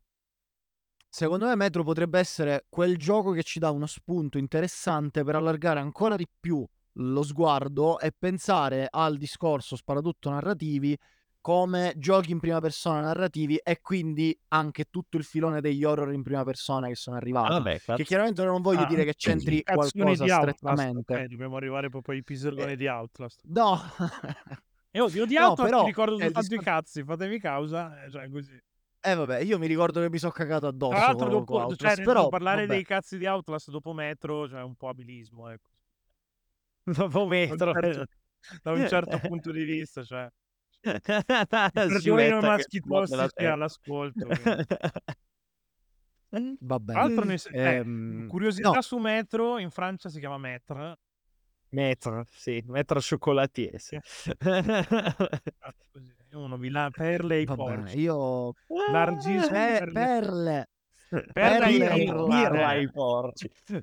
Secondo 1.15 1.47
me 1.47 1.55
Metro 1.57 1.85
potrebbe 1.85 2.19
essere 2.19 2.65
quel 2.69 2.97
gioco 2.97 3.33
che 3.33 3.43
ci 3.43 3.59
dà 3.59 3.71
uno 3.71 3.87
spunto 3.87 4.39
interessante 4.39 5.23
per 5.25 5.35
allargare 5.37 5.79
ancora 5.81 6.17
di 6.17 6.27
più 6.41 6.67
lo 6.97 7.23
sguardo 7.23 7.99
e 7.99 8.13
pensare 8.19 8.87
al 8.91 9.17
discorso 9.19 9.77
sparatutto 9.77 10.31
narrativi 10.31 10.97
come 11.43 11.93
giochi 11.99 12.31
in 12.31 12.39
prima 12.41 12.61
persona 12.61 13.01
narrativi 13.01 13.57
e 13.57 13.81
quindi 13.83 14.35
anche 14.49 14.85
tutto 14.89 15.17
il 15.19 15.25
filone 15.25 15.61
degli 15.61 15.85
horror 15.85 16.13
in 16.15 16.23
prima 16.23 16.45
persona 16.45 16.87
che 16.87 16.95
sono 16.95 17.17
arrivati. 17.17 17.51
Ah, 17.53 17.59
vabbè, 17.59 17.81
che 17.81 18.05
chiaramente 18.05 18.43
non 18.45 18.63
voglio 18.63 18.83
Ah, 18.83 18.87
dire 18.87 19.05
che 19.05 19.15
c'entri 19.15 19.63
qualcosa 19.63 20.25
di 20.25 20.31
strettamente. 20.31 21.15
ok, 21.15 21.25
dobbiamo 21.27 21.57
arrivare 21.57 21.89
proprio 21.91 22.15
ai 22.15 22.23
piselgoni 22.23 22.73
Eh, 22.73 22.77
di 22.77 22.87
Outlast 22.87 23.43
No, 23.49 23.77
e 24.93 25.01
oddio 25.01 25.27
di 25.27 25.37
no, 25.37 25.49
Outlast 25.49 25.71
però 25.71 25.81
mi 25.83 25.89
ricordo 25.89 26.15
il 26.15 26.21
soltanto 26.23 26.55
i 26.55 26.59
discorso- 26.59 26.71
cazzi 26.71 27.05
fatemi 27.05 27.39
causa 27.41 28.05
eh, 28.05 28.11
cioè 28.11 28.31
così 28.31 28.59
Eh 29.05 29.15
vabbè, 29.17 29.41
io 29.41 29.59
mi 29.59 29.67
ricordo 29.67 30.01
che 30.01 30.09
mi 30.09 30.19
sono 30.19 30.31
cagato 30.31 30.69
addosso 30.69 30.95
Tra 30.95 31.07
l'altro, 31.07 31.29
dopo, 31.29 31.55
cioè, 31.55 31.63
Outlast, 31.65 31.97
nel 31.99 32.07
però 32.07 32.29
parlare 32.29 32.61
vabbè. 32.61 32.75
dei 32.75 32.85
cazzi 32.85 33.19
di 33.19 33.27
Outlast 33.27 33.71
dopo 33.71 33.93
Metro, 33.93 34.49
cioè 34.49 34.63
un 34.63 34.77
po' 34.77 34.89
abilismo, 34.89 35.49
ecco. 35.49 35.71
Dopo 36.87 37.19
Da 37.19 37.25
un 37.25 37.29
metro. 37.29 37.73
certo, 37.73 38.07
da 38.63 38.73
un 38.73 38.87
certo 38.89 39.19
punto 39.19 39.51
di 39.53 39.65
vista, 39.65 40.05
cioè. 40.05 40.29
Perdonino 40.83 42.41
maschi 42.41 42.81
tossici 42.81 43.45
all'ascolto. 43.45 44.27
quindi. 46.29 46.57
Va 46.61 46.77
Tra 46.77 46.79
bene. 46.79 47.01
l'altro, 47.01 47.25
ne- 47.25 47.35
eh, 47.53 47.75
Ehm, 47.77 48.27
curiosità 48.27 48.71
no, 48.71 48.81
su 48.83 48.97
Metro, 48.99 49.59
in 49.59 49.71
Francia 49.71 50.09
si 50.09 50.19
chiama 50.19 50.39
Metre. 50.39 50.99
Metro, 51.71 52.25
sì, 52.31 52.63
metro 52.67 53.01
cioccolatier. 53.01 53.81
Sì. 53.81 53.99
Uno 56.33 56.57
vi 56.57 56.69
la 56.71 56.91
perle 56.91 57.37
e 57.37 57.41
i 57.43 57.45
porci. 57.47 58.01
io... 58.01 58.53
Narciso 58.91 59.49
Pe- 59.49 59.55
perle. 59.55 59.93
perle. 59.93 60.69
Perle 61.09 61.33
perle 61.33 61.89
ai 61.89 62.03
e 62.03 62.13
Birra, 62.25 62.91
porci. 62.91 63.51
eh. 63.69 63.83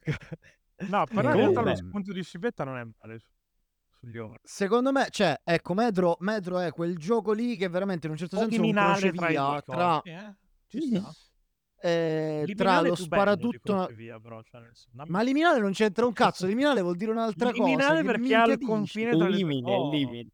No, 0.88 1.04
però 1.06 1.30
in 1.34 1.36
Eh, 1.36 1.41
realtà 1.41 1.60
lo 1.62 1.66
beh. 1.72 1.76
spunto 1.76 2.12
di 2.14 2.24
scibetta 2.24 2.64
non 2.64 2.78
è 2.78 2.84
male. 3.00 3.20
Secondo 4.43 4.91
me, 4.91 5.08
cioè, 5.10 5.39
ecco, 5.43 5.74
Metro, 5.74 6.16
Metro 6.20 6.60
è 6.60 6.72
quel 6.72 6.97
gioco 6.97 7.34
lì 7.34 7.58
che 7.58 7.68
veramente 7.68 8.08
in 8.08 8.14
un 8.14 8.18
certo 8.18 8.38
senso 8.38 8.56
è 8.56 8.58
un 8.58 8.62
liminale 8.64 9.12
tra 9.12 9.28
crocevia 9.28 9.62
tra, 9.62 10.02
eh? 10.04 10.36
Ci 10.68 10.82
sta. 10.82 11.12
eh, 11.82 12.43
tra 12.43 12.45
Liminale 12.45 12.88
è 12.88 12.89
lo 12.89 12.95
sparatutto... 12.95 13.74
crocevia, 13.74 14.20
però, 14.20 14.41
cioè, 14.43 14.62
Ma 15.08 15.22
liminale 15.22 15.60
non 15.60 15.72
c'entra 15.72 16.06
un 16.06 16.14
cazzo, 16.14 16.45
liminale 16.45 16.82
vuol 16.82 16.95
dire 16.95 17.12
un'altra 17.12 17.52
cosa. 17.52 17.64
Liminale 17.64 18.04
perché 18.04 18.36
ha 18.36 18.45
il 18.45 18.60
confine 18.60 19.12
tra 19.12 19.28
le 19.28 19.36
Limine, 19.36 19.76
cose. 19.76 19.97
limine. 19.97 20.30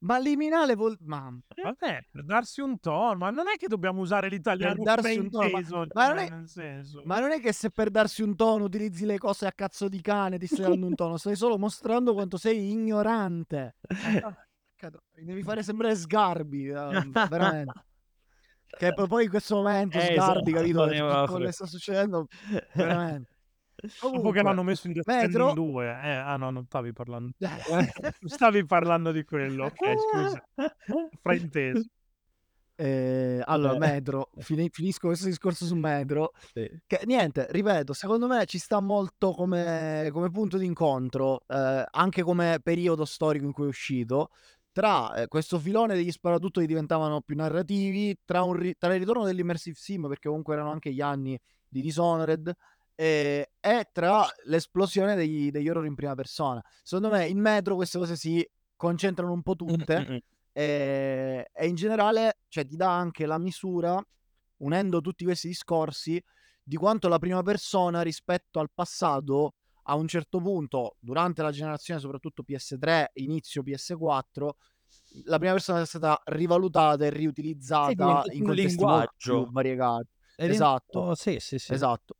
Ma 0.00 0.18
liminale 0.18 0.74
vuol... 0.76 0.96
Ma... 1.00 1.30
Vabbè, 1.62 2.06
per 2.10 2.24
darsi 2.24 2.60
un 2.60 2.80
tono, 2.80 3.16
ma 3.16 3.30
non 3.30 3.48
è 3.48 3.56
che 3.56 3.68
dobbiamo 3.68 4.00
usare 4.00 4.28
l'italiano 4.28 4.74
Per 4.76 4.82
darsi 4.84 5.18
un 5.18 5.28
tono, 5.30 5.44
ma- 5.44 5.50
frainteso, 5.50 5.76
ma 5.92 6.04
cioè, 6.04 6.14
non 6.14 6.18
è- 6.18 6.30
nel 6.30 6.48
senso. 6.48 7.02
Ma 7.04 7.20
non 7.20 7.30
è 7.32 7.40
che 7.40 7.52
se 7.52 7.70
per 7.70 7.90
darsi 7.90 8.22
un 8.22 8.34
tono 8.34 8.64
utilizzi 8.64 9.04
le 9.04 9.18
cose 9.18 9.46
a 9.46 9.52
cazzo 9.52 9.88
di 9.88 10.00
cane, 10.00 10.38
ti 10.38 10.46
stai 10.46 10.62
dando 10.62 10.86
un 10.86 10.94
tono, 10.94 11.16
stai 11.18 11.36
solo 11.36 11.58
mostrando 11.58 12.14
quanto 12.14 12.38
sei 12.38 12.70
ignorante. 12.70 13.76
Mi 15.16 15.24
devi 15.24 15.42
fare 15.42 15.62
sembrare 15.62 15.94
sgarbi, 15.94 16.68
eh, 16.68 16.72
veramente. 17.28 17.72
Che 18.70 18.94
poi- 18.94 19.24
in 19.24 19.30
questo 19.30 19.56
momento 19.56 19.98
Eh, 19.98 20.12
sgarbi, 20.14 20.52
esatto, 20.52 20.86
capito? 20.86 21.26
quello 21.26 21.44
che 21.46 21.52
sta 21.52 21.66
succedendo, 21.66 22.26
veramente. 22.72 23.32
Dopo 24.00 24.30
che 24.30 24.42
l'hanno 24.42 24.62
messo 24.62 24.86
in 24.86 25.00
Stranding 25.00 25.32
Metro... 25.32 25.52
2, 25.52 25.84
eh, 25.86 26.10
ah 26.10 26.36
no, 26.36 26.50
non 26.50 26.64
stavi 26.66 26.92
parlando. 26.92 27.32
Stavi 28.24 28.64
parlando 28.66 29.12
di 29.12 29.24
quello, 29.24 29.64
ok, 29.66 29.94
scusa. 30.10 30.44
Frainteso. 31.22 31.84
Eh, 32.76 33.42
allora, 33.44 33.74
Eh. 33.74 33.78
Metro, 33.78 34.30
fini- 34.38 34.70
finisco 34.70 35.08
questo 35.08 35.26
discorso 35.26 35.66
su 35.66 35.74
Metro. 35.74 36.32
Sì. 36.54 36.66
Che 36.86 37.02
niente, 37.04 37.46
ripeto, 37.50 37.92
secondo 37.92 38.26
me 38.26 38.46
ci 38.46 38.58
sta 38.58 38.80
molto 38.80 39.32
come, 39.32 40.08
come 40.10 40.30
punto 40.30 40.56
di 40.56 40.64
incontro, 40.64 41.42
eh, 41.46 41.84
anche 41.90 42.22
come 42.22 42.58
periodo 42.62 43.04
storico 43.04 43.44
in 43.44 43.52
cui 43.52 43.64
è 43.64 43.68
uscito, 43.68 44.30
tra 44.72 45.12
eh, 45.14 45.28
questo 45.28 45.58
filone 45.58 45.94
degli 45.94 46.10
sparatutto 46.10 46.60
che 46.60 46.66
diventavano 46.66 47.20
più 47.20 47.36
narrativi, 47.36 48.16
tra, 48.24 48.42
ri- 48.50 48.76
tra 48.78 48.94
il 48.94 49.00
ritorno 49.00 49.24
dell'immersive 49.24 49.76
sim, 49.76 50.08
perché 50.08 50.28
comunque 50.28 50.54
erano 50.54 50.70
anche 50.70 50.90
gli 50.90 51.02
anni 51.02 51.38
di 51.68 51.82
Dishonored, 51.82 52.50
eh, 53.00 53.52
e 53.58 53.88
tra 53.92 54.26
l'esplosione 54.44 55.14
degli, 55.14 55.50
degli 55.50 55.70
horror 55.70 55.86
in 55.86 55.94
prima 55.94 56.14
persona. 56.14 56.62
Secondo 56.82 57.16
me 57.16 57.26
in 57.26 57.38
Metro 57.38 57.74
queste 57.74 57.96
cose 57.96 58.14
si 58.14 58.46
concentrano 58.76 59.32
un 59.32 59.40
po' 59.40 59.56
tutte 59.56 60.00
mm, 60.00 60.12
mm. 60.12 60.16
e, 60.52 61.50
e 61.50 61.66
in 61.66 61.74
generale 61.76 62.40
cioè, 62.48 62.66
ti 62.66 62.76
dà 62.76 62.90
anche 62.90 63.24
la 63.24 63.38
misura, 63.38 63.98
unendo 64.58 65.00
tutti 65.00 65.24
questi 65.24 65.48
discorsi, 65.48 66.22
di 66.62 66.76
quanto 66.76 67.08
la 67.08 67.18
prima 67.18 67.42
persona 67.42 68.02
rispetto 68.02 68.60
al 68.60 68.70
passato 68.70 69.54
a 69.84 69.94
un 69.94 70.06
certo 70.06 70.38
punto, 70.38 70.96
durante 71.00 71.40
la 71.40 71.50
generazione 71.50 72.00
soprattutto 72.00 72.44
PS3, 72.46 73.06
inizio 73.14 73.62
PS4, 73.62 74.50
la 75.24 75.38
prima 75.38 75.54
persona 75.54 75.80
è 75.80 75.86
stata 75.86 76.20
rivalutata 76.26 77.06
e 77.06 77.10
Sì, 77.10 77.16
riutilizzata 77.16 77.92
diventa 77.92 78.32
in 78.34 78.44
un 78.46 78.54
linguaggio. 78.54 79.48
variegati. 79.50 80.08
È 80.36 80.44
Esatto, 80.44 81.14
Sì, 81.14 81.38
sì, 81.40 81.58
sì. 81.58 81.72
esatto. 81.72 82.16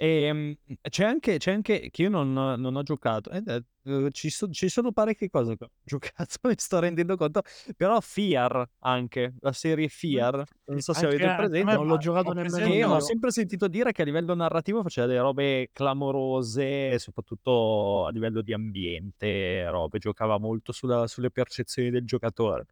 Ehm, 0.00 0.54
c'è 0.88 1.04
anche 1.04 1.38
c'è 1.38 1.50
anche 1.52 1.90
che 1.90 2.02
io 2.02 2.08
non 2.08 2.32
non 2.32 2.76
ho 2.76 2.82
giocato 2.84 3.30
ed 3.30 3.48
è 3.48 3.60
uhm, 3.82 4.10
ci 4.12 4.30
so 4.30 4.48
ci 4.50 4.68
sono 4.68 4.92
parecchie 4.92 5.28
cose 5.28 5.56
che 5.56 5.64
ho 5.64 5.70
giocato, 5.82 6.36
mi 6.44 6.54
sto 6.56 6.78
rendendo 6.78 7.16
conto, 7.16 7.42
però 7.76 8.00
Fear 8.00 8.68
anche, 8.80 9.34
la 9.40 9.52
serie 9.52 9.88
Fear, 9.88 10.44
non 10.66 10.78
so 10.80 10.92
se 10.92 11.04
Anche 11.04 11.06
avete 11.06 11.32
presente, 11.32 11.76
Non 11.76 11.86
l'ho 11.86 11.96
giocato 11.96 12.32
nemmeno 12.32 12.74
presente 12.74 12.84
ho 12.84 12.98
io. 12.98 12.98
sempre 13.00 13.30
sentito 13.32 13.68
dire 13.68 13.92
che 13.92 14.02
a 14.02 14.04
livello 14.04 14.34
narrativo 14.34 14.82
faceva 14.82 15.06
delle 15.06 15.20
robe 15.20 15.70
clamorose, 15.72 16.98
soprattutto 16.98 18.06
a 18.06 18.10
livello 18.10 18.40
di 18.42 18.52
ambiente, 18.52 19.68
robe, 19.68 19.98
giocava 19.98 20.38
molto 20.38 20.72
sulla 20.72 21.06
sulle 21.08 21.30
percezioni 21.30 21.90
del 21.90 22.04
giocatore. 22.06 22.66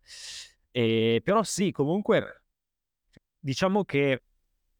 Ehm, 0.71 1.21
però 1.23 1.43
sì, 1.43 1.73
comunque 1.73 2.43
diciamo 3.39 3.85
che 3.85 4.23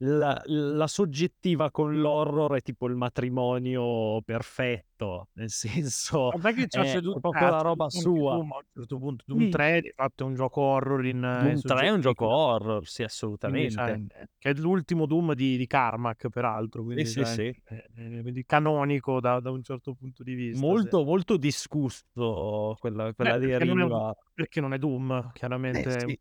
la 0.01 0.41
la 0.47 0.87
soggettiva 0.87 1.71
con 1.71 1.99
l'horror 2.01 2.57
è 2.57 2.61
tipo 2.61 2.87
il 2.87 2.95
matrimonio 2.97 4.21
perfetto, 4.23 5.29
nel 5.35 5.49
senso 5.51 6.33
Vabbè 6.33 6.55
che 6.55 6.67
c'ha 6.69 6.85
è 6.85 6.85
seduto 6.85 7.21
proprio 7.21 7.49
la 7.49 7.61
eh, 7.63 7.63
roba 7.63 7.89
sua. 7.89 8.39
Doom 8.41 8.53
a 8.53 8.57
un 8.57 8.63
certo 8.73 8.99
punto. 8.99 9.25
Doom 9.27 9.47
Sì. 9.47 9.49
3 9.49 9.81
di 9.81 9.93
fatto 9.95 10.25
è 10.25 10.27
un 10.27 10.35
gioco 10.35 10.61
horror 10.61 11.05
in 11.07 11.23
in 11.51 11.61
Doom 11.61 11.61
3 11.65 11.87
è 11.87 11.91
un 11.91 12.01
gioco 12.01 12.27
horror, 12.27 12.87
sì, 12.87 13.03
Quindi 13.43 13.65
assolutamente. 13.83 14.01
ehm, 14.07 14.07
che 14.39 14.51
è 14.51 14.55
l'ultimo 14.55 15.07
Doom 15.07 15.35
di 15.35 15.57
di 15.57 15.67
Carmack 15.67 16.29
peraltro, 16.31 16.83
quindi 16.83 17.07
sì, 17.07 17.25
cioè, 17.25 17.25
sì. 17.25 17.57
ehm, 17.65 18.23
quindi 18.23 18.45
canonico 18.45 19.21
da 19.21 19.41
da 19.41 19.51
un 19.51 19.63
certo 19.63 19.95
punto 19.95 20.23
di 20.23 20.35
vista. 20.35 20.75
Molto, 20.75 21.05
molto 21.05 21.37
discusso 21.37 22.77
quella 22.79 23.13
Beh, 23.21 23.35
quella 23.35 23.39
perché 23.39 23.65
non 23.65 23.81
è 23.81 23.87
deriva. 23.87 24.15
perché 24.35 24.61
non 24.61 24.75
è 24.75 24.79
Doom, 24.79 25.31
Eh 25.73 25.85
chiaramente, 25.87 25.91
sì. 25.91 26.19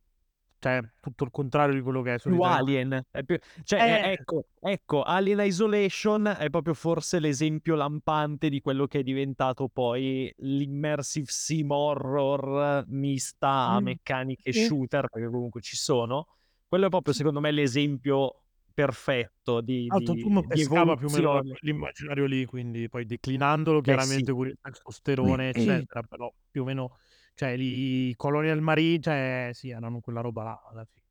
Cioè 0.66 0.82
tutto 0.99 1.24
il 1.26 1.32
contrario 1.32 1.76
di 1.76 1.82
quello 1.82 2.01
che 2.01 2.16
è 2.16 2.20
Più. 2.20 2.41
Alien, 2.41 3.05
è 3.11 3.24
più 3.24 3.38
cioè 3.63 3.80
Eh! 3.80 4.11
ecco, 4.13 4.45
ecco, 4.59 5.03
Alien 5.03 5.41
Isolation 5.41 6.26
è 6.39 6.49
proprio 6.49 6.74
forse 6.74 7.20
l'esempio 7.20 7.76
lampante 7.76 8.49
di 8.49 8.61
quello 8.61 8.88
che 8.88 8.99
è 8.99 9.03
diventato 9.03 9.68
poi 9.68 10.34
l'immersive 10.38 11.28
sim 11.30 11.70
horror 11.72 12.84
mista 12.88 13.49
a 13.76 13.80
Mh, 13.80 13.84
meccaniche 13.84 14.51
shooter, 14.51 15.07
perché 15.07 15.28
comunque 15.30 15.61
ci 15.61 15.76
sono. 15.76 16.26
Quello 16.68 16.88
è 16.88 16.89
proprio 16.89 17.13
secondo 17.13 17.39
me 17.39 17.51
l'esempio 17.51 18.41
perfetto 18.74 19.61
di 19.61 19.88
Altro 19.88 20.16
di 20.16 20.22
Doom 20.22 20.41
di 20.41 20.47
pescava 20.47 20.95
più 20.95 21.07
o 21.07 21.11
meno 21.11 21.41
quell'immaginario 21.41 22.26
lì, 22.26 22.43
quindi 22.45 22.89
poi 22.89 23.05
declinandolo 23.05 23.82
sì. 23.84 23.84
chiaramente 23.84 24.32
con 24.32 24.47
il 24.47 24.57
testosterone 24.59 25.49
eccetera, 25.86 26.01
però 26.03 26.34
più 26.49 26.63
o 26.63 26.66
meno 26.66 26.97
cioè 27.36 27.52
i 27.58 28.14
Colonial 28.18 28.62
Marine, 28.62 29.00
cioè 29.02 29.52
sì, 29.54 29.70
erano 29.70 30.00
quella 30.02 30.22
roba 30.22 30.44
là 30.44 30.64
alla 30.72 30.86
fine. 30.86 31.02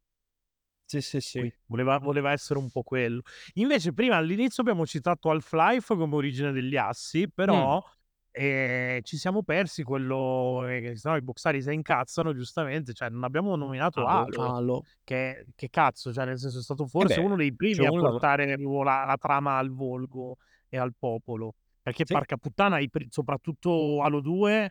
Sì, 0.91 1.01
sì, 1.01 1.21
sì. 1.21 1.51
Voleva 1.67 1.99
voleva 1.99 2.31
essere 2.33 2.59
un 2.59 2.71
po' 2.71 2.83
quello. 2.83 3.23
Invece 3.55 3.93
prima 3.95 4.17
all'inizio 4.17 4.63
abbiamo 4.63 4.85
citato 4.87 5.31
Half-Life 5.31 5.95
come 5.97 6.15
origine 6.15 6.53
degli 6.53 6.77
assi, 6.77 7.31
però, 7.33 7.83
ehm, 8.31 9.01
ci 9.03 9.17
siamo 9.17 9.43
persi 9.43 9.83
quello 9.83 10.67
ehm, 10.67 10.83
che 10.83 10.97
sennò 10.97 11.17
i 11.17 11.23
boxari 11.23 11.63
se 11.63 11.73
incazzano 11.73 12.35
giustamente, 12.35 12.93
cioè 12.93 13.09
non 13.09 13.25
abbiamo 13.25 13.57
nominato 13.57 14.05
Halo. 14.07 14.35
Halo, 14.37 14.87
che 15.05 15.47
che 15.55 15.71
cazzo, 15.71 16.13
cioè 16.13 16.27
nel 16.27 16.39
senso 16.39 16.59
è 16.59 16.63
stato 16.63 16.87
Eh 17.01 17.05
forse 17.07 17.19
beh, 17.19 17.21
uno 17.21 17.37
dei 17.37 17.55
primi 17.55 17.87
a 17.87 17.91
un 17.91 18.01
lav 18.03 18.25
portare 18.25 18.57
la 18.59 19.05
la 19.05 19.17
trama 19.19 19.57
al 19.59 19.71
volgo 19.73 20.37
e 20.69 20.77
al 20.79 20.95
popolo. 20.99 21.55
Perché 21.83 22.07
Sì. 22.07 22.21
porca 22.21 22.37
puttana 22.37 22.79
soprattutto 23.11 24.03
Halo 24.03 24.21
2, 24.21 24.65
ehm, 24.65 24.69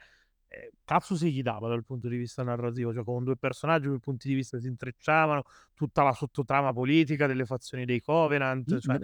cazzo 0.84 1.16
se 1.16 1.30
gli 1.30 1.42
dava 1.42 1.68
dal 1.68 1.84
punto 1.84 2.08
di 2.08 2.18
vista 2.18 2.44
narrativo, 2.44 2.94
cioè 2.94 3.04
con 3.04 3.24
2 3.24 3.38
personaggi 3.38 3.88
cui 3.88 4.00
punti 4.00 4.28
di 4.28 4.34
vista 4.36 4.60
si 4.60 4.68
intrecciavano, 4.68 5.44
tutta 5.74 6.04
la 6.04 6.14
sottotrama 6.14 6.74
politica 6.74 7.28
delle 7.28 7.46
fazioni 7.46 7.86
dei 7.86 8.02
Covenant, 8.02 8.78
cioè 8.80 9.00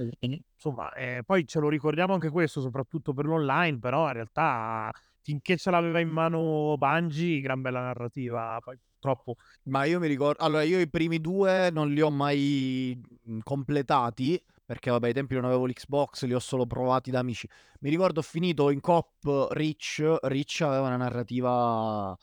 insomma, 0.55 0.91
ehm, 0.93 1.23
poi 1.23 1.45
ce 1.47 1.59
lo 1.59 1.69
ricordiamo 1.69 2.13
anche 2.13 2.29
questo 2.29 2.61
soprattutto 2.61 3.13
per 3.13 3.25
l'online, 3.25 3.79
però 3.79 4.07
in 4.07 4.13
realtà 4.13 4.91
finché 5.21 5.57
ce 5.57 5.71
l'aveva 5.71 5.99
in 5.99 6.09
mano 6.09 6.75
Bungie, 6.77 7.39
gran 7.41 7.61
bella 7.61 7.81
narrativa, 7.81 8.59
poi 8.63 8.77
purtroppo 8.99 9.35
Ma 9.63 9.85
io 9.85 9.99
mi 9.99 10.07
ricor 10.07 10.35
allora 10.39 10.63
io 10.63 10.79
i 10.79 10.89
primi 10.89 11.19
2 11.21 11.69
non 11.71 11.89
li 11.91 12.01
ho 12.01 12.09
mai, 12.11 12.99
mhmm, 13.23 13.39
completati, 13.43 14.41
perché 14.69 14.91
vabbè 14.91 15.07
ai 15.07 15.13
tempi 15.13 15.33
non 15.33 15.45
avevo 15.45 15.65
l'Xbox, 15.65 16.25
li 16.25 16.35
ho 16.35 16.39
solo 16.39 16.67
provati 16.67 17.09
da 17.09 17.17
amici. 17.17 17.49
Mi 17.79 17.89
ricordo 17.89 18.19
ho 18.19 18.21
finito 18.21 18.69
in 18.69 18.81
coop 18.81 19.47
Reach, 19.49 20.17
Reach 20.21 20.61
aveva 20.61 20.85
una 20.85 20.95
narrativa 20.95 22.15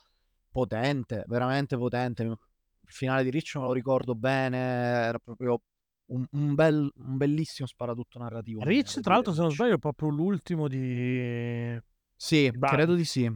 potente, 0.49 1.25
veramente 1.27 1.75
potente. 1.75 2.23
Il 2.23 2.37
finale 2.85 3.25
di 3.25 3.31
Reach 3.31 3.55
me 3.57 3.63
lo 3.63 3.73
ricordo 3.73 4.15
bene, 4.15 4.57
era 4.59 5.19
proprio 5.19 5.61
un 6.05 6.25
un 6.31 6.55
bel 6.55 6.89
un 6.95 7.17
bellissimo 7.17 7.67
sparatutto 7.67 8.17
narrativo 8.17 8.63
da 8.63 8.71
tra 9.01 9.15
l'altro 9.15 9.33
se 9.33 9.41
non 9.41 9.51
sbaglio 9.51 9.75
è 9.75 9.77
proprio 9.77 10.07
l'ultimo 10.07 10.69
di 10.69 11.77
Sì, 12.15 12.49
di 12.49 12.59
credo 12.59 12.95
di 12.95 13.03
sì. 13.03 13.29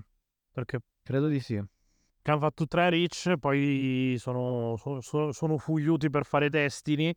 perché 0.54 0.80
Credo 1.04 1.28
di 1.28 1.42
sì. 1.42 1.62
Che 2.22 2.32
han 2.32 2.40
fatto 2.40 2.68
3 2.68 2.90
Reach, 2.90 3.38
poi 3.40 4.16
sono 4.20 4.76
so 4.78 5.02
so 5.02 5.32
sono 5.32 5.58
fuggiuti 5.58 6.10
per 6.10 6.26
fare 6.26 6.50
Destiny, 6.50 7.14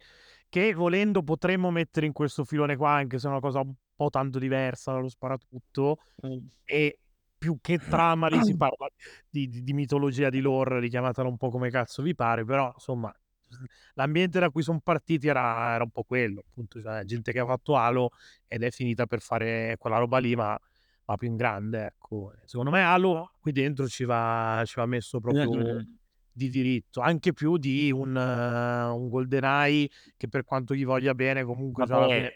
che 0.49 0.73
volendo 0.75 1.23
potremmo 1.23 1.71
mettere 1.71 2.07
in 2.07 2.13
questo 2.13 2.45
filone 2.45 2.77
qua, 2.77 2.91
anche 2.93 3.19
se 3.19 3.27
è 3.29 3.31
una 3.31 3.41
cosa 3.41 3.61
un 3.61 3.73
po' 3.95 4.11
tanto 4.11 4.39
diversa 4.39 4.93
dallo 4.93 5.09
sparatutto, 5.09 5.99
Mh. 6.23 6.39
e 6.65 6.99
più 7.39 7.59
che 7.61 7.81
trama 7.87 8.29
lì 8.29 8.41
si 8.43 8.57
parla 8.57 8.89
di 9.29 9.49
di 9.49 9.63
di 9.63 9.73
mitologia, 9.75 10.31
di 10.31 10.41
lore, 10.41 10.81
richiamatela 10.81 11.29
un 11.29 11.37
po' 11.37 11.51
come 11.51 11.71
cazzo 11.71 12.03
vi 12.03 12.15
pare, 12.15 12.45
però 12.45 12.71
insomma 12.75 13.13
l'ambiente 13.95 14.41
da 14.41 14.51
cui 14.51 14.63
son 14.63 14.81
partiti 14.81 15.29
era 15.29 15.75
era 15.75 15.85
un 15.85 15.91
po' 15.91 16.03
quello, 16.05 16.43
appunto, 16.49 16.81
cioè 16.81 17.05
gente 17.05 17.31
che 17.33 17.39
ha 17.41 17.47
fatto 17.47 17.77
Halo 17.77 18.11
ed 18.49 18.63
è 18.63 18.71
finita 18.71 19.07
per 19.07 19.21
fare 19.21 19.77
quella 19.79 19.99
roba 19.99 20.19
lì, 20.19 20.35
ma 20.35 20.59
ma 21.07 21.17
più 21.17 21.29
in 21.29 21.37
grande, 21.37 21.87
ecco. 21.87 22.33
Secondo 22.45 22.71
me 22.71 22.83
Halo 22.83 23.33
qui 23.41 23.53
dentro 23.53 23.89
ci 23.89 24.05
va 24.05 24.63
ci 24.65 24.75
va 24.77 24.87
messo 24.87 25.21
proprio 25.21 25.85
di 26.33 26.49
diritto, 26.49 27.01
anche 27.01 27.33
più 27.33 27.57
di 27.57 27.91
un 27.93 28.17
un 28.17 29.09
GoldenEye 29.09 29.89
che 30.17 30.29
per 30.29 30.45
quanto 30.45 30.75
gli 30.75 30.85
voglia 30.85 31.15
bene 31.15 31.45
comunque 31.45 31.87
fine 31.87 31.99
Vabbè. 31.99 32.35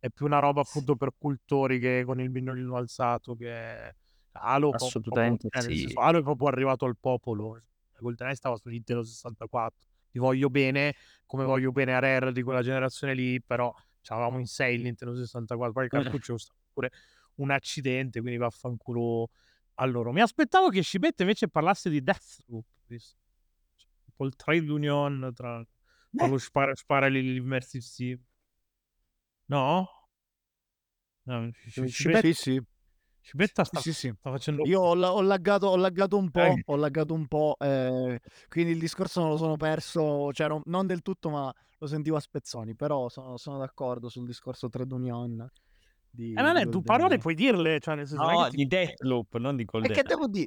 è 0.00 0.08
più 0.10 0.26
una 0.26 0.38
roba 0.38 0.62
appunto 0.62 0.96
per 0.96 1.10
cultori 1.16 1.78
che 1.78 2.02
con 2.04 2.20
il 2.20 2.30
mignolino 2.30 2.76
alzato 2.76 3.34
che 3.36 3.94
Halo 4.32 4.70
pro 4.70 4.78
proprio 4.78 4.86
Assolutamente 4.88 5.48
cioè 5.50 5.62
sì. 5.62 5.78
senso 5.78 6.00
Halo 6.00 6.18
è 6.18 6.22
proprio 6.22 6.48
arrivato 6.48 6.84
al 6.84 6.96
popolo. 6.98 7.60
GoldenEye 7.98 8.34
stava 8.34 8.56
su 8.56 8.68
Nintendo 8.68 9.04
64. 9.04 9.88
Ti 10.10 10.18
voglio 10.18 10.48
bene, 10.48 10.94
come 11.26 11.44
voglio 11.44 11.70
bene 11.70 11.94
a 11.94 11.98
Rare 11.98 12.32
di 12.32 12.42
quella 12.42 12.62
generazione 12.62 13.14
lì, 13.14 13.40
però 13.42 13.72
c'avevamo 14.00 14.38
in 14.38 14.46
6 14.46 14.74
il 14.74 14.82
Nintendo 14.82 15.14
64, 15.14 15.72
poi 15.72 15.84
il 15.84 15.90
cartuccio 15.90 16.32
costava 16.32 16.58
pure 16.72 16.90
un 17.40 17.50
accidente, 17.50 18.20
quindi 18.20 18.38
vaffanculo 18.38 19.30
a 19.76 19.84
loro. 19.86 20.12
Mi 20.12 20.20
aspettavo 20.20 20.68
che 20.68 20.82
Scibetta 20.82 21.22
invece 21.22 21.48
parlasse 21.48 21.90
di 21.90 22.02
Deathloop, 22.02 22.66
visto 22.86 23.16
un 24.06 24.12
po' 24.16 24.26
il 24.26 24.36
trade 24.36 24.70
union 24.70 25.32
tra 25.34 25.64
tra 26.14 26.26
lo 26.26 26.38
spara 26.38 26.74
spara 26.74 27.06
e 27.06 27.10
l'immersive 27.10 27.82
sim. 27.84 28.24
No? 29.48 29.90
No, 31.26 31.50
Sci 31.68 31.88
Sci 31.88 31.88
Scibe 31.88 32.22
Sì, 32.22 32.34
sì. 32.34 32.60
Scibetta 33.22 33.64
sta 33.64 33.80
sì, 33.80 33.92
sì. 33.92 34.12
sta 34.18 34.30
facendo 34.30 34.64
Io 34.64 34.80
ho 34.80 34.94
ho 34.96 35.22
laggato 35.22 35.66
ho 35.68 35.76
laggato 35.76 36.16
un 36.18 36.30
po', 36.30 36.58
Eh. 36.58 36.62
ho 36.64 36.76
laggato 36.76 37.14
un 37.14 37.26
po', 37.28 37.56
ehm, 37.58 38.18
quindi 38.48 38.72
il 38.72 38.78
discorso 38.78 39.22
me 39.22 39.28
lo 39.30 39.36
sono 39.38 39.56
perso, 39.56 40.32
cioè 40.32 40.48
non 40.48 40.60
non 40.66 40.86
del 40.86 41.02
tutto, 41.02 41.30
ma 41.30 41.52
lo 41.78 41.86
sentivo 41.86 42.16
a 42.16 42.20
spezzoni, 42.20 42.74
però 42.74 43.08
sono 43.08 43.36
sono 43.38 43.58
d'accordo 43.58 44.08
sul 44.10 44.26
discorso 44.26 44.68
trade 44.68 44.92
union 44.94 45.48
di 46.10 46.28
Eh, 46.36 46.42
non 46.42 46.56
è 46.56 46.68
tu 46.68 46.82
parole 46.82 47.18
puoi 47.18 47.34
dirle, 47.34 47.80
cioè 47.80 47.94
nel 47.96 48.06
senso 48.06 48.24
non 48.26 48.36
No, 48.38 48.44
che 48.44 48.46
ti 48.46 48.56
di 48.56 48.66
Deathloop, 48.66 49.36
non 49.36 49.56
di 49.56 49.64
E 49.82 49.90
che 49.90 50.02
GoldenEye. 50.02 50.04
devo 50.04 50.26
di 50.28 50.46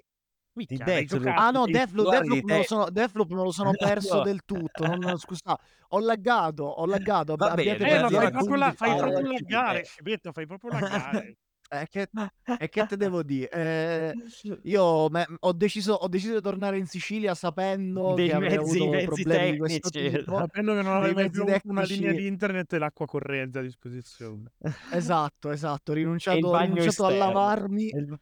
Di 0.67 0.77
Minchia, 0.77 0.89
l'hai 0.89 1.05
Deathloop. 1.05 1.27
Ah 1.35 1.49
no, 1.51 1.67
Deathloop 1.67 2.07
Deathloop 2.09 2.43
me 2.43 2.53
lo 2.53 2.63
sono 2.63 2.89
Deathloop. 2.89 3.29
Me 3.31 3.43
lo 3.43 3.51
sono 3.51 3.73
perso 3.75 4.19
del 4.19 4.41
tutto, 4.45 4.85
non 4.95 5.17
scusa 5.17 5.57
ho 5.89 5.99
laggato, 5.99 6.63
ho 6.63 6.85
laggato, 6.85 7.35
Va 7.35 7.49
bene, 7.51 7.85
Eh, 7.85 8.05
fai 8.07 8.29
proprio 8.29 8.57
la 8.57 8.71
fai 8.73 8.95
proprio 8.95 9.25
laggare, 9.31 9.89
fai 10.31 10.45
proprio 10.45 10.69
laggare. 10.71 11.35
E 11.81 11.87
che 11.89 12.07
e 12.55 12.69
che 12.69 12.85
te 12.85 12.97
devo 12.97 13.23
di? 13.23 13.47
Ehm, 13.49 14.13
io 14.63 15.09
me 15.09 15.25
ho 15.39 15.53
deciso 15.53 15.93
ho 15.93 16.07
deciso 16.07 16.35
di 16.35 16.41
tornare 16.41 16.77
in 16.77 16.85
Sicilia 16.85 17.33
sapendo 17.33 18.17
Dei 18.17 18.29
che 18.29 18.33
avrei 18.33 18.57
mezzi 18.57 18.57
avuto 18.57 18.87
mezzi 18.89 19.01
problemi 19.01 19.49
di 19.51 19.57
questo 19.57 19.89
tecnici. 19.89 19.91
tipo, 19.91 20.43
Sapendo 20.43 20.73
che 20.75 20.81
non 20.81 20.95
avevi 20.95 21.13
mai 21.13 21.25
mezzi 21.25 21.29
più 21.29 21.41
avuto 21.41 21.69
una 21.69 21.83
linea 21.83 22.11
tecnici 22.11 22.13
di 22.13 22.27
internet 22.27 22.73
e 22.73 22.77
l'acqua 22.79 23.05
corrente 23.05 23.59
a 23.59 23.61
disposizione. 23.61 24.51
Esatto, 24.89 25.49
esatto, 25.51 25.91
ho 25.91 25.95
il 25.95 25.95
rinunciato 25.95 26.47
ho 26.49 26.55
bagno 26.55 26.57
rinunciato 26.57 27.05
a 27.05 27.09
lavarmi 27.09 27.95
E 27.95 27.97
il 27.99 28.05
b 28.07 28.13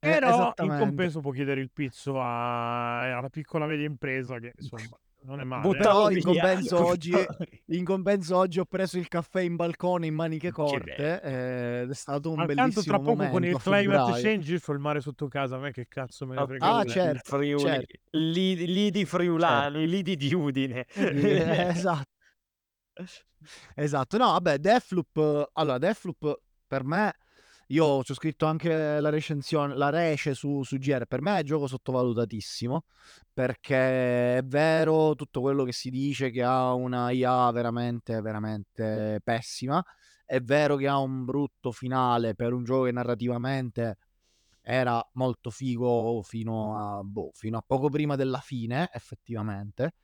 eh, 0.00 0.18
Però 0.20 0.52
in 0.58 0.74
compenso 0.74 1.20
puoi 1.20 1.34
chiedere 1.34 1.60
il 1.60 1.70
pizzo 1.72 2.20
a 2.20 3.16
alla 3.18 3.28
piccola 3.30 3.66
media 3.66 3.86
impresa 3.86 4.38
che 4.38 4.52
insomma 4.56 4.96
non 5.22 5.40
è 5.40 5.44
male, 5.44 5.62
eh. 5.62 5.68
Buttalo 5.68 6.06
Però 6.06 6.10
in 6.10 6.22
compenso 6.22 6.86
oggi 6.86 7.12
in 7.66 7.84
compenso 7.84 8.36
oggi 8.36 8.60
ho 8.60 8.64
preso 8.64 8.98
il 8.98 9.08
caffè 9.08 9.40
in 9.40 9.56
balcone 9.56 10.06
in 10.06 10.14
maniche 10.14 10.48
Che 10.48 10.52
corte, 10.52 11.20
ed 11.20 11.90
è 11.90 11.94
stato 11.94 12.30
un 12.30 12.36
Ma 12.36 12.46
tanto 12.46 12.82
tra 12.82 12.98
bellissimo 12.98 12.98
poco 12.98 13.14
con 13.16 13.16
momento 13.26 13.46
il 13.48 13.54
a 13.54 13.58
climate 13.58 14.22
change 14.22 14.54
il 14.54 14.78
mare 14.78 15.00
sotto 15.00 15.28
casa, 15.28 15.56
a 15.56 15.58
me 15.58 15.72
che 15.72 15.86
cazzo 15.88 16.26
me 16.26 16.36
ne 16.36 16.46
frega 16.46 16.66
Ah 16.74 16.82
il 16.82 16.90
certo, 16.90 17.36
Friuli, 17.36 17.60
certo. 17.60 17.98
lidi 18.10 18.66
lidi 18.66 18.98
Certo. 19.00 19.16
friulani, 19.16 19.86
lidi 19.88 20.16
di 20.16 20.32
Udine. 20.34 20.86
Eh, 20.94 21.68
esatto. 21.68 22.10
Esatto, 23.76 24.16
no 24.16 24.32
vabbè 24.32 24.58
Deathloop 24.58 25.50
allora 25.52 25.78
Deathloop 25.78 26.40
per 26.66 26.82
me 26.84 27.14
io 27.70 28.02
c'ho 28.02 28.14
scritto 28.14 28.46
anche 28.46 29.00
la 29.00 29.10
recensione 29.10 29.76
la 29.76 29.90
rece 29.90 30.34
su 30.34 30.62
su 30.62 30.78
GR, 30.78 31.06
per 31.06 31.20
me 31.22 31.38
è 31.38 31.42
gioco 31.42 31.66
sottovalutatissimo, 31.66 32.84
perché 33.32 34.36
è 34.38 34.42
vero 34.44 35.14
tutto 35.14 35.40
quello 35.40 35.64
che 35.64 35.72
si 35.72 35.90
dice 35.90 36.30
che 36.30 36.42
ha 36.42 36.72
una 36.74 37.10
IA 37.10 37.50
veramente, 37.52 38.20
veramente 38.20 39.20
pessima, 39.22 39.82
è 40.24 40.40
vero 40.40 40.76
che 40.76 40.88
ha 40.88 40.98
un 40.98 41.24
brutto 41.24 41.72
finale 41.72 42.34
per 42.34 42.52
un 42.52 42.64
gioco 42.64 42.84
che 42.84 42.92
narrativamente 42.92 43.98
era 44.62 45.02
molto 45.14 45.50
figo 45.50 46.22
fino 46.22 46.98
a 46.98 47.02
boh, 47.02 47.30
fino 47.34 47.58
a 47.58 47.64
poco 47.66 47.88
prima 47.88 48.16
della 48.16 48.40
fine 48.40 48.88
effettivamente, 48.92 49.94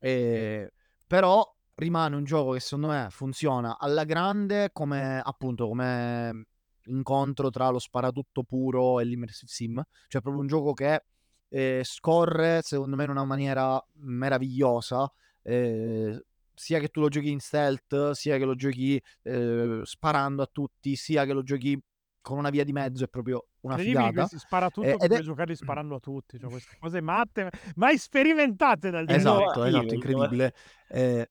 ehm, 0.00 0.68
però 1.06 1.44
rimane 1.74 2.16
un 2.16 2.24
gioco 2.24 2.52
che 2.52 2.60
secondo 2.60 2.88
me 2.88 3.06
funziona 3.10 3.78
alla 3.78 4.04
grande 4.04 4.70
come 4.72 5.20
appunto, 5.24 5.66
come 5.68 6.44
incontro 6.86 7.50
tra 7.50 7.68
lo 7.70 7.78
sparatutto 7.78 8.42
puro 8.44 9.00
e 9.00 9.04
l'immersive 9.04 9.50
sim, 9.50 9.82
cioè 10.08 10.20
proprio 10.20 10.42
un 10.42 10.48
gioco 10.48 10.72
che, 10.72 11.04
ehm, 11.48 11.82
scorre 11.82 12.60
secondo 12.62 12.96
me 12.96 13.04
in 13.04 13.10
una 13.10 13.24
maniera 13.24 13.82
meravigliosa, 13.94 15.10
ehm, 15.42 16.20
sia 16.54 16.78
che 16.78 16.88
tu 16.88 17.00
lo 17.00 17.08
giochi 17.08 17.30
in 17.30 17.40
stealth, 17.40 18.10
sia 18.12 18.36
che 18.38 18.44
lo 18.44 18.54
giochi, 18.54 19.00
ehm, 19.22 19.82
sparando 19.82 20.42
a 20.42 20.48
tutti, 20.50 20.94
sia 20.96 21.24
che 21.24 21.32
lo 21.32 21.42
giochi 21.42 21.80
con 22.20 22.36
una 22.38 22.50
via 22.50 22.64
di 22.64 22.72
mezzo, 22.72 23.04
è 23.04 23.08
proprio 23.08 23.46
una 23.60 23.76
figata. 23.78 24.22
che 24.22 24.28
si 24.28 24.38
spara 24.38 24.70
tutto 24.70 24.96
E 24.96 24.96
che 24.96 25.04
ed 25.06 25.12
è 25.12 25.20
giocare 25.20 25.54
sparando 25.54 25.94
a 25.96 26.00
tutti, 26.00 26.38
cioè 26.38 26.50
queste 26.50 26.76
cose 26.78 27.00
matte, 27.00 27.50
mai 27.76 27.96
sperimentate 27.98 28.90
dal 28.90 29.06
Esatto, 29.08 29.64
esatto, 29.64 29.94
incredibile. 29.94 30.54
Ehm 30.88 31.24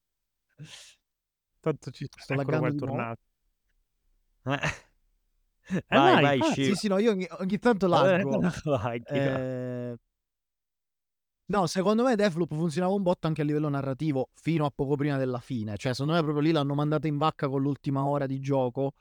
Tanto 1.63 1.91
ci 1.91 2.07
Sto 2.17 2.33
laggando 2.35 2.73
tornato. 2.73 3.17
Eh. 4.45 4.88
Eh 5.71 5.83
Vai, 5.89 6.21
vai, 6.21 6.37
vai. 6.39 6.53
Sì, 6.53 6.75
sì, 6.75 6.87
no, 6.87 6.97
io 6.97 7.11
ogni 7.11 7.27
ogni 7.39 7.59
tanto 7.59 7.85
Eh, 7.85 7.89
laggo. 7.89 8.39
anch'io. 8.39 9.05
Ehm 9.07 9.95
No, 11.51 11.65
secondo 11.65 12.03
me 12.03 12.15
Deathloop 12.15 12.53
funzionava 12.53 12.93
un 12.93 13.01
botto 13.01 13.25
anche 13.25 13.41
a 13.41 13.43
livello 13.43 13.69
narrativo, 13.69 14.29
fino 14.35 14.65
a 14.65 14.69
poco 14.69 14.95
prima 14.95 15.17
della 15.17 15.39
fine. 15.39 15.77
Cioè, 15.77 15.93
secondo 15.93 16.13
me 16.13 16.21
proprio 16.21 16.41
lì 16.43 16.51
l'hanno 16.51 16.75
mandata 16.75 17.07
in 17.07 17.17
vacca 17.17 17.47
con 17.49 17.59
l'ultima 17.63 18.05
ora 18.05 18.27
di 18.27 18.39
gioco, 18.39 18.93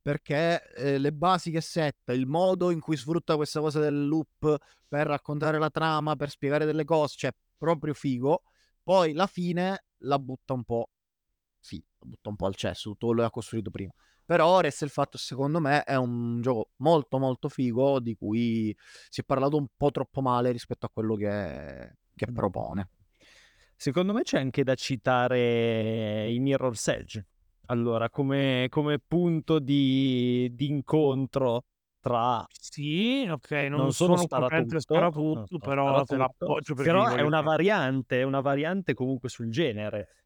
perché, 0.00 0.62
ehm, 0.76 0.98
le 0.98 1.12
basi 1.12 1.50
che 1.50 1.60
setta, 1.60 2.14
il 2.14 2.26
modo 2.26 2.70
in 2.70 2.80
cui 2.80 2.96
sfrutta 2.96 3.36
questa 3.36 3.60
cosa 3.60 3.80
del 3.80 4.06
loop 4.08 4.56
per 4.88 5.06
raccontare 5.08 5.58
la 5.58 5.68
trama, 5.68 6.16
per 6.16 6.30
spiegare 6.30 6.64
delle 6.64 6.84
cose, 6.84 7.16
cioè 7.18 7.32
proprio 7.58 7.92
figo. 7.92 8.44
Poi 8.82 9.12
la 9.12 9.26
fine 9.26 9.84
la 10.04 10.18
butta 10.18 10.54
un 10.54 10.64
po' 10.64 10.88
sì, 11.60 11.84
la 11.98 12.06
butta 12.08 12.30
un 12.30 12.36
po' 12.36 12.46
al 12.46 12.54
cesso, 12.54 12.90
tutto 12.92 13.08
quello 13.08 13.20
che 13.20 13.26
ha 13.26 13.30
costruito 13.30 13.70
prima. 13.70 13.92
Però 14.30 14.60
resta 14.60 14.84
il 14.84 14.92
fatto, 14.92 15.18
secondo 15.18 15.58
me, 15.58 15.82
è 15.82 15.96
un 15.96 16.40
gioco 16.40 16.70
molto, 16.76 17.18
molto 17.18 17.48
figo 17.48 17.98
di 17.98 18.14
cui 18.14 18.72
si 19.08 19.22
è 19.22 19.24
parlato 19.24 19.56
un 19.56 19.66
po' 19.76 19.90
troppo 19.90 20.20
male 20.20 20.52
rispetto 20.52 20.86
a 20.86 20.88
quello 20.88 21.16
che 21.16 21.96
che 22.14 22.26
propone. 22.30 22.90
Secondo 23.74 24.12
me 24.12 24.22
c'è 24.22 24.38
anche 24.38 24.62
da 24.62 24.76
citare 24.76 26.30
i 26.30 26.38
Mirror's 26.38 26.86
Edge. 26.86 27.26
Allora, 27.66 28.08
come 28.08 28.66
come 28.68 29.00
punto 29.00 29.58
di 29.58 30.48
di 30.52 30.68
incontro 30.68 31.64
tra 31.98 32.46
Sì, 32.52 33.26
okay, 33.28 33.68
non, 33.68 33.80
non 33.80 33.92
sono 33.92 34.14
sono 34.14 34.28
sparatutto, 34.28 34.74
non 34.74 34.80
sparatutto, 34.80 35.46
sono 35.46 35.60
però 35.60 36.04
te 36.04 36.14
sparatutto, 36.14 36.44
l'appoggio 36.44 36.74
però 36.74 37.08
è 37.08 37.22
una 37.22 37.40
variante, 37.40 38.20
è 38.20 38.22
una 38.22 38.40
variante 38.40 38.94
comunque 38.94 39.28
sul 39.28 39.50
genere. 39.50 40.19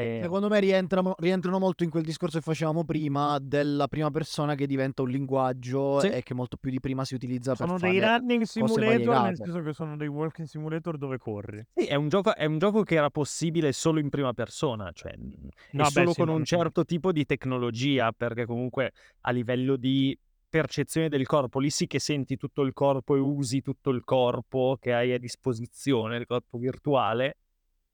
Ehm 0.00 0.22
Secondo 0.22 0.48
me 0.48 0.60
rientrano 0.60 1.14
rientrano 1.18 1.58
molto 1.58 1.82
in 1.84 1.90
quel 1.90 2.02
discorso 2.04 2.38
che 2.38 2.44
facevamo 2.44 2.84
prima 2.84 3.38
della 3.40 3.88
prima 3.88 4.10
persona 4.10 4.54
che 4.54 4.66
diventa 4.66 5.02
un 5.02 5.08
linguaggio 5.10 6.00
Sì. 6.00 6.06
e 6.08 6.22
che 6.22 6.34
molto 6.34 6.56
più 6.58 6.70
di 6.70 6.80
prima 6.80 7.04
si 7.04 7.14
utilizza 7.14 7.54
per 7.56 7.66
Sono 7.66 7.78
dei 7.78 7.98
fare 7.98 8.06
running 8.18 8.42
simulator, 8.42 9.20
nel 9.22 9.36
senso 9.36 9.60
che 9.62 9.72
sono 9.72 9.96
dei 9.96 10.08
walking 10.08 10.46
simulator 10.46 10.96
dove 10.98 11.18
corri. 11.18 11.64
Sì, 11.76 11.86
è 11.86 11.94
un 11.94 12.08
gioco 12.08 12.34
è 12.34 12.44
un 12.46 12.58
gioco 12.58 12.82
che 12.82 12.96
era 12.96 13.10
possibile 13.10 13.72
solo 13.72 14.00
in 14.00 14.08
prima 14.08 14.32
persona, 14.32 14.90
cioè, 14.92 15.14
No, 15.72 15.84
beh, 15.90 15.90
solo 15.90 16.08
sì, 16.08 16.24
con 16.24 16.28
un 16.28 16.44
certo 16.44 16.84
tipo 16.84 17.12
di 17.12 17.24
tecnologia, 17.24 18.10
perché 18.12 18.44
comunque 18.44 18.90
a 19.20 19.30
livello 19.30 19.76
di 19.76 20.16
percezione 20.48 21.08
del 21.08 21.26
corpo, 21.26 21.60
lì 21.60 21.70
sì 21.70 21.86
che 21.86 22.00
senti 22.00 22.36
tutto 22.36 22.62
il 22.62 22.72
corpo 22.72 23.14
e 23.14 23.20
usi 23.20 23.60
tutto 23.62 23.90
il 23.90 24.02
corpo 24.02 24.76
che 24.80 24.92
hai 24.92 25.12
a 25.12 25.18
disposizione, 25.18 26.16
il 26.16 26.26
corpo 26.26 26.58
virtuale. 26.58 27.36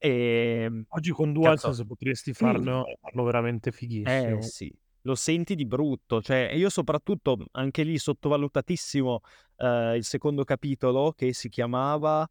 Ehm, 0.03 0.85
Oggi 0.91 1.11
con 1.11 1.33
cazzo 1.39 1.73
DualSense 1.73 1.85
potresti 1.85 2.33
farlo 2.33 2.93
farlo 3.01 3.25
veramente 3.25 3.73
Eh 4.09 4.37
fighissimo. 4.39 4.41
sì, 4.41 4.73
lo 5.03 5.17
senti 5.17 5.57
di 5.57 5.67
brutto, 5.67 6.23
cioè 6.23 6.53
io 6.55 6.69
soprattutto 6.71 7.39
anche 7.53 7.83
lì 7.83 7.99
sottovalutatissimo, 7.99 9.21
ehm, 9.57 9.95
il 9.97 10.05
secondo 10.05 10.45
capitolo 10.45 11.11
che 11.13 11.33
si 11.33 11.49
chiamava, 11.49 12.25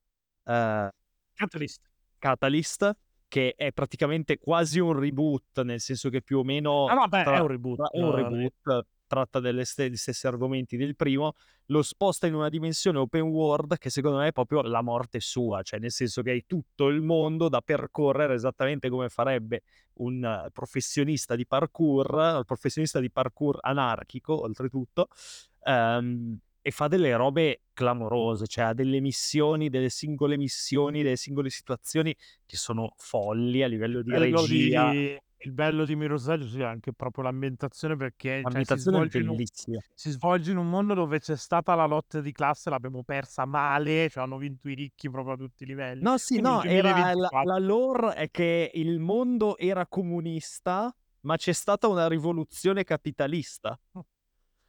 ehm 0.46 0.90
Catalyst. 1.38 1.86
Catalyst, 2.22 2.92
che 3.28 3.54
è 3.56 3.72
praticamente 3.72 4.38
quasi 4.40 4.80
un 4.80 4.94
reboot, 4.98 5.62
nel 5.64 5.80
senso 5.80 6.10
che 6.10 6.22
più 6.22 6.40
o 6.40 6.44
meno 6.44 6.90
Ah 6.90 6.94
no, 6.96 7.08
beh, 7.08 7.30
è 7.32 7.38
tra 7.38 7.40
un 7.40 7.48
reboot. 7.48 7.82
tra 7.82 7.90
è 7.92 8.02
un 8.02 8.12
reboot, 8.12 8.86
tratta 9.08 9.40
delle 9.40 9.66
ste 9.66 9.90
gli 9.90 9.96
stessi 9.96 10.28
argomenti 10.28 10.78
del 10.78 10.96
primo, 10.96 11.34
lo 11.68 11.82
sposta 11.82 12.28
in 12.28 12.34
una 12.36 12.50
dimensione 12.50 12.98
open 13.00 13.22
world 13.24 13.78
che 13.78 13.90
secondo 13.90 14.18
me 14.18 14.28
è 14.28 14.32
proprio 14.32 14.62
la 14.62 14.82
morte 14.82 15.20
sua, 15.20 15.62
cioè 15.64 15.80
nel 15.80 15.92
senso 15.92 16.22
che 16.22 16.32
hai 16.32 16.44
tutto 16.46 16.88
il 16.88 17.02
mondo 17.02 17.50
da 17.50 17.62
percorrere 17.62 18.34
esattamente 18.36 18.90
come 18.90 19.10
farebbe 19.10 19.64
un 19.96 20.48
professionista 20.52 21.36
di 21.36 21.46
parkour, 21.46 22.14
un 22.38 22.44
professionista 22.46 23.00
di 23.00 23.12
parkour 23.12 23.58
anarchico 23.62 24.42
oltretutto, 24.42 25.08
ehm, 25.64 26.38
e 26.62 26.72
fa 26.72 26.88
delle 26.88 27.16
robe 27.16 27.62
clamorose, 27.74 28.48
cioè 28.48 28.66
ha 28.66 28.74
delle 28.74 29.00
missioni, 29.00 29.70
delle 29.70 29.90
singole 29.90 30.36
missioni, 30.36 31.04
delle 31.04 31.16
singole 31.16 31.50
situazioni 31.52 32.16
che 32.46 32.58
sono 32.58 32.94
folli 32.98 33.62
a 33.62 33.68
livello 33.68 34.02
di 34.02 34.10
Il 34.10 34.16
bello 34.16 34.46
regia. 34.48 34.92
di 34.92 35.16
il 35.40 35.52
bello 35.52 35.86
di 35.86 35.96
Mirror's 35.96 36.28
Edge 36.28 36.48
sì, 36.48 36.60
è 36.60 36.64
anche 36.64 36.94
proprio 36.94 37.24
l'ambientazione 37.24 37.96
perché, 37.96 38.42
cioè, 38.42 38.42
si 38.42 38.44
L'ambientazione 38.44 38.98
è 38.98 39.00
svolge 39.00 39.18
un 39.20 39.36
bellissima. 39.36 39.80
si 39.98 40.10
svolge 40.12 40.52
in 40.52 40.58
un 40.58 40.70
mondo 40.70 40.94
dove 40.94 41.20
c'è 41.20 41.38
stata 41.38 41.74
la 41.76 41.86
lotta 41.86 42.20
di 42.20 42.32
classe, 42.32 42.70
l'abbiamo 42.70 43.04
persa 43.04 43.46
male, 43.46 44.10
cioè 44.10 44.24
hanno 44.24 44.38
vinto 44.38 44.68
i 44.70 44.74
ricchi 44.74 45.10
proprio 45.10 45.34
a 45.36 45.38
tutti 45.38 45.64
i 45.64 45.66
livelli. 45.68 46.02
No, 46.04 46.18
sì, 46.18 46.34
Quindi 46.34 46.50
no, 46.50 46.64
era 46.64 47.14
la 47.14 47.30
2024 47.30 47.52
la 47.52 47.58
lore 47.60 48.14
è 48.16 48.30
che 48.30 48.72
il 48.74 49.00
mondo 49.00 49.58
era 49.58 49.88
comunista, 49.88 50.94
ma 51.22 51.38
c'è 51.38 51.54
stata 51.54 51.88
una 51.88 52.08
rivoluzione 52.08 52.84
capitalista. 52.84 53.80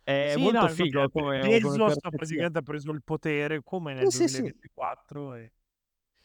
È 0.02 0.34
Sì, 0.34 0.42
molto 0.42 0.66
no, 0.66 0.68
figo 0.68 1.08
come 1.08 1.40
Bezos 1.40 1.96
ha 2.00 2.10
praticamente 2.10 2.62
preso 2.62 2.90
il 2.92 3.02
potere 3.02 3.60
come 3.64 3.92
nel 3.92 4.08
Sì, 4.08 4.28
sì, 4.28 4.28
sì. 4.28 4.40
2024 4.42 5.34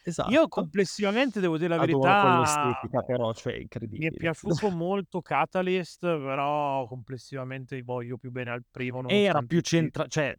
e 0.04 0.12
io 0.24 0.48
Esatto. 0.48 0.48
complessivamente 0.48 1.40
devo 1.40 1.58
dire 1.58 1.70
la 1.70 1.78
Adoro 1.78 1.80
verità 1.80 3.04
però, 3.04 3.34
cioè 3.34 3.54
è 3.56 3.60
mi 3.98 4.06
è 4.08 4.12
incredibile. 4.12 4.16
piaciuto 4.16 4.70
molto 4.72 5.22
Catalyst, 5.22 6.02
però 6.02 6.88
complessivamente 6.88 7.82
voglio 7.84 8.18
più 8.18 8.32
bene 8.32 8.52
al 8.52 8.64
primo 8.70 9.02
Era 9.08 9.42
più 9.44 9.58
il 9.58 9.64
titolo. 9.64 9.92
centra 9.92 10.08
cioè 10.08 10.34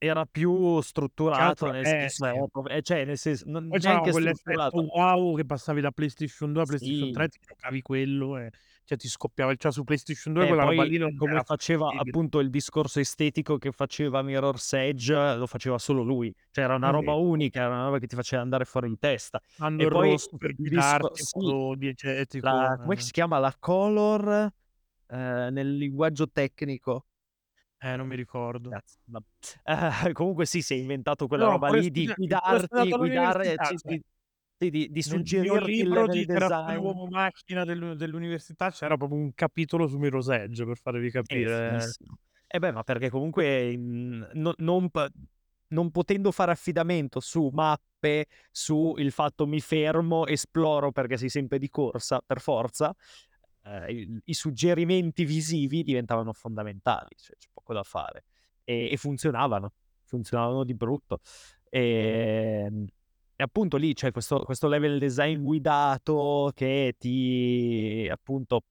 era 0.00 0.24
più 0.26 0.80
strutturato, 0.80 1.70
nel 1.70 1.84
eh 1.84 1.84
senso 1.84 2.24
sì. 2.24 2.30
è 2.68 2.76
eh, 2.76 2.82
cioè 2.82 3.04
nel 3.04 3.18
senso 3.18 3.44
non 3.48 3.66
neanche 3.78 4.10
quell'effetto 4.12 4.80
wow 4.94 5.34
che 5.36 5.44
passavi 5.44 5.80
da 5.80 5.90
PlayStation 5.90 6.52
2 6.52 6.62
a 6.62 6.66
PlayStation 6.66 7.08
Sì. 7.08 7.12
3, 7.12 7.28
ti 7.28 7.38
giocavi 7.46 7.82
quello 7.82 8.38
e 8.38 8.50
cioè 8.88 8.96
ti 8.96 9.06
scoppiava 9.08 9.52
il 9.52 9.58
cioè 9.58 9.70
su 9.70 9.84
PlayStation 9.84 10.32
2 10.32 10.44
Eh, 10.44 10.46
quella 10.46 10.64
roba 10.64 10.82
lì 10.84 10.96
non 10.96 11.14
come 11.14 11.42
faceva 11.44 11.84
fattibile. 11.88 12.10
appunto 12.10 12.38
il 12.40 12.48
discorso 12.48 13.00
estetico 13.00 13.58
che 13.58 13.70
faceva 13.70 14.22
Mirror's 14.22 14.72
Edge, 14.72 15.12
lo 15.36 15.46
faceva 15.46 15.76
solo 15.78 16.02
lui. 16.02 16.34
Cioè 16.50 16.64
era 16.64 16.74
una 16.74 16.88
roba 16.88 17.12
Sì. 17.12 17.20
unica, 17.20 17.60
era 17.60 17.68
una 17.74 17.84
roba 17.84 17.98
che 17.98 18.06
ti 18.06 18.16
faceva 18.16 18.40
andare 18.40 18.64
fuori 18.64 18.88
di 18.88 18.98
testa. 18.98 19.42
Hanno 19.58 19.82
E 19.82 19.84
il 19.84 19.90
poi 19.90 20.10
rosso 20.12 20.36
per 20.38 20.54
disco 20.54 20.66
guidarti 20.70 21.20
in 21.20 21.26
sì, 21.26 21.78
diegetico, 21.78 22.46
la 22.46 22.72
eh. 22.72 23.00
si 23.00 23.12
chiama? 23.12 23.38
La 23.38 23.54
color, 23.58 24.50
ehm, 25.08 25.52
nel 25.52 25.76
linguaggio 25.76 26.30
tecnico. 26.30 27.04
Eh, 27.80 27.94
non 27.96 28.06
mi 28.06 28.16
ricordo. 28.16 28.70
Cazzo, 28.70 28.96
vabbè. 29.04 29.26
Eh, 30.08 30.12
comunque 30.12 30.46
sì, 30.46 30.62
si 30.62 30.74
è 30.74 30.76
inventato 30.78 31.26
quella 31.26 31.44
No, 31.44 31.50
roba 31.52 31.68
lì 31.68 31.90
di 31.90 32.06
guidarti, 32.06 32.94
guidare, 32.96 33.54
sì, 34.58 34.70
di 34.70 34.88
di 34.90 35.02
il 35.80 35.88
libro 35.88 36.06
level 36.06 36.24
di 36.24 36.26
design. 36.26 36.76
uomo 36.76 37.06
macchina 37.06 37.64
dell'u 37.64 37.94
dell'università 37.94 38.70
c'era 38.70 38.96
proprio 38.96 39.18
un 39.18 39.32
capitolo 39.34 39.86
su 39.86 39.98
Mirror's 39.98 40.28
Edge 40.28 40.64
per 40.64 40.76
farvi 40.76 41.10
capire. 41.10 41.94
fighissimo. 41.96 42.18
Eh 42.46 42.58
beh, 42.58 42.72
ma 42.72 42.82
perché 42.82 43.10
comunque, 43.10 43.76
mhmm, 43.76 44.30
no 44.34 44.54
non 44.58 44.88
non 45.70 45.90
potendo 45.90 46.32
fare 46.32 46.50
affidamento 46.52 47.20
su 47.20 47.50
mappe, 47.52 48.26
su 48.50 48.94
il 48.96 49.12
fatto 49.12 49.46
mi 49.46 49.60
fermo, 49.60 50.26
esploro 50.26 50.92
perché 50.92 51.18
sei 51.18 51.28
sempre 51.28 51.58
di 51.58 51.68
corsa 51.68 52.20
per 52.24 52.40
forza, 52.40 52.94
ehm, 53.64 53.88
il 53.90 54.20
i 54.24 54.34
suggerimenti 54.34 55.24
visivi 55.26 55.82
diventavano 55.82 56.32
fondamentali, 56.32 57.14
cioè 57.16 57.36
c'è 57.36 57.48
poco 57.52 57.74
da 57.74 57.82
fare. 57.82 58.24
E 58.64 58.88
e 58.92 58.96
funzionavano, 58.96 59.72
funzionavano 60.04 60.64
di 60.64 60.74
brutto. 60.74 61.20
Ehm, 61.70 62.86
e 63.40 63.44
appunto 63.44 63.76
lì 63.76 63.94
c'è 63.94 64.10
questo, 64.10 64.40
questo 64.40 64.66
level 64.66 64.98
design 64.98 65.40
guidato 65.44 66.50
che 66.56 66.96
ti 66.98 68.08
appunto 68.10 68.64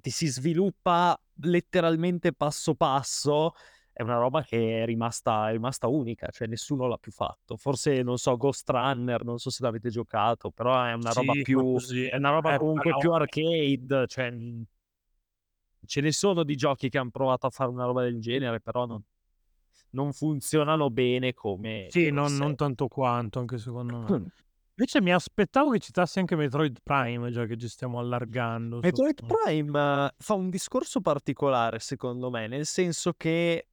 ti 0.00 0.10
si 0.10 0.26
sviluppa 0.26 1.16
letteralmente 1.42 2.32
passo 2.32 2.74
passo. 2.74 3.52
È 3.92 4.02
una 4.02 4.18
roba 4.18 4.42
che 4.42 4.82
è 4.82 4.84
rimasta, 4.84 5.48
è 5.48 5.52
rimasta 5.52 5.86
unica, 5.86 6.28
cioè 6.30 6.48
nessuno 6.48 6.88
l'ha 6.88 6.98
più 6.98 7.12
fatto. 7.12 7.56
Forse, 7.56 8.02
non 8.02 8.18
so, 8.18 8.36
Ghost 8.36 8.68
Runner, 8.68 9.24
non 9.24 9.38
so 9.38 9.50
se 9.50 9.62
l'avete 9.62 9.88
giocato, 9.88 10.50
però 10.50 10.82
è 10.82 10.92
una 10.92 11.12
roba 11.12 11.32
Sì, 11.32 11.42
più... 11.42 11.60
qualcosì. 11.60 12.06
È 12.06 12.16
una 12.16 12.30
roba 12.30 12.54
Eh, 12.54 12.58
comunque 12.58 12.82
però- 12.82 12.98
più 12.98 13.12
arcade, 13.12 14.06
cioè... 14.08 14.34
Ce 15.86 16.00
ne 16.00 16.10
sono 16.10 16.42
di 16.42 16.56
giochi 16.56 16.88
che 16.88 16.98
hanno 16.98 17.10
provato 17.10 17.46
a 17.46 17.50
fare 17.50 17.70
una 17.70 17.84
roba 17.84 18.02
del 18.02 18.20
genere, 18.20 18.60
però 18.60 18.84
non, 18.84 19.00
non 19.96 20.12
funzionano 20.12 20.90
bene 20.90 21.32
come... 21.32 21.86
Sì, 21.88 22.10
non, 22.10 22.34
non 22.36 22.54
tanto 22.54 22.86
quanto, 22.86 23.38
anche 23.38 23.56
secondo 23.56 23.98
me. 23.98 24.06
Invece 24.78 25.00
mi 25.00 25.10
aspettavo 25.10 25.70
che 25.70 25.78
citassi 25.78 26.18
anche 26.18 26.36
Metroid 26.36 26.80
Prime, 26.82 27.30
già 27.30 27.46
che 27.46 27.56
ci 27.56 27.66
stiamo 27.66 27.98
allargando. 27.98 28.80
Metroid 28.80 29.18
sotto- 29.18 29.34
Prime 29.42 29.70
eh, 29.78 30.14
fa 30.18 30.34
un 30.34 30.50
discorso 30.50 31.00
particolare, 31.00 31.78
secondo 31.78 32.28
me, 32.28 32.46
nel 32.46 32.66
senso 32.66 33.14
che 33.14 33.68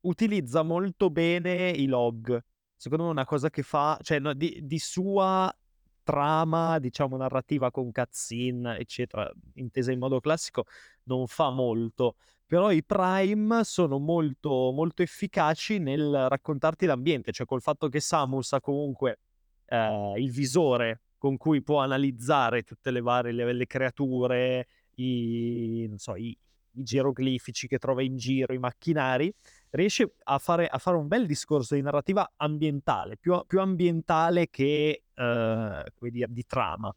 utilizza 0.00 0.62
molto 0.62 1.08
bene 1.08 1.70
i 1.70 1.86
log. 1.86 2.42
Secondo 2.74 3.04
me 3.04 3.10
è 3.10 3.12
una 3.12 3.24
cosa 3.24 3.48
che 3.48 3.62
fa, 3.62 3.96
cioè 4.02 4.18
no, 4.18 4.34
di, 4.34 4.58
di 4.64 4.78
sua 4.80 5.56
trama, 6.02 6.80
diciamo, 6.80 7.16
narrativa 7.16 7.70
con 7.70 7.92
cutscene, 7.92 8.78
eccetera, 8.78 9.30
intesa 9.54 9.92
in 9.92 10.00
modo 10.00 10.18
classico, 10.18 10.64
non 11.04 11.28
fa 11.28 11.50
molto. 11.50 12.16
Però 12.46 12.70
i 12.70 12.84
Prime 12.84 13.64
sono 13.64 13.98
molto, 13.98 14.70
molto 14.72 15.02
efficaci 15.02 15.78
nel 15.78 16.28
raccontarti 16.28 16.86
l'ambiente, 16.86 17.32
cioè 17.32 17.44
col 17.44 17.60
fatto 17.60 17.88
che 17.88 17.98
Samus 17.98 18.52
ha 18.52 18.60
comunque 18.60 19.18
eh, 19.66 20.14
il 20.16 20.30
visore 20.30 21.00
con 21.18 21.36
cui 21.36 21.60
può 21.62 21.80
analizzare 21.80 22.62
tutte 22.62 22.92
le 22.92 23.00
varie 23.00 23.32
le, 23.32 23.52
le 23.52 23.66
creature, 23.66 24.66
i, 24.96 25.92
so, 25.96 26.14
i, 26.14 26.28
i 26.28 26.82
geroglifici 26.82 27.66
che 27.66 27.78
trova 27.78 28.02
in 28.02 28.16
giro, 28.16 28.52
i 28.52 28.58
macchinari, 28.58 29.34
riesce 29.70 30.14
a 30.24 30.38
fare, 30.38 30.68
a 30.68 30.78
fare 30.78 30.96
un 30.96 31.08
bel 31.08 31.26
discorso 31.26 31.74
di 31.74 31.82
narrativa 31.82 32.32
ambientale, 32.36 33.16
più, 33.16 33.42
più 33.46 33.60
ambientale 33.60 34.48
che 34.50 35.02
eh, 35.12 35.84
dire, 35.98 36.26
di 36.30 36.44
trama. 36.46 36.94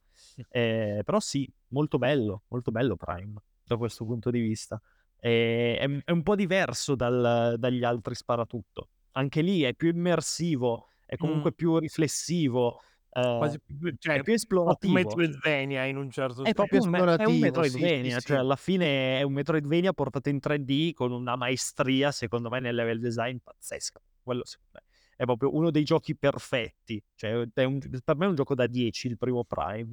Eh, 0.50 1.02
però 1.04 1.20
sì, 1.20 1.52
molto 1.70 1.98
bello, 1.98 2.44
molto 2.50 2.70
bello 2.72 2.96
Prime 2.96 3.42
da 3.64 3.78
questo 3.78 4.06
punto 4.06 4.30
di 4.30 4.40
vista. 4.40 4.80
Eh, 5.20 5.78
è, 5.80 6.02
è 6.06 6.12
un 6.12 6.24
po' 6.24 6.36
diverso 6.36 6.96
dal- 6.96 7.56
dagli 7.58 7.84
altri 7.84 8.16
sparatutto. 8.16 8.90
Anche 9.12 9.42
lì 9.42 9.64
è 9.64 9.74
più 9.74 9.90
immersivo, 9.90 10.88
è 11.06 11.18
comunque 11.18 11.52
più 11.52 11.78
riflessivo, 11.78 12.82
eh, 13.12 13.36
Quasi 13.38 13.60
più, 13.60 13.94
cioè, 13.98 14.16
è 14.18 14.22
più 14.22 14.34
esplorativo. 14.34 14.94
Metroidvania 14.94 15.84
in 15.86 15.98
un 15.98 16.12
certo 16.12 16.44
È 16.44 16.46
senso. 16.46 16.54
proprio 16.54 16.82
un, 16.84 16.90
me- 16.90 16.98
è 16.98 17.02
un 17.02 17.08
esplorativo, 17.10 17.32
sì, 17.38 17.40
Metroidvania, 17.40 18.14
sì, 18.16 18.20
sì. 18.20 18.28
cioè 18.28 18.38
alla 18.38 18.56
fine 18.56 19.20
è 19.20 19.22
un 19.24 19.34
Metroidvania 19.34 19.94
portato 19.94 20.30
in 20.30 20.40
3D 20.40 20.94
con 20.94 21.12
una 21.12 21.36
maestria, 21.36 22.12
secondo 22.12 22.50
me, 22.50 22.60
nel 22.60 22.76
level 22.76 23.00
design 23.00 23.38
pazzesca. 23.44 24.00
Quello 24.22 24.46
secondo 24.46 24.72
me 24.74 24.84
è 25.16 25.26
proprio 25.26 25.54
uno 25.54 25.70
dei 25.70 25.84
giochi 25.84 26.16
perfetti. 26.16 27.04
Cioè, 27.16 27.46
è 27.54 27.64
un- 27.64 27.80
per 27.80 28.16
me 28.16 28.26
è 28.26 28.30
un 28.30 28.36
gioco 28.36 28.56
da 28.56 28.68
10, 28.68 29.08
il 29.08 29.18
primo 29.18 29.44
Prime. 29.44 29.92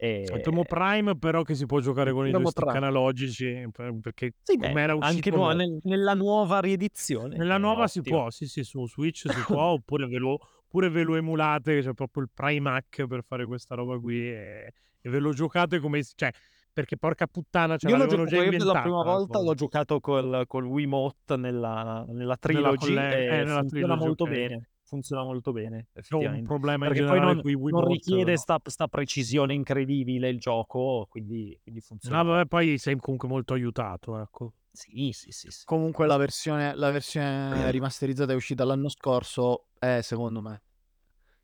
E... 0.00 0.28
Il 0.32 0.40
primo 0.42 0.64
Prime, 0.64 1.18
però, 1.18 1.42
che 1.42 1.56
si 1.56 1.66
può 1.66 1.80
giocare 1.80 2.12
con 2.12 2.20
i 2.24 2.30
Primo 2.30 2.44
joystick 2.44 2.66
Prime. 2.70 2.78
analogici, 2.86 3.68
per- 3.72 3.98
perché 4.00 4.32
Sì, 4.44 4.56
beh, 4.56 4.68
anche 4.82 4.94
uscito 4.94 5.34
nuova- 5.36 5.54
nel- 5.54 5.80
nella 5.82 6.14
nuova 6.14 6.60
riedizione. 6.60 7.36
Nella 7.36 7.58
nuova 7.58 7.88
si 7.88 7.98
ottimo. 7.98 8.16
può, 8.18 8.30
sì, 8.30 8.46
sì, 8.46 8.62
su 8.62 8.86
Switch 8.86 9.28
si 9.28 9.42
può, 9.44 9.60
oppure 9.74 10.06
ve 10.06 10.18
lo, 10.18 10.38
oppure 10.64 10.88
ve 10.88 11.02
lo 11.02 11.16
emulate, 11.16 11.80
c'è 11.80 11.94
proprio 11.94 12.22
il 12.22 12.30
Prime 12.32 12.70
Hack 12.70 13.06
per 13.08 13.24
fare 13.26 13.44
questa 13.44 13.74
roba 13.74 13.98
qui 13.98 14.20
e, 14.20 14.72
e 15.00 15.10
ve 15.10 15.18
lo 15.18 15.32
giocate 15.32 15.80
come... 15.80 16.00
cioè, 16.14 16.30
perché 16.72 16.96
porca 16.96 17.26
puttana, 17.26 17.76
ce 17.76 17.88
Io 17.88 17.96
l'ho 17.96 18.02
l'avevano 18.04 18.24
già 18.28 18.36
io 18.36 18.42
per 18.42 18.50
la 18.52 18.62
inventata. 18.62 18.80
prima 18.82 19.02
volta, 19.02 19.40
l'ho 19.40 19.54
giocato 19.54 19.98
col, 19.98 20.44
col 20.46 20.64
Wiimote 20.64 21.36
nella, 21.36 22.04
nella 22.08 22.36
trilogy 22.36 22.94
e 22.94 23.24
eh, 23.24 23.30
nella 23.42 23.58
funziona 23.58 23.94
trilogy, 23.94 24.04
molto 24.06 24.24
ok. 24.24 24.30
bene. 24.30 24.68
Funziona 24.88 25.22
molto 25.22 25.52
bene, 25.52 25.88
C'ho 26.08 26.18
un 26.18 26.42
problema 26.44 26.86
Perché 26.86 27.04
poi 27.04 27.20
non, 27.20 27.42
non 27.44 27.84
richiede 27.86 28.24
però. 28.24 28.36
sta, 28.38 28.58
sta 28.64 28.88
precisione 28.88 29.52
incredibile 29.52 30.30
il 30.30 30.38
gioco, 30.38 31.06
quindi, 31.10 31.58
quindi 31.62 31.82
funziona. 31.82 32.22
No, 32.22 32.30
vabbè, 32.30 32.46
poi 32.46 32.78
sei 32.78 32.96
comunque 32.96 33.28
molto 33.28 33.52
aiutato, 33.52 34.18
ecco. 34.18 34.54
Sì, 34.72 35.10
sì, 35.12 35.30
sì. 35.30 35.50
sì. 35.50 35.64
Comunque 35.66 36.06
la 36.06 36.16
versione, 36.16 36.74
la 36.74 36.90
versione 36.90 37.70
rimasterizzata 37.70 38.32
è 38.32 38.34
uscita 38.34 38.64
l'anno 38.64 38.88
scorso 38.88 39.66
è 39.78 40.00
secondo 40.00 40.40
me 40.40 40.62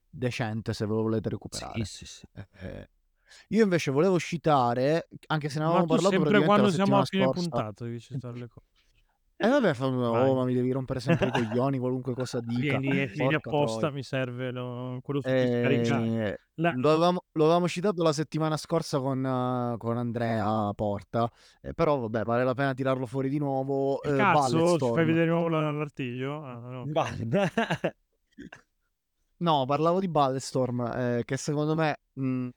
decente 0.09 0.73
se 0.73 0.87
ve 0.87 0.95
lo 0.95 1.03
volete 1.03 1.29
recuperare. 1.29 1.85
Sì, 1.85 2.07
sì, 2.07 2.07
sì. 2.07 2.27
Eh, 2.33 2.89
io 3.49 3.63
invece 3.63 3.91
volevo 3.91 4.19
citare, 4.19 5.09
anche 5.27 5.51
se 5.51 5.59
ne 5.59 5.65
Ma 5.65 5.71
avevamo 5.73 5.87
tu 5.87 6.03
parlato 6.03 6.17
sempre 6.17 6.45
quando 6.47 6.67
la 6.67 6.73
siamo 6.73 6.99
a 6.99 7.05
fine 7.05 7.25
scorsa. 7.25 7.41
puntata 7.41 7.85
devi 7.85 8.01
citare 8.01 8.39
le 8.39 8.49
cose. 8.49 8.67
E 9.37 9.49
vabbè, 9.49 9.75
fa- 9.75 9.87
oh, 9.87 10.35
ma 10.35 10.45
mi 10.45 10.55
devi 10.55 10.71
rompere 10.71 11.01
sempre 11.01 11.29
i 11.29 11.31
coglioni, 11.33 11.79
qualunque 11.79 12.15
cosa 12.15 12.41
dica. 12.41 12.79
Vieni, 12.79 13.07
vieni 13.07 13.35
apposta, 13.35 13.79
troia. 13.81 13.95
mi 13.97 14.03
serve 14.03 14.51
lo- 14.51 15.01
quello 15.03 15.21
su. 15.21 15.29
Eh, 15.29 16.39
La- 16.57 16.73
lo, 16.77 16.91
avevamo, 16.91 17.25
lo 17.33 17.45
avevamo 17.45 17.67
citato 17.69 18.03
la 18.03 18.13
settimana 18.13 18.57
scorsa 18.57 19.01
con, 19.01 19.25
eh, 19.25 19.77
con 19.77 19.97
Andrea 19.97 20.73
Porta, 20.75 21.31
eh, 21.63 21.75
però 21.75 21.99
vabbè, 21.99 22.23
vale 22.25 22.45
la 22.45 22.55
pena 22.55 22.75
tirarlo 22.75 23.07
fuori 23.07 23.29
di 23.29 23.39
nuovo. 23.39 24.03
Eh, 24.03 24.17
cazzo, 24.17 24.79
ci 24.79 24.91
fai 24.93 25.05
vedere 25.05 25.25
di 25.25 25.31
nuovo 25.31 25.49
la- 25.49 25.71
l'artiglio? 25.71 26.45
Ah, 26.45 26.59
no. 26.59 26.85
No, 29.37 29.65
parlavo 29.67 30.01
di 30.01 30.09
Bulletstorm, 30.09 30.81
eh, 30.95 31.23
che 31.25 31.37
secondo 31.37 31.75
me 31.75 31.99
mh, 32.15 32.49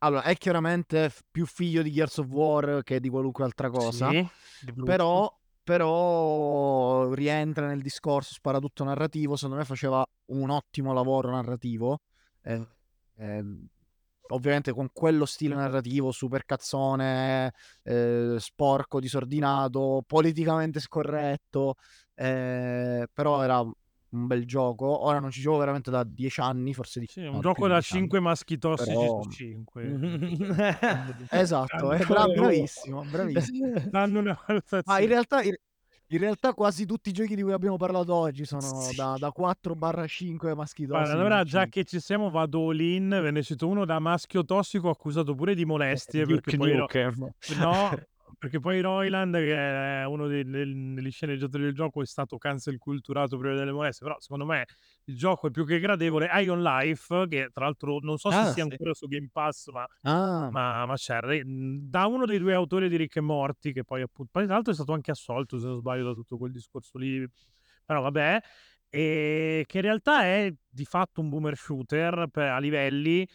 allora, 0.00 0.22
è 0.22 0.34
chiaramente 0.36 1.10
più 1.30 1.46
figlio 1.46 1.82
di 1.82 1.90
Gears 1.90 2.18
of 2.18 2.26
War 2.28 2.82
che 2.84 3.00
di 3.00 3.08
qualunque 3.08 3.42
altra 3.44 3.68
cosa, 3.70 4.10
Sì, 4.10 4.72
però, 4.84 5.39
però 5.62 7.12
rientra 7.14 7.66
nel 7.66 7.82
discorso 7.82 8.34
sparatutto 8.34 8.84
narrativo, 8.84 9.36
secondo 9.36 9.56
me 9.56 9.64
faceva 9.64 10.04
un 10.26 10.50
ottimo 10.50 10.92
lavoro 10.92 11.30
narrativo, 11.30 12.00
eh, 12.42 12.66
ehm, 13.16 13.66
ovviamente 14.28 14.72
con 14.72 14.90
quello 14.92 15.24
stile 15.26 15.54
narrativo 15.54 16.12
super 16.12 16.44
cazzone, 16.44 17.52
eh, 17.82 18.36
sporco, 18.38 19.00
disordinato, 19.00 20.02
politicamente 20.06 20.80
scorretto, 20.80 21.74
eh, 22.14 23.06
però 23.12 23.42
era 23.42 23.62
un 24.10 24.26
bel 24.26 24.44
gioco. 24.46 25.04
Ora 25.04 25.18
non 25.20 25.30
ci 25.30 25.40
gioco 25.40 25.58
veramente 25.58 25.90
da 25.90 26.04
dieci 26.04 26.40
anni, 26.40 26.74
forse 26.74 27.00
di 27.00 27.06
Sì, 27.08 27.20
un 27.20 27.34
no, 27.34 27.40
gioco 27.40 27.66
da 27.68 27.74
anni. 27.74 27.82
5 27.82 28.20
maschi 28.20 28.58
tossici 28.58 28.90
Però- 28.92 29.22
su 29.22 29.30
5. 29.30 29.82
Esatto, 31.30 31.92
è 31.92 32.04
bra- 32.04 32.26
bravissimo, 32.26 33.04
bravissimo. 33.04 33.72
Danno 33.90 34.18
una 34.20 34.38
valutazione. 34.46 34.82
Ma 34.86 35.00
in 35.00 35.08
realtà, 35.08 35.42
in, 35.42 35.54
realtà 36.18 36.52
quasi 36.54 36.86
tutti 36.86 37.10
i 37.10 37.12
giochi 37.12 37.34
di 37.36 37.42
cui 37.42 37.52
abbiamo 37.52 37.76
parlato 37.76 38.12
oggi 38.14 38.44
sono 38.44 38.60
Sì. 38.80 38.96
da, 38.96 39.14
da 39.18 39.32
4-5 39.36 40.54
maschi 40.54 40.86
Guarda, 40.86 41.04
tossici. 41.04 41.18
allora 41.20 41.36
non 41.36 41.44
già 41.44 41.62
cinque. 41.62 41.82
che 41.82 41.84
ci 41.88 42.00
siamo 42.00 42.30
vado 42.30 42.68
all 42.68 42.80
in, 42.80 43.08
ve 43.08 43.30
ne 43.30 43.42
cito 43.42 43.68
uno 43.68 43.84
da 43.84 43.98
maschio 44.00 44.44
tossico 44.44 44.90
accusato 44.90 45.34
pure 45.34 45.54
di 45.54 45.64
molestie 45.64 46.26
perché 46.26 46.56
Duke 46.56 46.56
poi 46.56 46.76
Nukem. 46.76 47.30
No, 47.58 47.90
perché 48.40 48.58
poi 48.58 48.80
Roiland, 48.80 49.34
che 49.34 49.54
è 49.54 50.04
uno 50.06 50.26
dei- 50.26 50.44
del- 50.44 50.94
degli 50.94 51.10
sceneggiatori 51.10 51.64
del 51.64 51.74
gioco, 51.74 52.00
è 52.00 52.06
stato 52.06 52.38
cancel 52.38 52.78
culturato 52.78 53.36
prima 53.36 53.54
delle 53.54 53.70
molestie. 53.70 54.06
Però, 54.06 54.18
secondo 54.18 54.46
me, 54.46 54.64
il 55.04 55.16
gioco 55.16 55.48
è 55.48 55.50
più 55.50 55.66
che 55.66 55.78
gradevole. 55.78 56.26
Ion 56.42 56.62
Life, 56.62 57.26
che 57.28 57.50
tra 57.52 57.64
l'altro 57.66 57.98
non 58.00 58.16
so 58.16 58.30
se 58.30 58.38
Ah, 58.38 58.44
sia 58.46 58.52
sì. 58.54 58.60
ancora 58.62 58.94
su 58.94 59.06
Game 59.08 59.28
Pass, 59.30 59.68
ma, 59.70 59.86
Ah, 60.04 60.48
ma, 60.50 60.86
ma 60.86 60.94
c'è. 60.94 61.20
re- 61.20 61.42
Da 61.46 62.06
uno 62.06 62.24
dei 62.24 62.38
due 62.38 62.54
autori 62.54 62.88
di 62.88 62.96
Rick 62.96 63.16
e 63.16 63.20
Morty, 63.20 63.72
che 63.72 63.84
poi 63.84 64.00
appunto. 64.00 64.30
Poi, 64.32 64.44
tra 64.46 64.54
l'altro, 64.54 64.72
è 64.72 64.74
stato 64.74 64.92
anche 64.94 65.10
assolto, 65.10 65.58
se 65.58 65.66
non 65.66 65.76
sbaglio, 65.76 66.04
da 66.04 66.14
tutto 66.14 66.38
quel 66.38 66.50
discorso 66.52 66.96
lì. 66.96 67.26
Però, 67.84 68.00
vabbè. 68.00 68.40
E 68.88 69.64
che 69.68 69.76
in 69.76 69.82
realtà 69.84 70.22
è 70.24 70.52
di 70.68 70.84
fatto 70.84 71.20
un 71.20 71.28
boomer 71.28 71.56
shooter 71.56 72.26
per- 72.30 72.48
a 72.48 72.58
livelli 72.58 73.26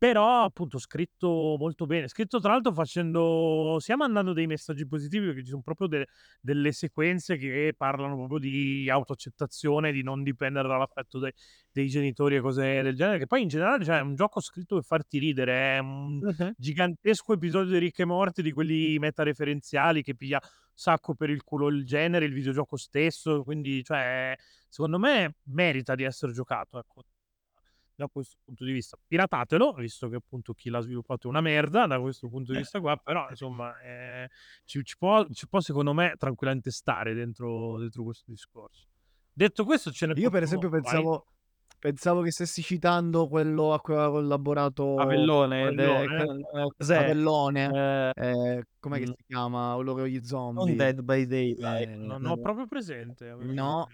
però 0.00 0.44
appunto 0.44 0.78
scritto 0.78 1.56
molto 1.58 1.84
bene, 1.84 2.08
scritto 2.08 2.40
tra 2.40 2.52
l'altro 2.52 2.72
facendo, 2.72 3.76
sia 3.80 3.96
mandando 3.96 4.32
dei 4.32 4.46
messaggi 4.46 4.86
positivi 4.86 5.26
perché 5.26 5.42
ci 5.42 5.50
sono 5.50 5.60
proprio 5.60 5.88
de- 5.88 6.06
delle 6.40 6.72
sequenze 6.72 7.36
che 7.36 7.74
parlano 7.76 8.16
proprio 8.16 8.38
di 8.38 8.88
autoaccettazione, 8.88 9.92
di 9.92 10.02
non 10.02 10.22
dipendere 10.22 10.68
dall'affetto 10.68 11.18
dei, 11.18 11.30
dei 11.70 11.88
genitori 11.88 12.36
e 12.36 12.40
cose 12.40 12.80
del 12.80 12.94
genere, 12.96 13.18
che 13.18 13.26
poi 13.26 13.42
in 13.42 13.48
generale 13.48 13.84
cioè, 13.84 13.98
è 13.98 14.00
un 14.00 14.14
gioco 14.14 14.40
scritto 14.40 14.76
per 14.76 14.84
farti 14.84 15.18
ridere, 15.18 15.76
è 15.76 15.78
un 15.80 16.18
gigantesco 16.56 17.34
episodio 17.34 17.72
di 17.72 17.78
Ricche 17.80 18.00
e 18.00 18.06
Morti, 18.06 18.40
di 18.40 18.52
quelli 18.52 18.98
metareferenziali 18.98 20.02
che 20.02 20.14
piglia 20.14 20.40
sacco 20.72 21.14
per 21.14 21.28
il 21.28 21.42
culo 21.44 21.68
il 21.68 21.84
genere, 21.84 22.24
il 22.24 22.32
videogioco 22.32 22.78
stesso, 22.78 23.42
quindi 23.44 23.84
cioè, 23.84 24.34
secondo 24.66 24.98
me 24.98 25.34
merita 25.50 25.94
di 25.94 26.04
essere 26.04 26.32
giocato, 26.32 26.78
ecco 26.78 27.04
da 28.00 28.08
questo 28.08 28.36
punto 28.44 28.64
di 28.64 28.72
vista. 28.72 28.96
Piratatelo, 29.06 29.72
visto 29.74 30.08
che 30.08 30.16
appunto 30.16 30.52
chi 30.54 30.70
l'ha 30.70 30.80
sviluppato 30.80 31.26
è 31.26 31.30
una 31.30 31.40
merda 31.40 31.86
da 31.86 32.00
questo 32.00 32.28
punto 32.28 32.52
di 32.52 32.58
vista 32.58 32.80
qua, 32.80 32.96
però 32.96 33.26
insomma 33.28 33.78
eh, 33.80 34.28
ci, 34.64 34.82
ci 34.82 34.96
può, 34.98 35.26
ci 35.30 35.48
può 35.48 35.60
secondo 35.60 35.92
me 35.92 36.14
tranquillamente 36.16 36.70
stare 36.70 37.14
dentro, 37.14 37.78
dentro 37.78 38.02
questo 38.04 38.30
discorso. 38.30 38.86
Detto 39.32 39.64
questo 39.64 39.90
ce 39.90 40.06
ne 40.06 40.14
io 40.16 40.30
per 40.30 40.42
esempio 40.42 40.68
vai. 40.68 40.80
pensavo, 40.80 41.26
Pensavo 41.80 42.20
che 42.20 42.30
stessi 42.30 42.60
citando 42.60 43.26
quello 43.26 43.72
a 43.72 43.80
cui 43.80 43.94
aveva 43.94 44.10
collaborato 44.10 44.96
Avellone, 44.96 45.74
de 45.74 45.84
Avellone? 46.94 47.64
Ehm, 47.64 48.10
Ehm, 48.14 48.62
com'è 48.78 48.98
che 48.98 49.06
mhmm, 49.06 49.14
si 49.16 49.24
chiama? 49.26 49.72
Quello 49.76 49.94
con 49.94 50.04
gli 50.04 50.12
non 50.16 50.24
zombie. 50.24 50.74
Dead 50.74 51.00
by 51.00 51.24
Daylight. 51.26 51.88
Ehm, 51.88 52.02
Non 52.04 52.26
ho 52.26 52.36
proprio 52.38 52.66
presente 52.66 53.30
Avellone. 53.30 53.54
no. 53.54 53.88